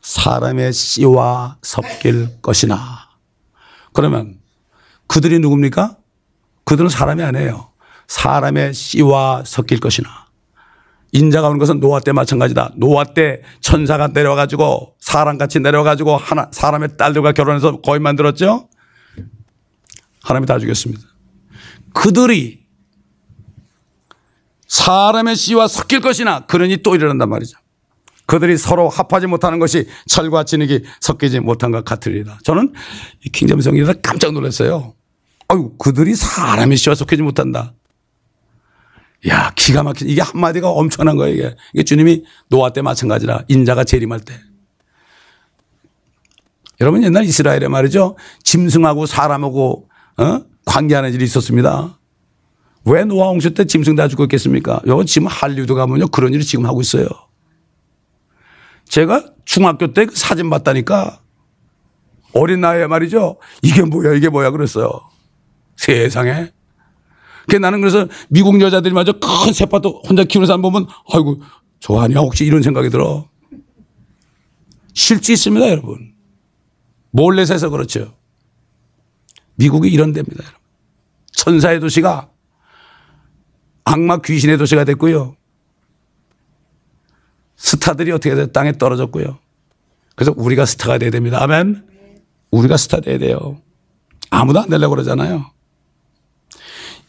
사람의 0.00 0.72
씨와 0.72 1.56
섞일 1.62 2.40
것이나 2.42 2.78
그러면 3.92 4.38
그들이 5.06 5.38
누굽니까? 5.38 5.96
그들은 6.64 6.88
사람이 6.88 7.22
아니에요. 7.22 7.70
사람의 8.08 8.74
씨와 8.74 9.44
섞일 9.46 9.80
것이나 9.80 10.08
인자가 11.12 11.48
오는 11.48 11.58
것은 11.58 11.78
노아 11.78 12.00
때 12.00 12.12
마찬가지다. 12.12 12.72
노아 12.76 13.04
때 13.04 13.42
천사가 13.60 14.08
내려와 14.08 14.34
가지고 14.34 14.96
사람같이 14.98 15.60
내려와 15.60 15.84
가지고 15.84 16.16
하나 16.16 16.48
사람의 16.50 16.96
딸들과 16.96 17.32
결혼해서 17.32 17.80
거의 17.80 18.00
만들었죠. 18.00 18.68
하나님이 20.22 20.46
다 20.46 20.58
죽였습니다. 20.58 21.02
그들이 21.92 22.64
사람의 24.66 25.36
씨와 25.36 25.68
섞일 25.68 26.00
것이나 26.00 26.46
그러니 26.46 26.78
또 26.78 26.96
이러는단 26.96 27.28
말이죠. 27.28 27.58
그들이 28.26 28.56
서로 28.56 28.88
합하지 28.88 29.28
못하는 29.28 29.60
것이 29.60 29.86
철과 30.06 30.42
진흙이 30.44 30.82
섞이지 31.00 31.40
못한 31.40 31.70
것 31.70 31.84
같으리라. 31.84 32.38
저는 32.42 32.72
킹점 33.32 33.60
성경에서 33.60 33.94
깜짝 34.02 34.32
놀랐어요. 34.32 34.94
아유, 35.46 35.74
그들이 35.78 36.14
사람의 36.16 36.76
씨와 36.76 36.96
섞이지 36.96 37.22
못한다. 37.22 37.74
야, 39.28 39.52
기가 39.56 39.82
막힌, 39.82 40.08
이게 40.08 40.20
한마디가 40.20 40.68
엄청난 40.70 41.16
거예요, 41.16 41.34
이게. 41.34 41.56
이게 41.72 41.82
주님이 41.84 42.24
노아 42.50 42.70
때 42.70 42.82
마찬가지라, 42.82 43.44
인자가 43.48 43.84
재림할 43.84 44.20
때. 44.20 44.34
여러분 46.80 47.02
옛날 47.02 47.24
이스라엘에 47.24 47.68
말이죠. 47.68 48.16
짐승하고 48.42 49.06
사람하고, 49.06 49.88
어? 50.18 50.40
관계하는 50.66 51.12
일이 51.14 51.24
있었습니다. 51.24 51.98
왜 52.86 53.04
노아 53.04 53.28
홍수 53.28 53.54
때 53.54 53.64
짐승 53.64 53.94
다 53.96 54.08
죽었겠습니까? 54.08 54.82
이거 54.84 55.04
지금 55.04 55.26
한류도 55.28 55.74
가면요. 55.74 56.08
그런 56.08 56.32
일을 56.34 56.44
지금 56.44 56.66
하고 56.66 56.80
있어요. 56.80 57.06
제가 58.86 59.24
중학교 59.46 59.92
때 59.92 60.04
그 60.04 60.14
사진 60.14 60.50
봤다니까 60.50 61.20
어린 62.34 62.60
나이에 62.60 62.86
말이죠. 62.86 63.38
이게 63.62 63.82
뭐야, 63.82 64.12
이게 64.14 64.28
뭐야 64.28 64.50
그랬어요. 64.50 64.90
세상에. 65.76 66.52
그 67.48 67.56
나는 67.56 67.80
그래서 67.80 68.06
미국 68.28 68.60
여자들이 68.60 68.94
마저 68.94 69.12
큰 69.12 69.52
새파도 69.52 70.02
혼자 70.08 70.24
키우는 70.24 70.46
사람 70.46 70.62
보면 70.62 70.86
아이고 71.12 71.42
좋아하냐 71.80 72.20
혹시 72.20 72.44
이런 72.44 72.62
생각이 72.62 72.90
들어. 72.90 73.28
실제 74.94 75.32
있습니다 75.32 75.68
여러분. 75.68 76.14
몰래 77.10 77.44
새서 77.44 77.70
그렇죠. 77.70 78.14
미국이 79.56 79.88
이런 79.88 80.12
데입니다 80.12 80.42
여러분. 80.42 80.60
천사의 81.32 81.80
도시가 81.80 82.30
악마 83.84 84.18
귀신의 84.18 84.58
도시가 84.58 84.84
됐고요. 84.84 85.36
스타들이 87.56 88.12
어떻게 88.12 88.34
돼? 88.34 88.46
땅에 88.50 88.72
떨어졌고요. 88.72 89.38
그래서 90.16 90.32
우리가 90.36 90.64
스타가 90.64 90.98
돼야 90.98 91.10
됩니다. 91.10 91.42
아멘. 91.42 91.86
우리가 92.50 92.76
스타 92.76 93.00
돼야 93.00 93.18
돼요. 93.18 93.60
아무도 94.30 94.60
안 94.60 94.68
되려고 94.68 94.94
그러잖아요. 94.94 95.53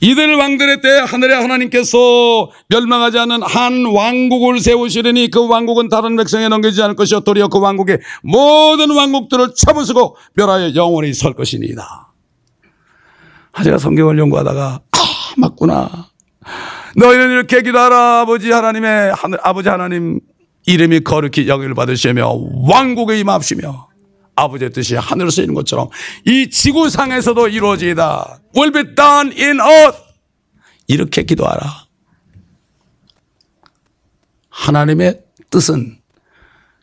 이들 0.01 0.35
왕들의 0.35 0.81
때 0.81 0.89
하늘의 0.99 1.41
하나님께서 1.41 2.49
멸망하지 2.67 3.17
않는 3.19 3.41
한 3.43 3.85
왕국을 3.85 4.59
세우시려니 4.59 5.29
그 5.31 5.47
왕국은 5.47 5.89
다른 5.89 6.15
백성에 6.15 6.47
넘기지 6.49 6.81
않을 6.83 6.95
것이요 6.95 7.21
도리어 7.21 7.47
그 7.47 7.59
왕국의 7.59 7.99
모든 8.21 8.91
왕국들을 8.91 9.53
쳐부수고 9.55 10.17
멸하여 10.33 10.75
영원히 10.75 11.13
설 11.13 11.33
것이니이다. 11.33 12.11
아, 13.53 13.63
제가 13.63 13.77
성경을 13.77 14.19
연구하다가 14.19 14.81
아 14.91 14.97
맞구나. 15.37 15.89
너희는 16.97 17.31
이렇게 17.31 17.61
기도하라 17.61 18.21
아버지 18.21 18.51
하나님의 18.51 19.13
하늘 19.15 19.39
아버지 19.43 19.69
하나님 19.69 20.19
이름이 20.67 21.01
거룩히 21.01 21.47
영을 21.47 21.73
받으시며 21.73 22.31
왕국에 22.69 23.19
임합시며 23.19 23.87
아버지의 24.35 24.71
뜻이 24.71 24.95
하늘에서 24.95 25.41
있는 25.41 25.55
것처럼 25.55 25.89
이 26.25 26.49
지구상에서도 26.49 27.47
이루어지이다. 27.47 28.39
will 28.55 28.71
be 28.71 28.95
done 28.95 29.41
in 29.41 29.59
earth. 29.59 30.03
이렇게 30.87 31.23
기도하라. 31.23 31.85
하나님의 34.49 35.21
뜻은 35.49 35.99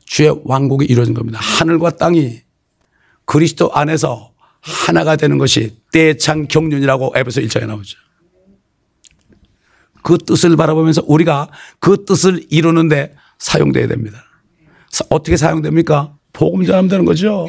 주의 0.04 0.30
왕국이 0.44 0.84
이루어진 0.84 1.14
겁니다. 1.14 1.38
하늘과 1.40 1.96
땅이 1.96 2.42
그리스도 3.24 3.72
안에서 3.72 4.32
하나가 4.60 5.16
되는 5.16 5.38
것이 5.38 5.76
때창 5.90 6.46
경륜이라고 6.46 7.14
에베소 7.16 7.40
1장에 7.40 7.66
나오죠. 7.66 7.98
그 10.02 10.18
뜻을 10.18 10.56
바라보면서 10.56 11.02
우리가 11.06 11.48
그 11.78 12.04
뜻을 12.04 12.44
이루는데 12.50 13.14
사용돼야 13.38 13.86
됩니다. 13.86 14.24
어떻게 15.08 15.36
사용됩니까? 15.36 16.16
복음 16.32 16.64
전하면 16.64 16.88
되는 16.88 17.04
거죠. 17.04 17.48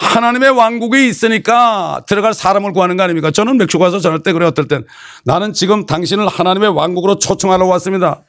하나님의 0.00 0.50
왕국이 0.50 1.06
있으니까 1.08 2.02
들어갈 2.08 2.34
사람을 2.34 2.72
구하는 2.72 2.96
거 2.96 3.04
아닙니까? 3.04 3.30
저는 3.30 3.56
맥주 3.58 3.78
가서 3.78 4.00
전할 4.00 4.20
때 4.20 4.32
그래 4.32 4.44
어떨 4.46 4.66
땐 4.66 4.84
나는 5.24 5.52
지금 5.52 5.86
당신을 5.86 6.26
하나님의 6.26 6.70
왕국으로 6.70 7.18
초청하러 7.18 7.66
왔습니다. 7.66 8.22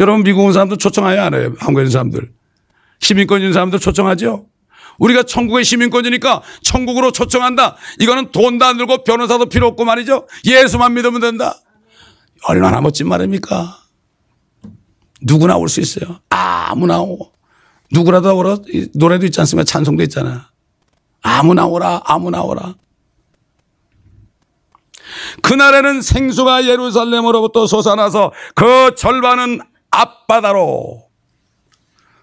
여러분 0.00 0.22
미국 0.22 0.44
온 0.44 0.52
사람들 0.52 0.78
초청하여 0.78 1.20
안 1.22 1.34
해요? 1.34 1.52
한국에 1.58 1.82
있는 1.82 1.90
사람들. 1.90 2.30
시민권 3.00 3.40
있는 3.40 3.52
사람들 3.52 3.78
초청하죠? 3.78 4.46
우리가 4.98 5.24
천국의 5.24 5.64
시민권이니까 5.64 6.42
천국으로 6.62 7.12
초청한다. 7.12 7.76
이거는 8.00 8.32
돈도 8.32 8.64
안 8.64 8.78
들고 8.78 9.04
변호사도 9.04 9.46
필요 9.46 9.66
없고 9.68 9.84
말이죠. 9.84 10.26
예수만 10.46 10.94
믿으면 10.94 11.20
된다. 11.20 11.54
얼마나 12.48 12.80
멋진 12.80 13.06
말입니까? 13.08 13.78
누구나 15.20 15.56
올 15.56 15.68
수 15.68 15.80
있어요. 15.80 16.20
아무나 16.30 17.00
오. 17.00 17.30
누구라도 17.92 18.36
오라. 18.36 18.58
노래도 18.94 19.26
있지 19.26 19.40
않습니까? 19.40 19.64
찬송도 19.64 20.02
있잖아. 20.04 20.50
아무나 21.22 21.66
오라. 21.66 22.02
아무나 22.04 22.42
오라. 22.42 22.74
그날에는 25.42 26.02
생수가 26.02 26.66
예루살렘으로부터 26.66 27.66
솟아나서 27.66 28.32
그 28.54 28.94
절반은 28.96 29.60
앞바다로 29.90 31.06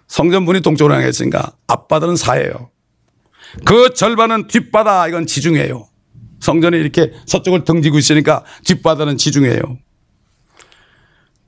성전문이 0.06 0.60
동쪽으로 0.60 0.94
향했으니까 0.94 1.52
앞바다는 1.66 2.16
사예요. 2.16 2.70
그 3.64 3.94
절반은 3.94 4.48
뒷바다 4.48 5.08
이건 5.08 5.26
지중해요. 5.26 5.88
성전이 6.40 6.76
이렇게 6.76 7.12
서쪽을 7.26 7.64
등지고 7.64 7.98
있으니까 7.98 8.44
뒷바다는 8.64 9.16
지중해요. 9.16 9.60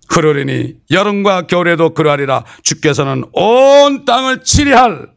그러려니 0.08 0.74
여름과 0.90 1.46
겨울에도 1.46 1.94
그러하리라 1.94 2.44
주께서는 2.62 3.24
온 3.32 4.04
땅을 4.04 4.42
치리할 4.44 5.08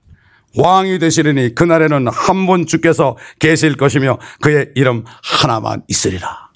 왕이 0.58 0.98
되시리니 1.00 1.54
그날에는 1.56 2.08
한 2.08 2.46
분 2.48 2.66
주께서 2.66 3.18
계실 3.40 3.76
것이며 3.76 4.18
그의 4.42 4.72
이름 4.76 5.04
하나만 5.24 5.84
있으리라. 5.88 6.50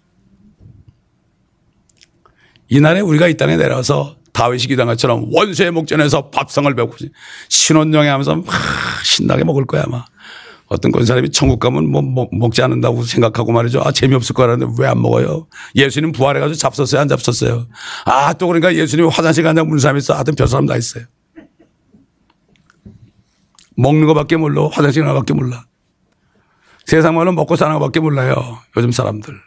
이날에 2.69 3.01
우리가 3.01 3.27
이 3.27 3.38
땅에 3.38 3.55
내려와서 3.57 4.17
다윗이 4.34 4.63
기도한 4.63 4.88
것처럼 4.88 5.27
원수의 5.31 5.69
목전에서 5.71 6.31
밥상을 6.31 6.73
배우고 6.73 6.95
신혼여행 7.49 8.11
하면서 8.11 8.36
막 8.36 8.45
신나게 9.03 9.43
먹을 9.43 9.65
거야 9.65 9.84
아마. 9.86 10.05
어떤 10.74 10.91
건 10.91 11.05
사람이 11.05 11.30
천국 11.32 11.59
가면 11.59 11.89
뭐, 11.89 12.01
뭐 12.01 12.28
먹지 12.32 12.61
않는다고 12.63 13.03
생각하고 13.03 13.51
말이죠. 13.51 13.82
아, 13.84 13.91
재미없을 13.91 14.34
거라는데 14.34 14.74
왜 14.80 14.88
안 14.88 15.01
먹어요? 15.01 15.47
예수님 15.76 16.11
부활해가지고 16.11 16.57
잡섰어요? 16.57 17.01
안 17.01 17.07
잡섰어요? 17.07 17.67
아, 18.05 18.34
또 18.34 18.47
그러니까 18.47 18.74
예수님 18.76 19.07
화장실 19.07 19.43
간다고 19.43 19.69
물 19.69 19.80
사람 19.80 19.97
있어. 19.97 20.13
하여튼 20.15 20.36
별 20.36 20.47
사람 20.47 20.65
다 20.65 20.76
있어요. 20.76 21.05
먹는 23.76 24.05
거 24.07 24.13
밖에 24.13 24.36
몰라. 24.36 24.67
화장실 24.71 25.03
가는 25.03 25.15
밖에 25.15 25.34
몰라. 25.34 25.65
세상 26.86 27.15
말로 27.15 27.32
먹고 27.32 27.55
사는 27.55 27.74
것밖에 27.80 27.99
몰라요. 27.99 28.59
요즘 28.76 28.91
사람들. 28.91 29.39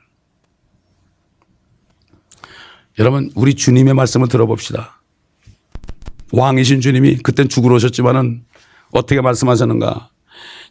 여러분, 2.98 3.30
우리 3.34 3.54
주님의 3.54 3.94
말씀을 3.94 4.28
들어봅시다. 4.28 5.02
왕이신 6.32 6.80
주님이 6.80 7.18
그땐 7.18 7.48
죽으러 7.48 7.74
오셨지만은 7.76 8.44
어떻게 8.92 9.20
말씀하셨는가? 9.20 10.10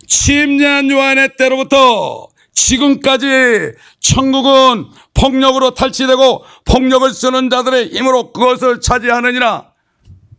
침략 0.07 0.89
요한의 0.89 1.35
때로부터 1.37 2.27
지금까지 2.53 3.73
천국은 3.99 4.85
폭력으로 5.13 5.73
탈취되고 5.73 6.43
폭력을 6.65 7.09
쓰는 7.13 7.49
자들의 7.49 7.89
힘으로 7.89 8.31
그것을 8.31 8.81
차지하느니라. 8.81 9.71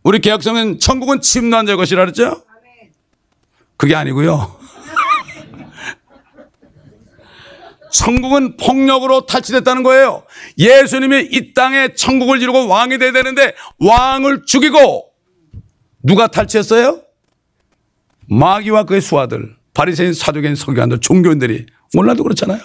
우리 0.03 0.19
개혁성은 0.19 0.79
천국은 0.79 1.21
침노한 1.21 1.65
자의 1.65 1.77
것이라 1.77 2.01
그랬죠? 2.01 2.43
그게 3.75 3.95
아니고요. 3.95 4.57
천국은 7.91 8.57
폭력으로 8.57 9.25
탈취됐다는 9.25 9.83
거예요. 9.83 10.23
예수님이 10.57 11.29
이 11.31 11.53
땅에 11.53 11.93
천국을 11.93 12.41
이루고 12.41 12.67
왕이 12.67 12.97
돼야 12.97 13.11
되는데 13.11 13.53
왕을 13.79 14.45
죽이고 14.45 15.09
누가 16.03 16.27
탈취했어요? 16.27 17.01
마귀와 18.29 18.83
그의 18.83 19.01
수하들, 19.01 19.55
바리새인, 19.73 20.13
사두개인, 20.13 20.55
서기관들, 20.55 20.99
종교인들이 20.99 21.65
몰라도 21.93 22.23
그렇잖아요. 22.23 22.59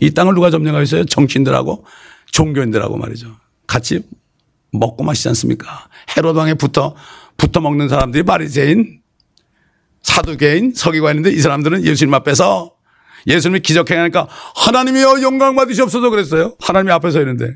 이 0.00 0.12
땅을 0.12 0.34
누가 0.34 0.50
점령하고 0.50 0.82
있어요? 0.82 1.04
정치인들하고 1.04 1.84
종교인들하고 2.30 2.96
말이죠. 2.96 3.36
같이 3.66 4.00
먹고 4.72 5.04
마시지 5.04 5.28
않습니까? 5.28 5.88
헤롯 6.16 6.36
왕에 6.36 6.54
붙어 6.54 6.94
붙어 7.36 7.60
먹는 7.60 7.88
사람들이 7.88 8.24
바리새인, 8.24 9.00
사두개인, 10.02 10.74
서기관인데 10.74 11.30
이 11.30 11.38
사람들은 11.38 11.84
예수님 11.84 12.12
앞에서 12.14 12.72
예수님이 13.26 13.60
기적행하니까 13.60 14.28
하나님이여 14.56 15.22
영광 15.22 15.54
받으시옵소서 15.54 16.10
그랬어요. 16.10 16.56
하나님이 16.60 16.92
앞에 16.92 17.10
서 17.10 17.20
있는데 17.20 17.54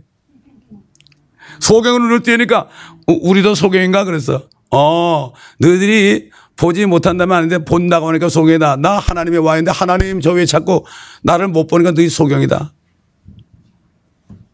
소경으로 1.61 2.05
눈을 2.05 2.22
띄니까 2.22 2.68
우리도 3.07 3.55
소경인가 3.55 4.05
그랬어. 4.05 4.48
어, 4.70 5.32
너희들이 5.59 6.30
보지 6.63 6.87
못한다면 6.87 7.37
아닌데 7.37 7.59
본다고 7.59 8.07
하니까 8.07 8.29
소경이다. 8.29 8.77
나 8.77 8.93
하나님의 8.93 9.41
와인데 9.41 9.73
하나님 9.73 10.21
저 10.21 10.31
위에 10.31 10.47
자꾸 10.47 10.85
나를 11.25 11.49
못 11.49 11.67
보니까 11.67 11.91
너희 11.91 12.09
소경이다. 12.09 12.73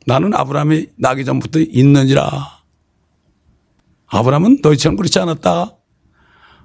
나는 0.07 0.33
아브라함이 0.33 0.87
나기 0.97 1.27
전부터 1.27 1.59
있는지라. 1.61 2.31
아브라함은 4.07 4.61
너희처럼 4.63 4.97
그렇지 4.97 5.19
않았다. 5.19 5.77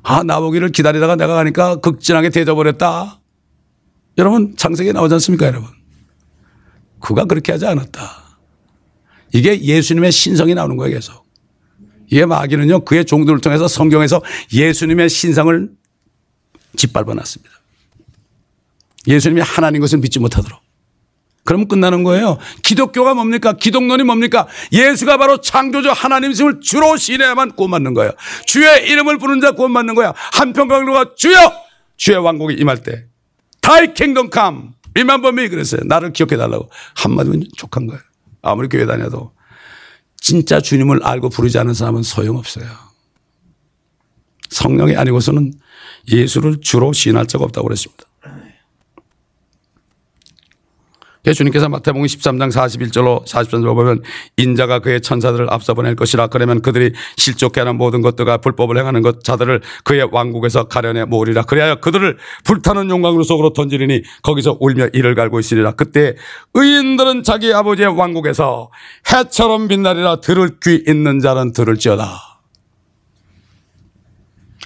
아, 0.03 0.23
나보기를 0.23 0.69
기다리다가 0.69 1.17
내가 1.17 1.33
가니까 1.33 1.75
극진하게 1.75 2.29
대져버렸다. 2.29 3.19
여러분, 4.19 4.55
창세기에 4.55 4.93
나오지 4.93 5.15
않습니까, 5.15 5.47
여러분? 5.47 5.67
그가 7.01 7.25
그렇게 7.25 7.51
하지 7.51 7.65
않았다. 7.65 8.01
이게 9.33 9.61
예수님의 9.61 10.13
신성이 10.13 10.55
나오는 10.55 10.77
거예요, 10.77 10.93
계속. 10.93 11.22
이게 12.07 12.25
마귀는요, 12.25 12.85
그의 12.85 13.05
종들을 13.05 13.41
통해서 13.41 13.67
성경에서 13.67 14.21
예수님의 14.53 15.09
신성을 15.09 15.69
짓밟아 16.75 17.13
놨습니다. 17.13 17.53
예수님이 19.07 19.41
하나님 19.41 19.81
것을 19.81 19.99
믿지 19.99 20.19
못하도록. 20.19 20.59
그러면 21.45 21.67
끝나는 21.67 22.03
거예요. 22.03 22.37
기독교가 22.63 23.13
뭡니까? 23.13 23.53
기독론이 23.53 24.03
뭡니까? 24.03 24.47
예수가 24.71 25.17
바로 25.17 25.41
창조주 25.41 25.91
하나님이심을 25.91 26.61
주로 26.61 26.95
신해야만 26.95 27.55
구원받는 27.55 27.93
거예요. 27.93 28.11
주의 28.45 28.89
이름을 28.89 29.17
부르는 29.17 29.41
자 29.41 29.51
구원받는 29.51 29.95
거야. 29.95 30.13
한평강로가 30.15 31.15
주여! 31.17 31.35
주의 31.97 32.17
왕국이 32.17 32.55
임할 32.55 32.81
때. 32.81 33.05
다이 33.59 33.93
킹덤 33.93 34.29
캄. 34.29 34.73
리만범이 34.93 35.49
그랬어요. 35.49 35.81
나를 35.85 36.13
기억해 36.13 36.37
달라고. 36.37 36.69
한마디면 36.95 37.43
족한 37.57 37.87
거예요. 37.87 38.01
아무리 38.41 38.69
교회 38.69 38.85
다녀도. 38.85 39.33
진짜 40.23 40.61
주님을 40.61 41.03
알고 41.03 41.27
부르지 41.27 41.59
않은 41.59 41.73
사람은 41.73 42.01
소용없어요. 42.01 42.65
성령이 44.49 44.95
아니고서는 44.95 45.53
예수를 46.09 46.61
주로 46.61 46.93
시인할 46.93 47.27
자가 47.27 47.43
없다고 47.43 47.67
그랬습니다. 47.67 48.05
예수님께서 51.25 51.69
마태복음 51.69 52.05
13장 52.05 52.51
41절로 52.51 53.25
43절로 53.25 53.75
보면 53.75 54.01
인자가 54.35 54.79
그의 54.79 54.99
천사들을 55.01 55.47
앞서 55.51 55.73
보낼 55.73 55.95
것이라 55.95 56.27
그러면 56.27 56.61
그들이 56.61 56.91
실족해 57.15 57.61
하는 57.61 57.77
모든 57.77 58.01
것들과 58.01 58.37
불법을 58.37 58.77
행하는 58.77 59.01
것 59.01 59.23
자들을 59.23 59.61
그의 59.85 60.09
왕국에서 60.11 60.65
가려내 60.65 61.05
모으리라. 61.05 61.43
그리하여 61.43 61.75
그들을 61.75 62.17
불타는 62.43 62.89
용광으로 62.89 63.23
속으로 63.23 63.53
던지리니 63.53 64.03
거기서 64.21 64.57
울며 64.59 64.87
이를 64.93 65.15
갈고 65.15 65.39
있으리라. 65.39 65.71
그때 65.71 66.15
의인들은 66.53 67.23
자기 67.23 67.53
아버지의 67.53 67.97
왕국에서 67.97 68.69
해처럼 69.13 69.69
빛나리라. 69.69 70.19
들을 70.19 70.59
귀 70.61 70.83
있는 70.85 71.19
자는 71.19 71.53
들을지어다. 71.53 72.33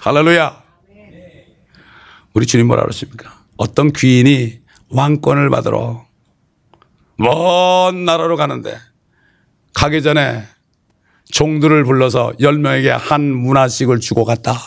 할렐루야. 0.01 0.63
우리 2.33 2.45
주님 2.45 2.67
뭐라 2.67 2.83
그러십니까? 2.83 3.33
어떤 3.57 3.91
귀인이 3.91 4.59
왕권을 4.89 5.49
받으러 5.49 6.06
먼 7.17 8.05
나라로 8.05 8.37
가는데 8.37 8.77
가기 9.73 10.01
전에 10.01 10.43
종들을 11.31 11.83
불러서 11.83 12.33
열 12.39 12.57
명에게 12.57 12.89
한 12.91 13.31
문화씩을 13.31 13.99
주고 13.99 14.23
갔다. 14.23 14.57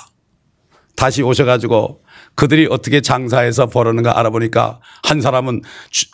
다시 0.96 1.22
오셔가지고 1.22 2.02
그들이 2.34 2.68
어떻게 2.70 3.00
장사해서 3.00 3.66
벌었는가 3.66 4.18
알아보니까 4.18 4.80
한 5.02 5.20
사람은 5.20 5.62
주, 5.90 6.06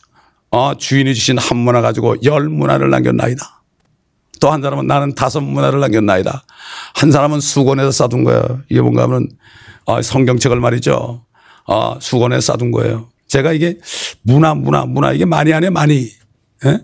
어, 0.50 0.76
주인이 0.76 1.12
주신 1.14 1.38
한 1.38 1.58
문화 1.58 1.80
가지고 1.80 2.16
열 2.24 2.48
문화를 2.48 2.90
남겼나이다. 2.90 3.62
또 4.40 4.50
한 4.52 4.62
사람은 4.62 4.86
나는 4.86 5.14
다섯 5.14 5.40
문화를 5.40 5.80
남겼나이다. 5.80 6.44
한 6.94 7.10
사람은 7.10 7.40
수건에서 7.40 7.90
싸둔 7.90 8.24
거예요. 8.24 8.60
이게 8.68 8.80
뭔가 8.80 9.02
하면 9.04 9.28
어, 9.86 10.00
성경책을 10.02 10.60
말이죠. 10.60 11.24
어, 11.66 11.98
수건에 12.00 12.40
싸둔 12.40 12.70
거예요. 12.70 13.08
제가 13.26 13.52
이게 13.52 13.78
므나, 14.22 14.54
므나, 14.54 14.84
므나 14.86 15.12
이게 15.12 15.24
money 15.24 15.52
아니에요, 15.52 15.72
money. 15.72 16.10
예? 16.64 16.80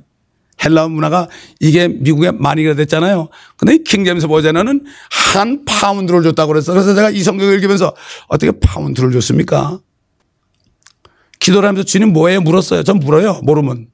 헬라어 0.65 0.89
므나가 0.89 1.29
이게 1.59 1.89
미국에 1.89 2.31
money 2.31 2.63
됐잖아요. 2.63 3.29
근데 3.57 3.75
이 3.75 3.85
King 3.85 4.05
James 4.05 4.29
Version에는 4.29 4.85
한 5.11 5.65
파운드를 5.65 6.23
줬다고 6.23 6.53
그랬어. 6.53 6.73
그래서 6.73 6.95
제가 6.95 7.11
이 7.11 7.23
성경을 7.23 7.55
읽으면서 7.55 7.95
어떻게 8.29 8.53
파운드를 8.53 9.11
줬습니까? 9.13 9.81
기도를 11.41 11.69
하면서 11.69 11.85
주님 11.85 12.13
뭐예요? 12.13 12.41
물었어요. 12.43 12.85
전 12.85 13.01
물어요. 13.01 13.41
모르면. 13.43 13.89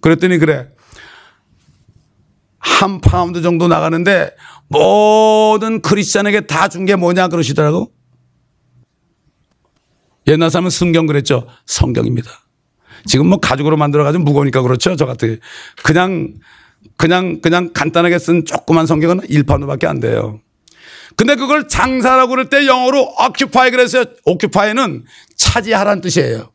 그랬더니 0.00 0.38
그래. 0.38 0.68
한 2.58 3.00
파운드 3.00 3.42
정도 3.42 3.66
나가는데 3.66 4.30
모든 4.68 5.80
크리스찬에게 5.82 6.42
다 6.46 6.68
준 6.68 6.84
게 6.84 6.94
뭐냐 6.94 7.26
그러시더라고. 7.28 7.90
옛날 10.28 10.50
사람은 10.50 10.70
성경 10.70 11.06
그랬죠. 11.06 11.48
성경입니다. 11.66 12.30
지금 13.06 13.26
뭐 13.26 13.38
가죽으로 13.38 13.76
만들어가지고 13.76 14.24
무거우니까 14.24 14.62
그렇죠. 14.62 14.96
저 14.96 15.06
같은 15.06 15.38
그냥 15.82 16.34
그냥 16.96 17.40
그냥 17.40 17.72
간단하게 17.72 18.18
쓴 18.18 18.44
조그만 18.44 18.86
성경은 18.86 19.20
1파운드밖에 19.20 19.86
안 19.86 20.00
돼요. 20.00 20.40
근데 21.16 21.34
그걸 21.34 21.66
장사라고 21.68 22.30
그럴 22.30 22.48
때 22.48 22.66
영어로 22.66 23.14
occupy 23.18 23.70
그랬어요. 23.70 24.04
occupy는 24.24 25.04
차지하라는 25.36 26.00
뜻이에요. 26.00 26.50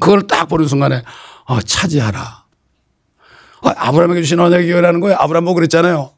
그걸 0.00 0.26
딱 0.26 0.48
보는 0.48 0.66
순간에 0.66 1.02
아, 1.46 1.60
차지하라. 1.64 2.46
아, 3.62 3.74
아브라함에게 3.76 4.22
주신 4.22 4.40
언약의 4.40 4.66
기회라는 4.66 5.00
거예요. 5.00 5.16
아브라함 5.18 5.44
뭐 5.44 5.54
그랬잖아요. 5.54 6.12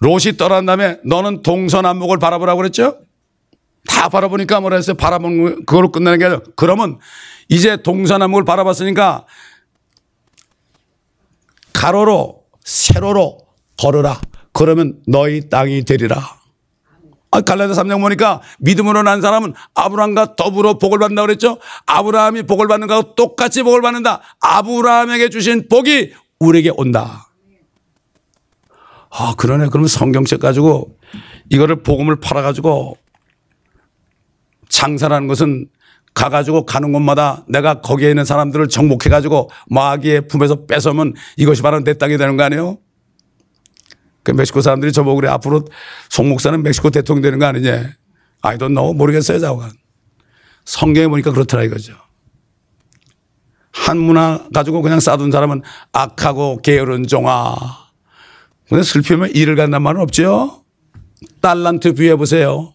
롯이 0.00 0.36
떠난 0.36 0.66
다음에 0.66 0.98
너는 1.04 1.42
동서남북을 1.42 2.18
바라보라고 2.18 2.58
그랬죠? 2.58 2.98
다 3.88 4.08
바라보니까 4.08 4.60
뭐라 4.60 4.76
했어요? 4.76 4.96
바라보는 4.96 5.64
그걸로 5.66 5.90
끝나는 5.90 6.18
게 6.18 6.24
아니라 6.26 6.40
그러면 6.56 6.98
이제 7.48 7.82
동서남북을 7.82 8.44
바라봤으니까 8.44 9.26
가로로 11.72 12.42
세로로 12.64 13.38
걸어라. 13.78 14.20
그러면 14.52 15.00
너희 15.06 15.48
땅이 15.48 15.84
되리라. 15.84 16.42
아, 17.34 17.40
갈라디아 17.40 17.74
3장 17.74 18.00
보니까 18.00 18.42
믿음으로 18.58 19.02
난 19.02 19.22
사람은 19.22 19.54
아브라함과 19.74 20.36
더불어 20.36 20.74
복을 20.78 20.98
받는다 20.98 21.22
그랬죠? 21.22 21.58
아브라함이 21.86 22.42
복을 22.42 22.68
받는 22.68 22.86
거하고 22.86 23.14
똑같이 23.14 23.62
복을 23.62 23.80
받는다. 23.80 24.20
아브라함에게 24.40 25.30
주신 25.30 25.66
복이 25.68 26.12
우리에게 26.38 26.70
온다. 26.76 27.30
아, 29.10 29.34
그러네. 29.36 29.68
그러면 29.68 29.88
성경책 29.88 30.40
가지고 30.40 30.98
이거를 31.48 31.82
복음을 31.82 32.16
팔아 32.20 32.42
가지고 32.42 32.96
장사라는 34.82 35.28
것은 35.28 35.68
가가지고 36.12 36.66
가는 36.66 36.92
곳마다 36.92 37.44
내가 37.48 37.80
거기에 37.80 38.10
있는 38.10 38.24
사람들을 38.24 38.68
정복해가지고 38.68 39.48
마귀의 39.70 40.26
품에서 40.26 40.66
뺏으면 40.66 41.14
이것이 41.36 41.62
바로 41.62 41.78
내 41.80 41.94
땅이 41.94 42.18
되는 42.18 42.36
거 42.36 42.42
아니에요? 42.42 42.78
그 44.24 44.32
멕시코 44.32 44.60
사람들이 44.60 44.92
저보고 44.92 45.16
그래 45.16 45.28
앞으로 45.28 45.64
송 46.10 46.28
목사는 46.28 46.60
멕시코 46.62 46.90
대통령 46.90 47.22
되는 47.22 47.38
거 47.38 47.46
아니냐? 47.46 47.92
Don't 48.42 48.74
know 48.74 48.92
모르겠어요 48.92 49.38
자관. 49.38 49.70
성경에 50.64 51.06
보니까 51.06 51.32
그렇더라 51.32 51.62
이거죠. 51.62 51.94
한 53.72 53.98
문화 53.98 54.44
가지고 54.52 54.82
그냥 54.82 54.98
싸둔 54.98 55.30
사람은 55.30 55.62
악하고 55.92 56.60
게으른 56.62 57.06
종아. 57.06 57.54
근데 58.68 58.82
슬피면 58.82 59.30
일을 59.30 59.54
간단 59.54 59.82
말은 59.82 60.00
없죠. 60.00 60.64
달란트 61.40 61.94
비해 61.94 62.16
보세요. 62.16 62.74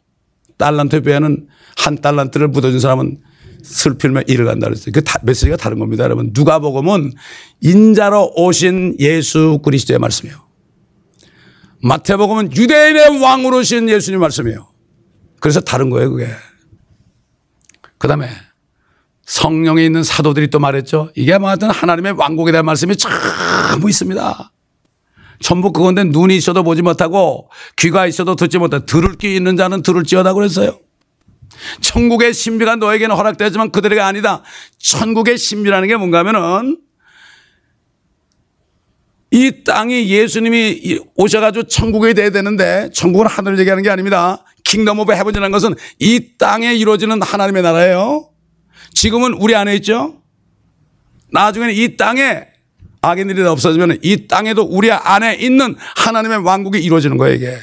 달란트 0.57 1.01
비해는 1.01 1.47
한 1.77 2.01
달란트를 2.01 2.47
묻어준 2.49 2.79
사람은 2.79 3.17
슬피면 3.63 4.23
일을 4.27 4.45
간다 4.45 4.67
그랬어요. 4.67 4.91
그 4.93 5.01
메시지가 5.23 5.57
다른 5.57 5.79
겁니다. 5.79 6.03
여러분. 6.03 6.33
누가 6.33 6.59
복음은 6.59 7.13
인자로 7.61 8.33
오신 8.35 8.97
예수 8.99 9.59
그리스도의 9.63 9.99
말씀이에요. 9.99 10.37
마태복음은 11.83 12.55
유대인의 12.55 13.21
왕으로 13.21 13.59
오신 13.59 13.89
예수님 13.89 14.19
말씀이에요. 14.19 14.67
그래서 15.39 15.59
다른 15.59 15.89
거예요, 15.89 16.11
그게. 16.11 16.27
그 17.97 18.07
다음에 18.07 18.29
성령에 19.23 19.85
있는 19.85 20.03
사도들이 20.03 20.49
또 20.49 20.59
말했죠. 20.59 21.11
이게 21.15 21.37
뭐 21.37 21.49
하여튼 21.49 21.69
하나님의 21.69 22.13
왕국에 22.13 22.51
대한 22.51 22.65
말씀이 22.65 22.95
전부 22.95 23.89
있습니다. 23.89 24.51
전부 25.39 25.71
그건데 25.71 26.03
눈이 26.03 26.35
있어도 26.35 26.63
보지 26.63 26.81
못하고 26.81 27.49
귀가 27.77 28.07
있어도 28.07 28.35
듣지 28.35 28.57
못하고 28.57 28.85
들을 28.85 29.15
귀 29.17 29.35
있는 29.35 29.57
자는 29.57 29.81
들을지어다 29.81 30.33
그랬어요. 30.33 30.79
천국의 31.81 32.33
신비가 32.33 32.75
너에게는 32.75 33.15
허락되지만 33.15 33.71
그들에게 33.71 34.01
아니다. 34.01 34.43
천국의 34.79 35.37
신비라는 35.37 35.87
게 35.87 35.95
뭔가 35.95 36.19
하면은 36.19 36.77
이 39.31 39.63
땅이 39.63 40.09
예수님이 40.09 40.99
오셔가지고 41.15 41.67
천국이 41.67 42.13
돼야 42.13 42.29
되는데 42.29 42.89
천국은 42.93 43.27
하늘을 43.27 43.59
얘기하는 43.59 43.83
게 43.83 43.89
아닙니다. 43.89 44.45
Kingdom 44.63 44.99
of 44.99 45.13
Heaven이라는 45.13 45.51
것은 45.51 45.75
이 45.99 46.37
땅에 46.37 46.73
이루어지는 46.73 47.21
하나님의 47.21 47.61
나라예요. 47.61 48.29
지금은 48.93 49.33
우리 49.33 49.53
안에 49.55 49.75
있죠. 49.75 50.21
나중에는 51.31 51.73
이 51.73 51.97
땅에 51.97 52.47
악인들이 53.07 53.41
없어지면 53.43 53.99
이 54.03 54.27
땅에도 54.27 54.63
우리 54.63 54.91
안에 54.91 55.35
있는 55.35 55.75
하나님의 55.95 56.39
왕국이 56.39 56.79
이루어지는 56.79 57.17
거예요, 57.17 57.35
이게. 57.35 57.57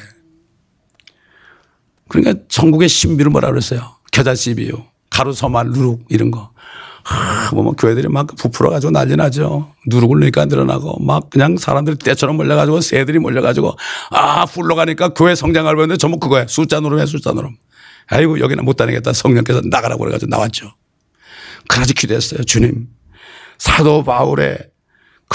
그러니까 2.07 2.43
천국의 2.47 2.89
신비를 2.89 3.31
뭐라 3.31 3.49
그랬어요? 3.49 3.95
겨자씨비요. 4.11 4.85
가루서말, 5.09 5.67
누룩 5.67 6.05
이런 6.09 6.31
거. 6.31 6.51
아, 7.07 7.49
뭐, 7.53 7.63
뭐 7.63 7.73
교회들이 7.73 8.07
막 8.07 8.27
부풀어가지고 8.35 8.91
난리 8.91 9.15
나죠. 9.15 9.71
누룩을 9.87 10.19
넣으니까 10.19 10.45
늘어나고 10.45 11.03
막 11.03 11.29
그냥 11.29 11.55
사람들이 11.55 11.97
때처럼 11.97 12.35
몰려가지고 12.35 12.81
새들이 12.81 13.19
몰려가지고 13.19 13.75
아, 14.09 14.43
훌러가니까 14.45 15.09
교회 15.09 15.35
성장을 15.35 15.73
보는데 15.75 15.97
전부 15.97 16.19
그거야. 16.19 16.47
숫자 16.47 16.79
누름이야, 16.79 17.05
숫자 17.05 17.31
누름. 17.31 17.55
아이고, 18.07 18.39
여기는 18.39 18.63
못 18.65 18.75
다니겠다. 18.75 19.13
성령께서 19.13 19.61
나가라고 19.65 19.99
그래가지고 19.99 20.29
나왔죠. 20.29 20.73
그래서 21.67 21.93
기도했어요. 21.93 22.43
주님. 22.43 22.87
사도 23.57 24.03
바울의 24.03 24.57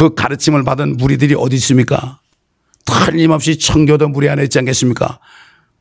그 0.01 0.15
가르침을 0.15 0.65
받은 0.65 0.97
무리들이 0.97 1.35
어디 1.37 1.57
있습니까? 1.57 2.21
틀림없이 2.87 3.59
청교도 3.59 4.09
무리 4.09 4.31
안에 4.31 4.45
있지 4.45 4.59
않겠습니까? 4.59 5.21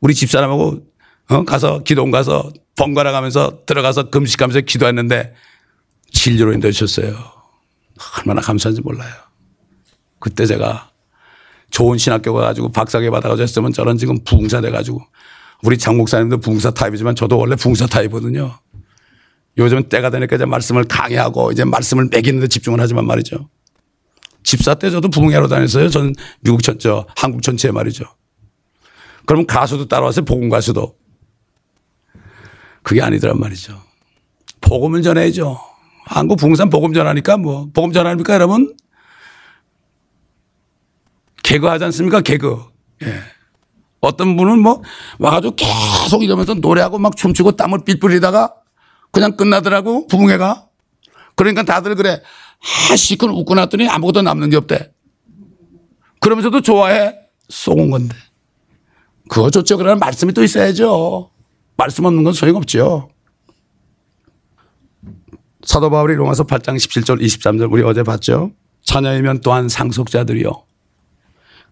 우리 0.02 0.14
집사람하고 0.14 0.80
어? 1.30 1.46
가서 1.46 1.84
기도원 1.84 2.12
가서 2.12 2.52
번갈아 2.76 3.14
가면서 3.14 3.62
들어가서 3.66 4.10
금식하면서 4.10 4.62
기도했는데 4.66 5.34
진료로 6.12 6.52
인도하셨어요. 6.52 7.16
얼마나 8.18 8.42
감사한지 8.42 8.82
몰라요. 8.82 9.10
그때 10.20 10.46
제가 10.46 10.92
좋은 11.72 11.98
신학교 11.98 12.34
가가지고 12.34 12.74
박사계 12.74 13.10
받아가지고 13.12 13.44
했으면 13.44 13.72
저는 13.72 13.98
지금 13.98 14.22
부흥사 14.26 14.60
돼가지고 14.60 15.02
우리 15.64 15.78
장 15.78 15.96
목사님도 15.96 16.40
부흥사 16.40 16.72
타입이지만 16.72 17.16
저도 17.16 17.38
원래 17.38 17.56
부흥사 17.56 17.88
타입이거든요. 17.88 18.60
요즘 19.58 19.88
때가 19.88 20.10
되니까 20.10 20.36
이제 20.36 20.44
말씀을 20.44 20.84
강의하고 20.84 21.54
이제 21.54 21.64
말씀을 21.64 22.10
매기는 22.12 22.42
데 22.42 22.48
집중을 22.48 22.82
하지만 22.82 23.08
말이죠. 23.08 23.48
집사 24.50 24.74
때 24.74 24.90
저도 24.90 25.10
부흥회로 25.10 25.48
다녔어요. 25.48 25.90
저는 25.90 26.16
미국 26.40 26.64
전, 26.64 26.80
저 26.80 27.06
한국 27.16 27.44
전체에 27.44 27.70
말이죠. 27.70 28.06
그럼 29.28 29.46
가수도 29.46 29.88
따라와서 29.88 30.24
복음 30.24 30.50
가수도. 30.50 30.98
그게 32.82 33.00
아니더란 33.00 33.40
말이죠. 33.40 33.80
복음을 34.60 35.04
전해야죠. 35.04 35.60
한국 36.04 36.38
부흥산 36.38 36.72
복음 36.72 36.94
전하니까 36.94 37.38
뭐 37.38 37.70
복음 37.76 37.94
전하니까 37.94 38.34
여러분 38.34 38.76
개그 41.44 41.68
하지 41.68 41.84
않습니까? 41.84 42.22
개그. 42.22 42.60
예. 43.04 43.22
어떤 44.00 44.36
분은 44.36 44.58
뭐 44.58 44.82
와가지고 45.20 45.58
계속 45.58 46.24
이러면서 46.24 46.56
노래하고 46.56 46.98
막 46.98 47.16
춤추고 47.16 47.52
땀을 47.52 47.82
삘 47.86 48.00
뿌리다가 48.00 48.56
그냥 49.12 49.38
끝나더라고 49.38 50.08
부흥회가. 50.08 50.66
그러니까 51.36 51.62
다들 51.62 51.94
그래. 51.94 52.24
아, 52.92 52.96
시큰 52.96 53.30
웃고 53.30 53.56
났더니 53.56 53.88
아무것도 53.88 54.22
남는 54.22 54.50
게 54.50 54.58
없대. 54.58 54.92
그러면서도 56.20 56.62
좋아해. 56.62 57.16
쏘은 57.48 57.90
건데. 57.90 58.16
그거 59.30 59.50
좋죠. 59.50 59.78
그러나 59.78 59.96
말씀이 59.96 60.34
또 60.34 60.44
있어야죠. 60.44 61.32
말씀 61.78 62.06
없는 62.06 62.24
건 62.24 62.34
소용없죠. 62.34 63.10
사도 65.64 65.90
바울이 65.90 66.16
로마서 66.16 66.46
8장 66.46 66.76
17절 66.76 67.22
23절 67.22 67.72
우리 67.72 67.84
어제 67.84 68.04
봤죠. 68.04 68.52
자녀이면 68.84 69.42
또한 69.42 69.70
상속자들이요. 69.70 70.69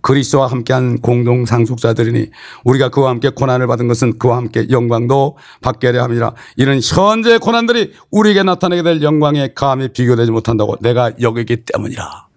그리스도와 0.07 0.47
함께한 0.47 1.01
공동 1.01 1.45
상속자들이니 1.45 2.27
우리가 2.63 2.87
그와 2.87 3.09
함께 3.09 3.27
고난을 3.27 3.67
받은 3.67 3.89
것은 3.89 4.17
그와 4.17 4.37
함께 4.37 4.65
영광도 4.69 5.37
받게 5.61 5.87
하려 5.87 6.03
함이라. 6.03 6.33
이는 6.55 6.79
현재 6.81 7.37
고난들이 7.37 7.91
우리에게 8.09 8.43
나타나게 8.43 8.83
될 8.83 9.01
영광에 9.01 9.49
감히 9.53 9.89
비교되지 9.89 10.31
못한다고 10.31 10.77
내가 10.79 11.11
여기기 11.19 11.57
때문이라. 11.65 12.27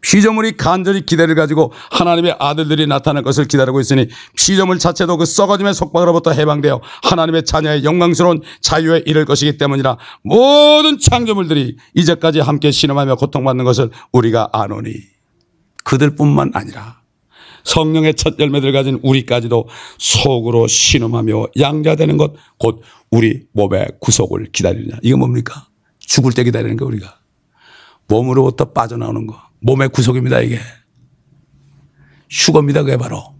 피조물이 0.00 0.56
간절히 0.56 1.06
기대를 1.06 1.36
가지고 1.36 1.72
하나님의 1.92 2.34
아들들이 2.40 2.88
나타날 2.88 3.22
것을 3.22 3.44
기다리고 3.46 3.78
있으니 3.80 4.08
피조물 4.36 4.80
자체도 4.80 5.18
그 5.18 5.24
썩어짐의 5.24 5.72
속박으로부터 5.74 6.32
해방되어 6.32 6.80
하나님의 7.04 7.44
자녀의 7.44 7.84
영광스러운 7.84 8.42
자유에 8.60 9.04
이를 9.06 9.24
것이기 9.24 9.56
때문이라 9.56 9.98
모든 10.22 10.98
창조물들이 10.98 11.76
이제까지 11.94 12.40
함께 12.40 12.72
신음하며 12.72 13.16
고통받는 13.16 13.64
것을 13.64 13.90
우리가 14.12 14.50
아노니 14.52 15.17
그들뿐만 15.84 16.50
아니라 16.54 17.00
성령의 17.64 18.14
첫 18.14 18.38
열매들 18.38 18.72
가진 18.72 18.98
우리까지도 19.02 19.68
속으로 19.98 20.66
신음하며 20.66 21.48
양자되는 21.58 22.16
것 22.16 22.34
곧 22.58 22.82
우리 23.10 23.42
몸의 23.52 23.88
구속을 24.00 24.50
기다리느냐. 24.52 24.98
이거 25.02 25.16
뭡니까? 25.16 25.66
죽을 25.98 26.32
때 26.32 26.44
기다리는 26.44 26.76
거 26.76 26.84
우리가. 26.86 27.18
몸으로부터 28.08 28.72
빠져나오는 28.72 29.26
거. 29.26 29.40
몸의 29.60 29.88
구속입니다, 29.90 30.40
이게. 30.40 30.58
휴거입니다, 32.30 32.82
그게 32.82 32.96
바로. 32.96 33.34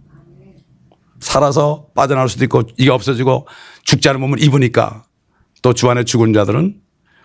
살아서 1.19 1.87
빠져나올 1.95 2.29
수도 2.29 2.45
있고 2.45 2.63
이게 2.77 2.89
없어지고 2.89 3.47
죽지 3.83 4.09
않은 4.09 4.21
몸을 4.21 4.41
입으니까 4.41 5.05
또 5.61 5.73
주 5.73 5.89
안에 5.89 6.03
죽은 6.05 6.33
자들은 6.33 6.81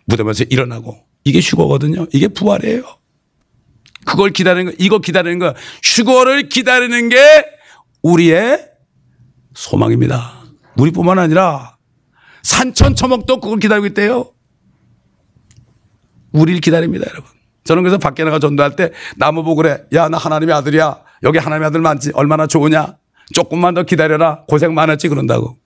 무덤에서 0.06 0.44
일어나고 0.50 0.96
이게 1.24 1.40
휴거거든요. 1.40 2.06
이게 2.12 2.28
부활이에요. 2.28 2.82
그걸 4.04 4.30
기다리는 4.30 4.70
거, 4.70 4.76
이거 4.78 4.98
기다리는 4.98 5.38
거, 5.38 5.54
휴거를 5.82 6.48
기다리는 6.48 7.08
게 7.08 7.46
우리의 8.02 8.70
소망입니다. 9.54 10.42
우리뿐만 10.76 11.18
아니라 11.18 11.76
산천초목도 12.42 13.40
그걸 13.40 13.58
기다리고 13.58 13.86
있대요. 13.86 14.30
우리를 16.32 16.60
기다립니다, 16.60 17.06
여러분. 17.10 17.30
저는 17.64 17.82
그래서 17.82 17.98
밖에 17.98 18.24
나가 18.24 18.38
전도할 18.38 18.76
때 18.76 18.92
나무 19.16 19.42
보고 19.42 19.56
그래. 19.56 19.84
야, 19.94 20.08
나 20.08 20.18
하나님의 20.18 20.54
아들이야. 20.54 20.98
여기 21.22 21.38
하나님의 21.38 21.68
아들 21.68 21.80
많지. 21.80 22.10
얼마나 22.14 22.46
좋으냐. 22.46 22.96
조금만 23.32 23.72
더 23.72 23.84
기다려라. 23.84 24.44
고생 24.46 24.74
많았지. 24.74 25.08
그런다고. 25.08 25.56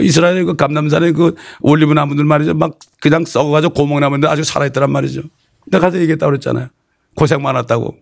이스라엘 0.00 0.44
그 0.44 0.56
감남산에 0.56 1.12
그 1.12 1.36
올리브 1.60 1.92
나무들 1.92 2.24
말이죠. 2.24 2.54
막 2.54 2.78
그냥 3.00 3.24
썩어가지고 3.24 3.74
고목나무인데 3.74 4.26
아주 4.26 4.42
살아있더란 4.44 4.90
말이죠. 4.90 5.22
내가 5.66 5.86
가서 5.86 5.98
얘기했다고 5.98 6.30
그랬잖아요. 6.30 6.68
고생 7.16 7.42
많았다고. 7.42 7.96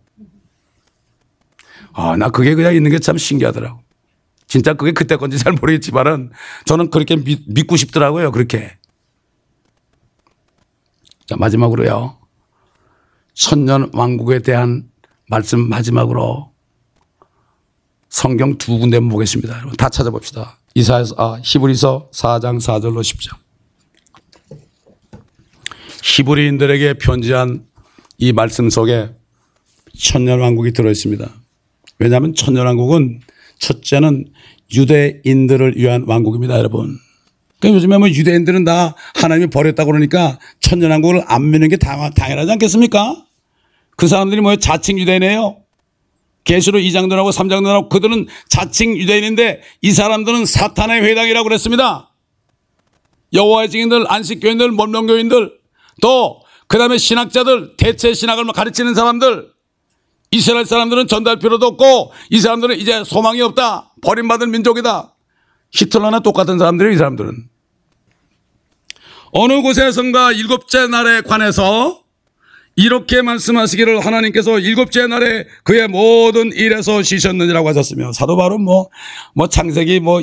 아, 1.94 2.16
나 2.16 2.28
그게 2.28 2.54
그냥 2.54 2.74
있는 2.74 2.90
게 2.90 2.98
참 2.98 3.16
신기하더라고. 3.16 3.80
진짜 4.46 4.74
그게 4.74 4.92
그때 4.92 5.16
건지 5.16 5.38
잘 5.38 5.52
모르겠지만은 5.54 6.30
저는 6.66 6.90
그렇게 6.90 7.16
믿, 7.16 7.66
고 7.66 7.76
싶더라고요. 7.76 8.30
그렇게. 8.30 8.76
자, 11.26 11.36
마지막으로요. 11.36 12.18
천년 13.32 13.90
왕국에 13.94 14.40
대한 14.40 14.90
말씀 15.28 15.68
마지막으로 15.68 16.52
성경 18.10 18.58
두 18.58 18.78
군데 18.78 19.00
보겠습니다. 19.00 19.56
여러분 19.56 19.76
다 19.76 19.88
찾아봅시다. 19.88 20.58
이사에서 20.74 21.14
아, 21.18 21.38
히브리서 21.42 22.10
4장 22.12 22.58
4절로 22.58 23.00
10절. 23.00 23.36
히브리인들에게 26.02 26.94
편지한 26.94 27.66
이 28.18 28.32
말씀 28.32 28.70
속에 28.70 29.10
천년 29.98 30.40
왕국이 30.40 30.72
들어 30.72 30.90
있습니다. 30.90 31.30
왜냐하면 31.98 32.34
천년 32.34 32.66
왕국은 32.66 33.20
첫째는 33.58 34.26
유대인들을 34.72 35.76
위한 35.76 36.04
왕국입니다, 36.06 36.58
여러분. 36.58 36.98
그러니까 37.60 37.76
요즘에 37.76 37.98
뭐 37.98 38.08
유대인들은 38.08 38.64
다 38.64 38.94
하나님이 39.14 39.48
버렸다고 39.48 39.92
그러니까 39.92 40.38
천년왕국을 40.60 41.22
안 41.26 41.50
믿는 41.50 41.68
게 41.68 41.76
당, 41.76 42.10
당연하지 42.10 42.52
않겠습니까? 42.52 43.24
그 43.96 44.08
사람들이 44.08 44.40
뭐예요? 44.40 44.56
자칭 44.56 44.98
유대인이에요. 44.98 45.58
계시로 46.44 46.78
2장들하고 46.78 47.32
3장들하고 47.32 47.88
그들은 47.88 48.26
자칭 48.48 48.96
유대인인데 48.96 49.62
이 49.80 49.92
사람들은 49.92 50.44
사탄의 50.44 51.02
회당이라고 51.02 51.44
그랬습니다. 51.44 52.10
여호와의 53.32 53.70
증인들, 53.70 54.04
안식교인들, 54.08 54.70
문명교인들 54.72 55.52
또 56.02 56.43
그 56.66 56.78
다음에 56.78 56.98
신학자들, 56.98 57.76
대체 57.76 58.14
신학을 58.14 58.46
가르치는 58.52 58.94
사람들 58.94 59.54
이스라엘 60.30 60.64
사람들은 60.64 61.06
전달 61.06 61.38
필요도 61.38 61.66
없고 61.66 62.12
이 62.30 62.40
사람들은 62.40 62.78
이제 62.78 63.04
소망이 63.04 63.40
없다. 63.40 63.92
버림받은 64.02 64.50
민족이다. 64.50 65.14
히틀러나 65.70 66.20
똑같은 66.20 66.58
사람들이 66.58 66.94
이 66.94 66.96
사람들은. 66.96 67.48
어느 69.32 69.62
곳에선가 69.62 70.32
일곱째 70.32 70.86
날에 70.88 71.20
관해서 71.20 72.02
이렇게 72.76 73.22
말씀하시기를 73.22 74.04
하나님께서 74.04 74.58
일곱째 74.58 75.06
날에 75.06 75.46
그의 75.62 75.86
모든 75.86 76.52
일에서 76.52 77.02
쉬셨느니라고 77.02 77.68
하셨으며 77.68 78.12
사도 78.12 78.36
바로 78.36 78.58
뭐, 78.58 78.88
뭐 79.34 79.48
창세기 79.48 80.00
뭐 80.00 80.20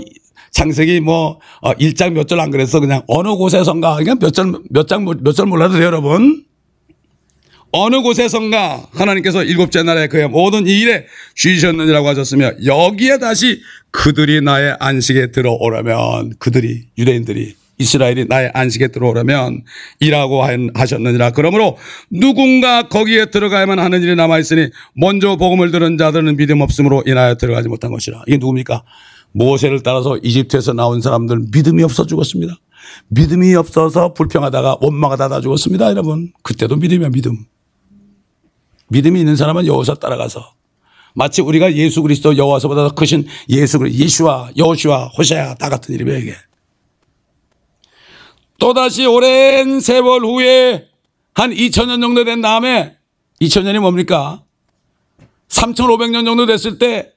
창세기 0.52 1.00
뭐, 1.02 1.40
어, 1.62 1.74
1장 1.74 2.12
몇 2.14 2.28
절 2.28 2.40
안 2.40 2.52
그랬어. 2.52 2.80
그냥 2.80 3.04
어느 3.08 3.30
곳에선가. 3.30 3.96
그냥 3.98 4.20
몇 4.20 4.32
절, 4.34 4.54
몇 4.70 4.88
장, 4.88 5.06
몇 5.06 5.34
절 5.34 5.46
몰라도 5.48 5.76
돼요, 5.76 5.86
여러분. 5.86 6.44
어느 7.74 8.02
곳에선가 8.02 8.88
하나님께서 8.92 9.44
일곱째 9.46 9.82
날에 9.84 10.08
그의 10.08 10.28
모든 10.28 10.68
일에 10.68 11.06
쉬셨느니라고 11.36 12.06
하셨으며 12.10 12.52
여기에 12.66 13.20
다시 13.20 13.62
그들이 13.92 14.42
나의 14.42 14.76
안식에 14.80 15.32
들어오려면 15.32 16.34
그들이 16.38 16.88
유대인들이 16.98 17.56
이스라엘이 17.78 18.26
나의 18.26 18.52
안식에 18.54 18.90
들어오려면 18.90 19.64
일하고 20.02 20.44
하셨느니라. 20.74 21.32
그러므로 21.32 21.78
누군가 22.12 22.90
거기에 22.90 23.28
들어가야만 23.32 23.80
하는 23.80 24.02
일이 24.04 24.16
남아있으니 24.16 24.68
먼저 24.94 25.38
복음을 25.38 25.72
들은 25.72 25.98
자들은 25.98 26.36
믿음 26.36 26.60
없음으로 26.60 27.04
인하여 27.08 27.36
들어가지 27.36 27.70
못한 27.70 27.92
것이라. 27.92 28.24
이게 28.28 28.36
누굽니까? 28.38 28.84
모세를 29.32 29.84
따라서 29.84 30.18
이집트에서 30.18 30.74
나온 30.74 31.02
사람들 31.02 31.46
믿음이 31.52 31.84
없어 31.84 32.06
죽었습니다. 32.06 32.56
믿음이 33.10 33.56
없어서 33.56 34.14
불평하다가 34.14 34.78
원망하다 34.82 35.30
다 35.30 35.42
죽었습니다. 35.42 35.90
여러분. 35.90 36.34
그때도 36.44 36.76
믿음이야 36.78 37.10
믿음. 37.10 37.46
믿음이 38.90 39.20
있는 39.20 39.36
사람은 39.36 39.68
여호사 39.68 39.94
따라가서 39.96 40.54
마치 41.14 41.42
우리가 41.42 41.74
예수 41.76 42.02
그리스도 42.02 42.38
여호와서보다 42.38 42.90
더 42.90 42.96
크신 42.96 43.28
예수 43.50 43.80
그리스도 43.80 44.04
예수와 44.04 44.52
여호수와 44.58 45.08
호세아 45.18 45.56
다 45.56 45.70
같은 45.70 45.94
이름이에요 45.96 46.20
이게. 46.20 46.36
또다시 48.60 49.06
오랜 49.06 49.80
세월 49.80 50.24
후에 50.26 50.88
한 51.34 51.52
2000년 51.52 52.02
정도 52.02 52.24
된 52.24 52.42
다음에 52.42 52.98
2000년이 53.42 53.80
뭡니까? 53.80 54.44
3500년 55.50 56.26
정도 56.26 56.46
됐을 56.46 56.78
때 56.78 57.12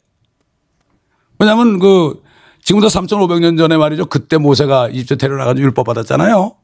왜냐면 1.39 1.79
그 1.79 2.23
지금부터 2.63 2.89
3500년 3.01 3.59
전에 3.59 3.77
말이죠. 3.77 4.07
그때 4.07 4.39
모세가 4.39 4.89
이집트 4.89 5.19
데려나가지고 5.19 5.65
율법 5.67 5.87
받았잖아요. 5.87 6.57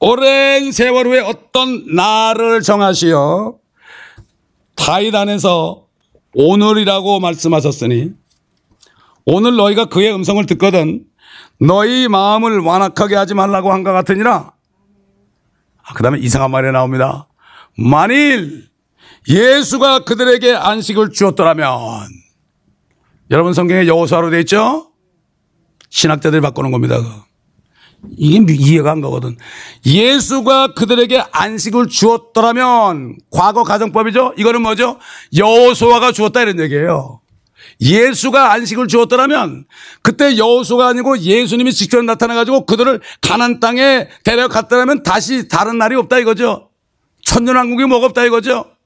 오랜 0.00 0.70
세월 0.72 1.06
후에 1.06 1.20
어떤 1.20 1.94
날을 1.94 2.62
정하시어 2.62 3.54
다윗 4.76 5.14
안에서 5.14 5.86
오늘이라고 6.34 7.18
말씀하셨으니 7.20 8.12
오늘 9.24 9.56
너희가 9.56 9.86
그의 9.86 10.14
음성을 10.14 10.44
듣거든 10.46 11.04
너희 11.60 12.06
마음을 12.08 12.60
완악하게 12.60 13.16
하지 13.16 13.34
말라고 13.34 13.72
한것 13.72 13.92
같으니라. 13.92 14.52
아, 15.82 15.94
그 15.94 16.02
다음에 16.02 16.18
이상한 16.18 16.50
말이 16.50 16.70
나옵니다. 16.70 17.26
만일 17.76 18.68
예수가 19.28 20.00
그들에게 20.00 20.54
안식을 20.54 21.10
주었더라면 21.10 21.68
여러분 23.30 23.52
성경에 23.52 23.86
여호수아로 23.86 24.30
되어 24.30 24.40
있죠? 24.40 24.90
신학자들이 25.90 26.40
바꾸는 26.40 26.70
겁니다. 26.70 26.96
이게 28.16 28.52
이해가 28.54 28.92
안 28.92 29.00
가거든. 29.00 29.36
예수가 29.84 30.74
그들에게 30.74 31.24
안식을 31.32 31.88
주었더라면 31.88 33.18
과거 33.30 33.64
가정법이죠. 33.64 34.34
이거는 34.38 34.62
뭐죠? 34.62 34.98
여호수아가 35.36 36.12
주었다 36.12 36.42
이런 36.42 36.60
얘기예요. 36.60 37.20
예수가 37.80 38.52
안식을 38.52 38.88
주었더라면 38.88 39.66
그때 40.02 40.36
여호수가 40.38 40.86
아니고 40.86 41.18
예수님이 41.18 41.72
직접 41.72 42.02
나타나 42.02 42.34
가지고 42.34 42.66
그들을 42.66 43.00
가난 43.20 43.60
땅에 43.60 44.08
데려갔더라면 44.24 45.02
다시 45.02 45.48
다른 45.48 45.78
날이 45.78 45.94
없다 45.96 46.18
이거죠. 46.18 46.70
천년왕국이 47.24 47.84
뭐가 47.84 48.06
없다 48.06 48.24
이거죠. 48.24 48.77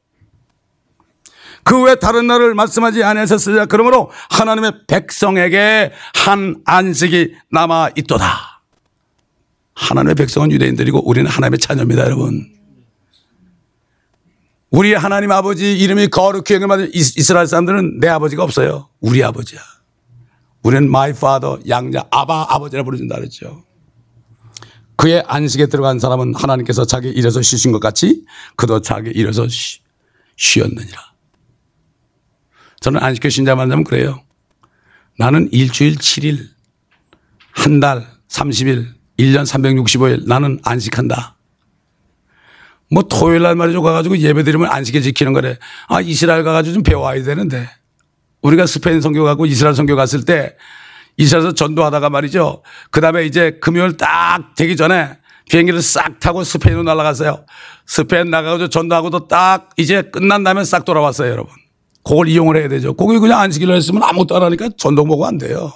그 1.64 1.84
외 1.84 1.94
다른 1.94 2.26
날을 2.26 2.54
말씀하지 2.54 3.02
않으셨으냐 3.04 3.66
그러므로 3.66 4.10
하나님의 4.30 4.86
백성에게 4.86 5.92
한 6.14 6.60
안식이 6.64 7.34
남아 7.50 7.90
있도다. 7.96 8.62
하나님의 9.74 10.14
백성은 10.16 10.50
유대인들이고 10.52 11.08
우리는 11.08 11.30
하나님의 11.30 11.58
자녀입니다, 11.58 12.02
여러분. 12.04 12.52
우리 14.70 14.94
하나님 14.94 15.30
아버지 15.32 15.78
이름이 15.78 16.08
거룩히 16.08 16.54
여김받은 16.54 16.90
이스라엘 16.94 17.46
사람들은 17.46 18.00
내 18.00 18.08
아버지가 18.08 18.42
없어요. 18.42 18.88
우리 19.00 19.22
아버지야. 19.22 19.60
우리는 20.62 20.84
my 20.84 21.10
father, 21.10 21.58
양자, 21.68 22.06
아바, 22.10 22.46
아버지라 22.48 22.82
부르준다 22.82 23.16
그랬죠. 23.16 23.64
그의 24.96 25.22
안식에 25.26 25.66
들어간 25.66 25.98
사람은 25.98 26.34
하나님께서 26.34 26.84
자기 26.86 27.08
일에서 27.08 27.42
쉬신 27.42 27.72
것 27.72 27.80
같이 27.80 28.24
그도 28.56 28.80
자기 28.80 29.10
일에서 29.10 29.48
쉬, 29.48 29.80
쉬었느니라. 30.36 31.11
저는 32.82 33.02
안식교 33.02 33.28
신자 33.30 33.54
만나면 33.54 33.84
그래요. 33.84 34.20
나는 35.18 35.48
일주일 35.52 35.96
7일, 35.96 36.48
한 37.52 37.80
달 37.80 38.06
30일, 38.28 38.86
1년 39.18 39.44
365일 39.46 40.26
나는 40.26 40.58
안식한다. 40.64 41.36
뭐 42.90 43.04
토요일 43.04 43.42
날 43.42 43.54
말이죠. 43.54 43.82
가가지고 43.82 44.18
예배 44.18 44.42
드리면 44.42 44.70
안식에 44.70 45.00
지키는 45.00 45.32
거래. 45.32 45.58
아, 45.88 46.00
이스라엘 46.00 46.44
가가지고 46.44 46.74
좀 46.74 46.82
배워야 46.82 47.22
되는데. 47.22 47.68
우리가 48.42 48.66
스페인 48.66 49.00
선교 49.00 49.22
가고 49.22 49.46
이스라엘 49.46 49.74
선교 49.74 49.94
갔을 49.94 50.24
때 50.24 50.56
이스라엘에서 51.16 51.54
전도하다가 51.54 52.10
말이죠. 52.10 52.62
그 52.90 53.00
다음에 53.00 53.24
이제 53.24 53.58
금요일 53.60 53.96
딱 53.96 54.54
되기 54.56 54.76
전에 54.76 55.16
비행기를 55.48 55.80
싹 55.80 56.18
타고 56.18 56.42
스페인으로 56.42 56.82
날아갔어요. 56.82 57.44
스페인 57.86 58.30
나가고 58.30 58.68
전도하고도 58.68 59.28
딱 59.28 59.70
이제 59.76 60.02
끝난 60.02 60.42
다음에 60.42 60.64
싹 60.64 60.84
돌아왔어요, 60.84 61.30
여러분. 61.30 61.61
그걸 62.04 62.28
이용을 62.28 62.56
해야 62.56 62.68
되죠. 62.68 62.94
거기 62.94 63.18
그냥 63.18 63.40
안식일로 63.40 63.74
했으면 63.74 64.02
아무것도 64.02 64.36
안 64.36 64.42
하니까 64.42 64.70
전도 64.76 65.04
보고 65.04 65.26
안 65.26 65.38
돼요. 65.38 65.72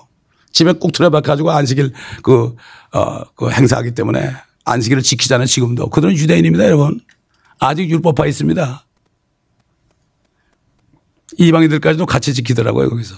집에 0.53 0.73
꼭 0.73 0.93
들어박아가지고 0.93 1.51
안식일 1.51 1.93
그, 2.23 2.57
어, 2.93 3.25
그 3.35 3.51
행사하기 3.51 3.95
때문에 3.95 4.33
안식일을 4.65 5.03
지키자는 5.03 5.47
지금도. 5.47 5.91
그들은 5.91 6.15
유대인입니다, 6.17 6.65
여러분. 6.65 7.01
아직 7.59 7.89
율법화 7.89 8.27
있습니다. 8.27 8.85
이방인들까지도 11.39 12.07
같이 12.07 12.35
지키더라고요, 12.35 12.89
거기서. 12.89 13.17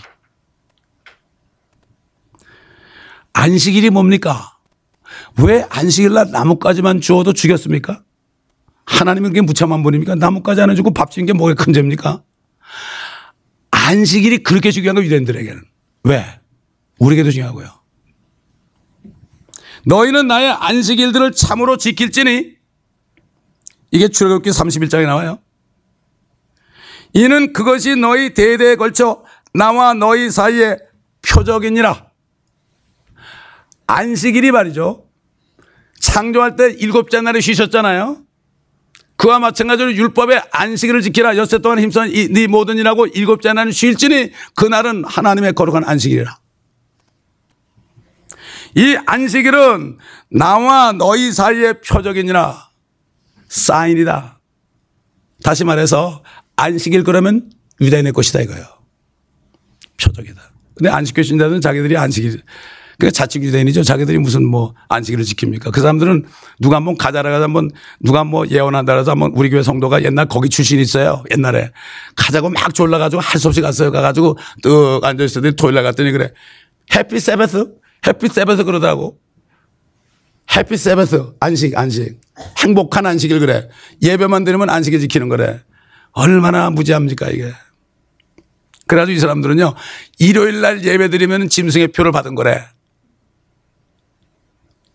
안식일이 3.32 3.90
뭡니까? 3.90 4.56
왜 5.42 5.64
안식일날 5.70 6.32
나뭇가지만 6.32 7.00
주어도 7.00 7.32
죽였습니까? 7.32 8.02
하나님은 8.84 9.30
그게 9.30 9.40
무참한 9.40 9.82
분입니까? 9.82 10.16
나뭇가지 10.16 10.60
하나 10.60 10.74
주고 10.74 10.92
밥 10.92 11.10
주는 11.10 11.26
게 11.26 11.32
뭐가 11.32 11.54
큰 11.54 11.72
죄입니까? 11.72 12.22
안식일이 13.88 14.42
그렇게 14.42 14.70
중요한 14.70 14.96
거 14.96 15.02
유대인들에게는. 15.02 15.62
왜? 16.04 16.40
우리에게도 16.98 17.30
중요하고요. 17.30 17.68
너희는 19.86 20.26
나의 20.26 20.50
안식일들을 20.50 21.32
참으로 21.32 21.78
지킬지니 21.78 22.56
이게 23.90 24.08
출애굽기 24.08 24.50
31장에 24.50 25.06
나와요. 25.06 25.38
이는 27.14 27.54
그것이 27.54 27.96
너희 27.96 28.34
대대에 28.34 28.76
걸쳐 28.76 29.24
나와 29.54 29.94
너희 29.94 30.30
사이에 30.30 30.76
표적이니라. 31.22 32.10
안식일이 33.86 34.50
말이죠. 34.52 35.06
창조할 35.98 36.56
때 36.56 36.70
일곱째 36.72 37.22
날에 37.22 37.40
쉬셨잖아요. 37.40 38.22
그와 39.18 39.40
마찬가지로 39.40 39.94
율법의 39.94 40.42
안식일을 40.52 41.02
지키라. 41.02 41.36
엿새 41.36 41.58
동안 41.58 41.80
힘써 41.80 42.06
네 42.06 42.46
모든 42.46 42.78
일하고 42.78 43.06
일곱째 43.06 43.52
날은 43.52 43.72
쉴지니 43.72 44.30
그날은 44.54 45.04
하나님의 45.04 45.54
거룩한 45.54 45.84
안식일이라. 45.84 46.38
이 48.76 48.96
안식일은 49.06 49.98
나와 50.30 50.92
너희 50.92 51.32
사이의 51.32 51.80
표적이니라 51.80 52.68
사인이다. 53.48 54.38
다시 55.42 55.64
말해서 55.64 56.22
안식일 56.54 57.02
그러면 57.02 57.50
유대인의 57.80 58.12
것이다 58.12 58.40
이거예요. 58.42 58.64
표적이다. 60.00 60.40
근데 60.74 60.90
안식교 60.90 61.22
신자들은 61.22 61.60
자기들이 61.60 61.96
안식일 61.96 62.40
그 63.00 63.12
자칭 63.12 63.44
유대인이죠. 63.44 63.84
자기들이 63.84 64.18
무슨 64.18 64.44
뭐 64.44 64.74
안식일을 64.88 65.24
지킵니까? 65.24 65.70
그 65.70 65.80
사람들은 65.80 66.24
누가 66.58 66.76
한번 66.76 66.96
가자라 66.96 67.30
가서 67.30 67.44
한번 67.44 67.70
누가 68.00 68.24
뭐 68.24 68.44
예언한다 68.48 68.92
그래서 68.92 69.12
한번 69.12 69.30
우리 69.36 69.50
교회 69.50 69.62
성도가 69.62 70.02
옛날 70.02 70.26
거기 70.26 70.48
출신이 70.48 70.82
있어요. 70.82 71.22
옛날에 71.30 71.70
가자고 72.16 72.50
막 72.50 72.74
졸라가지고 72.74 73.22
할 73.22 73.38
수 73.38 73.46
없이 73.48 73.60
갔어요. 73.60 73.92
가가지고 73.92 74.36
뚝 74.62 75.04
앉아있을 75.04 75.42
때 75.42 75.50
토요일 75.52 75.76
날 75.76 75.84
갔더니 75.84 76.10
그래. 76.10 76.32
해피 76.92 77.20
세베스? 77.20 77.68
해피 78.04 78.28
세베스 78.28 78.64
그러다고. 78.64 79.20
해피 80.56 80.76
세베스. 80.76 81.34
안식, 81.38 81.78
안식. 81.78 82.20
행복한 82.64 83.06
안식일 83.06 83.38
그래. 83.38 83.68
예배만 84.02 84.42
드리면 84.42 84.70
안식일 84.70 84.98
지키는 84.98 85.28
거래. 85.28 85.60
얼마나 86.12 86.68
무지합니까 86.70 87.28
이게. 87.28 87.52
그래가지고 88.88 89.16
이 89.16 89.20
사람들은요. 89.20 89.74
일요일 90.18 90.62
날 90.62 90.82
예배 90.82 91.10
드리면 91.10 91.48
짐승의 91.48 91.88
표를 91.88 92.10
받은 92.10 92.34
거래. 92.34 92.64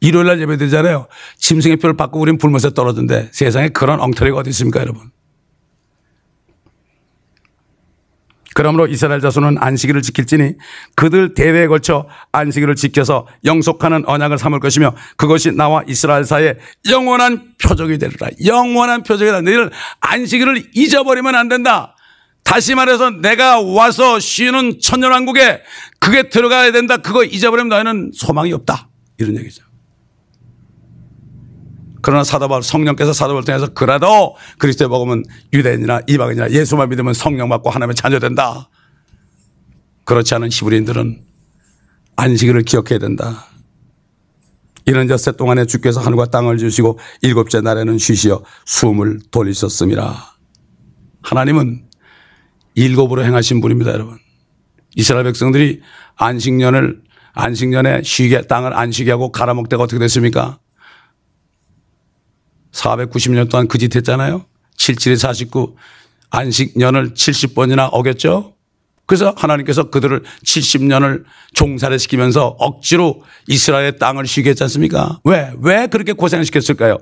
일요일 0.03 0.27
날 0.27 0.41
예배 0.41 0.57
드리잖아요. 0.57 1.07
짐승의 1.37 1.77
표를 1.77 1.95
받고 1.95 2.19
우린 2.19 2.37
불못에 2.37 2.73
떨어진대. 2.75 3.29
세상에 3.31 3.69
그런 3.69 4.01
엉터리가 4.01 4.37
어디 4.37 4.49
있습니까 4.49 4.81
여러분. 4.81 5.11
그러므로 8.53 8.85
이스라엘 8.85 9.21
자손은 9.21 9.57
안식일을 9.59 10.01
지킬지니 10.01 10.55
그들 10.95 11.33
대대에 11.33 11.67
걸쳐 11.67 12.07
안식일을 12.33 12.75
지켜서 12.75 13.25
영속하는 13.45 14.03
언약을 14.05 14.37
삼을 14.37 14.59
것이며 14.59 14.93
그것이 15.15 15.53
나와 15.53 15.83
이스라엘 15.87 16.25
사이에 16.25 16.57
영원한 16.89 17.53
표적이 17.63 17.97
되리라. 17.97 18.27
영원한 18.45 19.03
표적이 19.03 19.31
되리라. 19.31 19.41
너희들 19.41 19.71
안식일을 20.01 20.71
잊어버리면 20.75 21.33
안 21.33 21.47
된다. 21.47 21.95
다시 22.43 22.75
말해서 22.75 23.09
내가 23.09 23.61
와서 23.61 24.19
쉬는 24.19 24.81
천년왕국에 24.81 25.61
그게 25.99 26.27
들어가야 26.29 26.73
된다. 26.73 26.97
그거 26.97 27.23
잊어버리면 27.23 27.69
너희는 27.69 28.11
소망이 28.13 28.51
없다. 28.51 28.89
이런 29.17 29.37
얘기죠. 29.37 29.63
그러나 32.03 32.23
사도 32.25 32.49
바울 32.49 32.61
성령께서 32.61 33.13
사도 33.13 33.33
바울 33.33 33.45
통해서 33.45 33.67
그래도 33.73 34.35
그리스도에 34.59 34.89
먹으면 34.89 35.23
유대인이나 35.53 36.01
이방인이나 36.05 36.51
예수만 36.51 36.89
믿으면 36.89 37.13
성령 37.13 37.47
받고 37.47 37.69
하나님의 37.69 37.95
자녀 37.95 38.19
된다. 38.19 38.69
그렇지 40.03 40.35
않은 40.35 40.49
히브리인들은 40.51 41.21
안식일을 42.17 42.63
기억해야 42.63 42.99
된다. 42.99 43.45
이런 44.85 45.07
젖새 45.07 45.31
동안에 45.37 45.65
주께서 45.65 46.01
하늘과 46.01 46.25
땅을 46.25 46.57
주시고 46.57 46.99
일곱째 47.21 47.61
날에는 47.61 47.97
쉬시어 47.97 48.43
숨을 48.65 49.21
돌리셨습니다. 49.31 50.37
하나님은 51.21 51.85
일곱으로 52.75 53.23
행하신 53.23 53.61
분입니다, 53.61 53.93
여러분. 53.93 54.17
이스라엘 54.97 55.23
백성들이 55.23 55.81
안식년을 56.17 57.01
안식년에 57.31 58.01
쉬게 58.03 58.41
땅을 58.41 58.73
안 58.73 58.91
쉬게 58.91 59.11
하고 59.11 59.31
갈아먹다가 59.31 59.83
어떻게 59.83 59.99
됐습니까? 59.99 60.59
490년 62.73 63.49
동안 63.49 63.67
그 63.67 63.77
짓 63.77 63.95
했잖아요. 63.95 64.45
77에 64.77 65.17
49 65.17 65.75
안식년을 66.31 67.13
70번이나 67.13 67.89
어겼죠. 67.91 68.55
그래서 69.05 69.33
하나님께서 69.37 69.89
그들을 69.89 70.23
70년을 70.45 71.23
종살이 71.53 71.99
시키면서 71.99 72.55
억지로 72.57 73.23
이스라엘의 73.47 73.99
땅을 73.99 74.25
쉬게 74.25 74.51
했지 74.51 74.63
않습니까? 74.63 75.19
왜? 75.25 75.51
왜 75.61 75.87
그렇게 75.87 76.13
고생을 76.13 76.45
시켰을까요? 76.45 76.97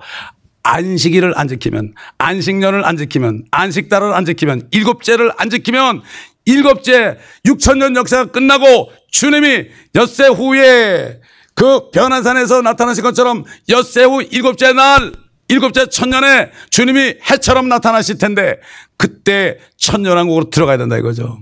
안식일을 0.64 1.34
안 1.38 1.48
지키면, 1.48 1.94
안식년을 2.18 2.86
안 2.86 2.98
지키면, 2.98 3.46
안식달을 3.52 4.14
안 4.14 4.26
지키면, 4.26 4.68
일곱째를 4.72 5.32
안 5.38 5.50
지키면, 5.50 6.02
일곱째 6.46 7.18
6천년 7.46 7.96
역사가 7.96 8.32
끝나고 8.32 8.92
주님이 9.12 9.68
엿새 9.96 10.28
후에 10.28 11.20
그 11.56 11.92
변화산에서 11.92 12.62
나타나신 12.62 13.04
것처럼 13.04 13.44
엿새 13.70 14.04
후 14.04 14.24
일곱째 14.24 14.74
날 14.74 15.12
일곱째 15.52 15.88
천년에 15.88 16.50
주님이 16.70 17.18
해처럼 17.30 17.68
나타나실 17.68 18.18
텐데 18.18 18.60
그때 18.96 19.58
천년왕국으로 19.76 20.50
들어가야 20.50 20.78
된다 20.78 20.98
이거죠. 20.98 21.40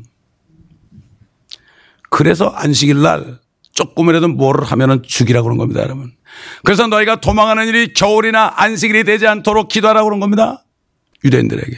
그래서 2.10 2.48
안식일 2.48 3.02
날 3.04 3.40
조금이라도 3.74 4.30
뭐를 4.30 4.66
하면은 4.66 5.04
죽이라고 5.04 5.46
그런 5.46 5.58
겁니다, 5.60 5.82
여러분. 5.82 6.12
그래서 6.64 6.88
너희가 6.88 7.22
도망하는 7.22 7.68
일이 7.68 7.94
겨울이나 7.94 8.54
안식일이 8.56 9.04
되지 9.04 9.28
않도록 9.28 9.70
기도하라고 9.70 10.08
그런 10.08 10.20
겁니다. 10.20 10.66
유대인들에게. 11.24 11.78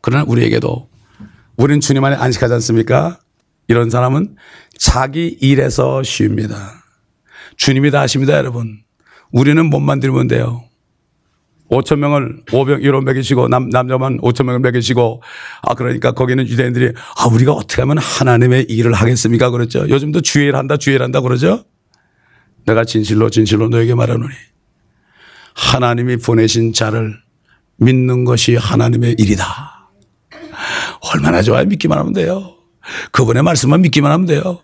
그러나 0.00 0.24
우리에게도 0.26 0.88
우리는 1.56 1.80
주님 1.80 2.04
안에 2.04 2.14
안식하지 2.14 2.54
않습니까? 2.54 3.18
이런 3.66 3.90
사람은 3.90 4.36
자기 4.78 5.36
일에서 5.40 6.02
쉽니다. 6.04 6.84
주님이 7.56 7.90
다 7.90 8.00
하십니다, 8.00 8.34
여러분. 8.34 8.81
우리는 9.32 9.64
몸만 9.66 10.00
들면 10.00 10.28
돼요. 10.28 10.64
5천 11.70 11.96
명을 11.96 12.42
500, 12.52 12.80
1원 12.80 13.04
먹이시고 13.04 13.48
남, 13.48 13.70
남자만 13.70 14.18
5천 14.18 14.44
명을 14.44 14.60
먹이시고 14.60 15.22
아 15.62 15.74
그러니까 15.74 16.12
거기는 16.12 16.46
유대인들이 16.46 16.92
아 17.16 17.26
우리가 17.26 17.52
어떻게 17.52 17.80
하면 17.80 17.96
하나님의 17.96 18.64
일을 18.68 18.92
하겠습니까 18.92 19.50
그랬죠. 19.50 19.88
요즘도 19.88 20.20
주일 20.20 20.54
한다 20.54 20.76
주일 20.76 21.02
한다 21.02 21.22
그러죠. 21.22 21.64
내가 22.66 22.84
진실로 22.84 23.30
진실로 23.30 23.68
너에게 23.68 23.94
말하노니 23.94 24.34
하나님이 25.54 26.18
보내신 26.18 26.74
자를 26.74 27.16
믿는 27.78 28.24
것이 28.24 28.54
하나님의 28.54 29.16
일이다. 29.18 29.90
얼마나 31.14 31.42
좋아요. 31.42 31.64
믿기만 31.64 31.98
하면 31.98 32.12
돼요. 32.12 32.54
그분의 33.12 33.42
말씀만 33.42 33.80
믿기만 33.80 34.12
하면 34.12 34.26
돼요. 34.26 34.60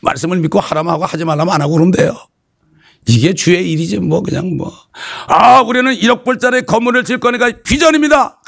말씀을 0.00 0.38
믿고 0.40 0.60
하라면 0.60 0.92
하고 0.92 1.04
하지 1.06 1.24
말라면 1.24 1.54
안 1.54 1.62
하고 1.62 1.72
그러면 1.72 1.92
돼요. 1.92 2.14
이게 3.08 3.34
주의 3.34 3.70
일이지 3.72 3.98
뭐 3.98 4.22
그냥 4.22 4.56
뭐. 4.56 4.72
아 5.26 5.60
우리는 5.62 5.92
1억 5.92 6.24
불짜리 6.24 6.62
건물을 6.62 7.02
질 7.04 7.18
거니까 7.18 7.50
비전입니다. 7.64 8.40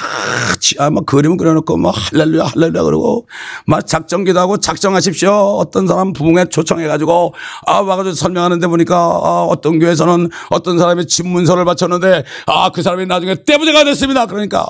아, 0.79 0.91
뭐 0.91 1.03
그림을 1.05 1.37
그려놓고 1.37 1.77
뭐 1.77 1.91
할렐루야 1.91 2.45
할렐루야 2.45 2.85
그러고 2.85 3.27
막 3.67 3.85
작정기도 3.87 4.39
하고 4.39 4.59
작정하십시오. 4.59 5.33
어떤 5.33 5.89
사람 5.89 6.13
부흥에 6.13 6.47
초청해가지고 6.47 7.35
아 7.67 7.81
와가지고 7.81 8.15
설명하는데 8.15 8.67
보니까 8.69 8.97
아, 8.97 9.47
어떤 9.51 9.81
교회에서는 9.81 10.29
어떤 10.51 10.79
사람이 10.79 11.07
집문서를 11.07 11.65
바쳤는데 11.65 12.25
아 12.47 12.71
그 12.71 12.83
사람이 12.83 13.07
나중에 13.07 13.37
떼부자가 13.45 13.85
됐습니다. 13.85 14.27
그러니까 14.27 14.67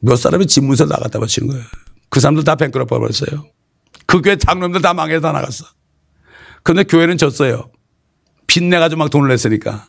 몇 0.00 0.16
사람이 0.16 0.46
집문서 0.46 0.84
나갔다 0.86 1.18
바치는 1.18 1.48
거예요. 1.48 1.64
그 2.10 2.20
사람들 2.20 2.44
다 2.44 2.54
뱅크럽 2.54 2.88
버렸어요. 2.88 3.46
그 4.06 4.20
교회 4.20 4.36
장로님들 4.36 4.82
다 4.82 4.92
망해 4.94 5.20
다 5.20 5.32
나갔어. 5.32 5.64
근데 6.62 6.82
교회는 6.84 7.16
졌어요. 7.18 7.70
빚내가지고 8.50 8.98
막 8.98 9.10
돈을 9.10 9.28
냈으니까. 9.28 9.86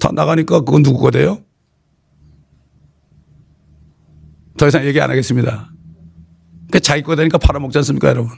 다 0.00 0.10
나가니까 0.12 0.60
그건 0.60 0.82
누구가 0.82 1.12
돼요? 1.12 1.38
더 4.56 4.66
이상 4.66 4.84
얘기 4.84 5.00
안 5.00 5.10
하겠습니다. 5.10 5.70
그 6.72 6.80
자기 6.80 7.02
거 7.02 7.14
되니까 7.14 7.38
팔아먹지 7.38 7.78
않습니까, 7.78 8.08
여러분? 8.08 8.32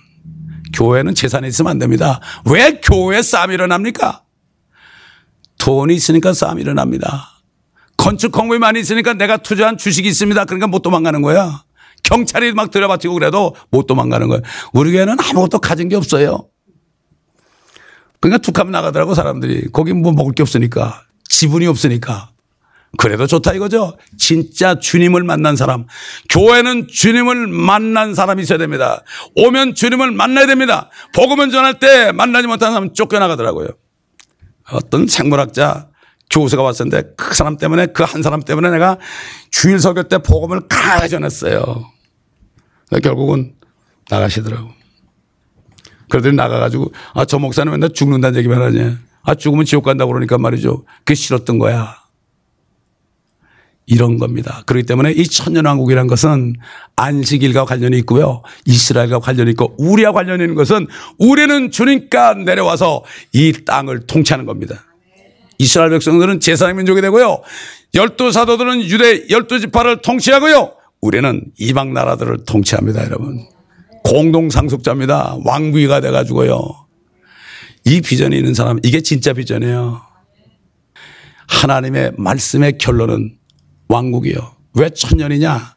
교회는 0.74 1.14
재산이 1.14 1.48
있으면 1.48 1.70
안 1.70 1.78
됩니다. 1.78 2.20
왜 2.44 2.80
교회에 2.82 3.22
싸움이 3.22 3.54
일어납니까? 3.54 4.24
돈이 5.58 5.94
있으니까 5.94 6.34
싸움이 6.34 6.60
일어납니다. 6.60 7.42
건축 7.96 8.32
공부이 8.32 8.58
많이 8.58 8.78
있으니까 8.80 9.14
내가 9.14 9.38
투자한 9.38 9.78
주식이 9.78 10.06
있습니다. 10.08 10.44
그러니까 10.44 10.66
못 10.66 10.82
도망가는 10.82 11.22
거야. 11.22 11.64
경찰이 12.02 12.52
막 12.52 12.70
들여받치고 12.70 13.14
그래도 13.14 13.54
못 13.70 13.86
도망가는 13.86 14.28
거야. 14.28 14.40
우리 14.74 14.92
교회는 14.92 15.16
아무것도 15.18 15.60
가진 15.60 15.88
게 15.88 15.96
없어요. 15.96 16.49
그러니까 18.20 18.38
툭하면 18.42 18.72
나가더라고 18.72 19.14
사람들이. 19.14 19.70
거기 19.72 19.92
뭐 19.92 20.12
먹을 20.12 20.32
게 20.32 20.42
없으니까. 20.42 21.04
지분이 21.28 21.66
없으니까. 21.66 22.30
그래도 22.98 23.26
좋다 23.26 23.54
이거죠. 23.54 23.96
진짜 24.18 24.78
주님을 24.78 25.22
만난 25.22 25.54
사람. 25.56 25.86
교회는 26.28 26.88
주님을 26.88 27.46
만난 27.46 28.14
사람이 28.14 28.42
있어야 28.42 28.58
됩니다. 28.58 29.02
오면 29.36 29.74
주님을 29.74 30.10
만나야 30.10 30.46
됩니다. 30.46 30.90
복음을 31.14 31.50
전할 31.50 31.78
때 31.78 32.10
만나지 32.12 32.48
못한 32.48 32.72
사람 32.72 32.92
쫓겨나가더라고요. 32.92 33.68
어떤 34.72 35.06
생물학자 35.06 35.88
교수가 36.30 36.62
왔었는데 36.62 37.14
그 37.16 37.34
사람 37.34 37.56
때문에 37.56 37.86
그 37.86 38.02
한 38.04 38.22
사람 38.22 38.40
때문에 38.42 38.70
내가 38.70 38.98
주일 39.50 39.78
설교 39.80 40.04
때 40.04 40.18
복음을 40.18 40.62
강하게 40.68 41.08
전했어요. 41.08 41.84
결국은 43.02 43.54
나가시더라고. 44.08 44.79
그러더니 46.10 46.36
나가가지고 46.36 46.92
아 47.14 47.24
저 47.24 47.38
목사는 47.38 47.70
맨날 47.72 47.90
죽는다는 47.94 48.38
얘기만 48.40 48.60
하냐. 48.60 48.98
아 49.22 49.34
죽으면 49.34 49.64
지옥 49.64 49.84
간다고 49.84 50.12
그러니까 50.12 50.36
말이죠. 50.36 50.84
그게 50.98 51.14
싫었던 51.14 51.58
거야. 51.58 51.96
이런 53.86 54.18
겁니다. 54.18 54.62
그렇기 54.66 54.86
때문에 54.86 55.10
이 55.10 55.24
천년왕국이란 55.24 56.06
것은 56.06 56.54
안식일과 56.94 57.64
관련이 57.64 57.98
있고요. 57.98 58.42
이스라엘과 58.64 59.18
관련이 59.18 59.50
있고 59.50 59.74
우리와 59.78 60.12
관련이 60.12 60.44
있는 60.44 60.54
것은 60.54 60.86
우리는 61.18 61.70
주님과 61.72 62.34
내려와서 62.34 63.02
이 63.32 63.52
땅을 63.64 64.06
통치하는 64.06 64.46
겁니다. 64.46 64.84
이스라엘 65.58 65.90
백성들은 65.90 66.38
제사의 66.38 66.74
민족이 66.74 67.00
되고요. 67.00 67.42
열두 67.94 68.30
사도들은 68.30 68.82
유대 68.84 69.28
열두 69.28 69.58
지파를 69.58 70.02
통치하고요. 70.02 70.72
우리는 71.00 71.42
이방 71.58 71.92
나라들을 71.92 72.44
통치합니다, 72.46 73.04
여러분. 73.06 73.44
공동 74.02 74.50
상속자입니다. 74.50 75.38
왕부위가 75.44 76.00
돼가지고요. 76.00 76.58
이 77.84 78.00
비전이 78.00 78.36
있는 78.36 78.54
사람, 78.54 78.78
이게 78.82 79.00
진짜 79.00 79.32
비전이에요. 79.32 80.00
하나님의 81.48 82.12
말씀의 82.16 82.78
결론은 82.78 83.36
왕국이요. 83.88 84.52
왜 84.74 84.90
천년이냐? 84.90 85.76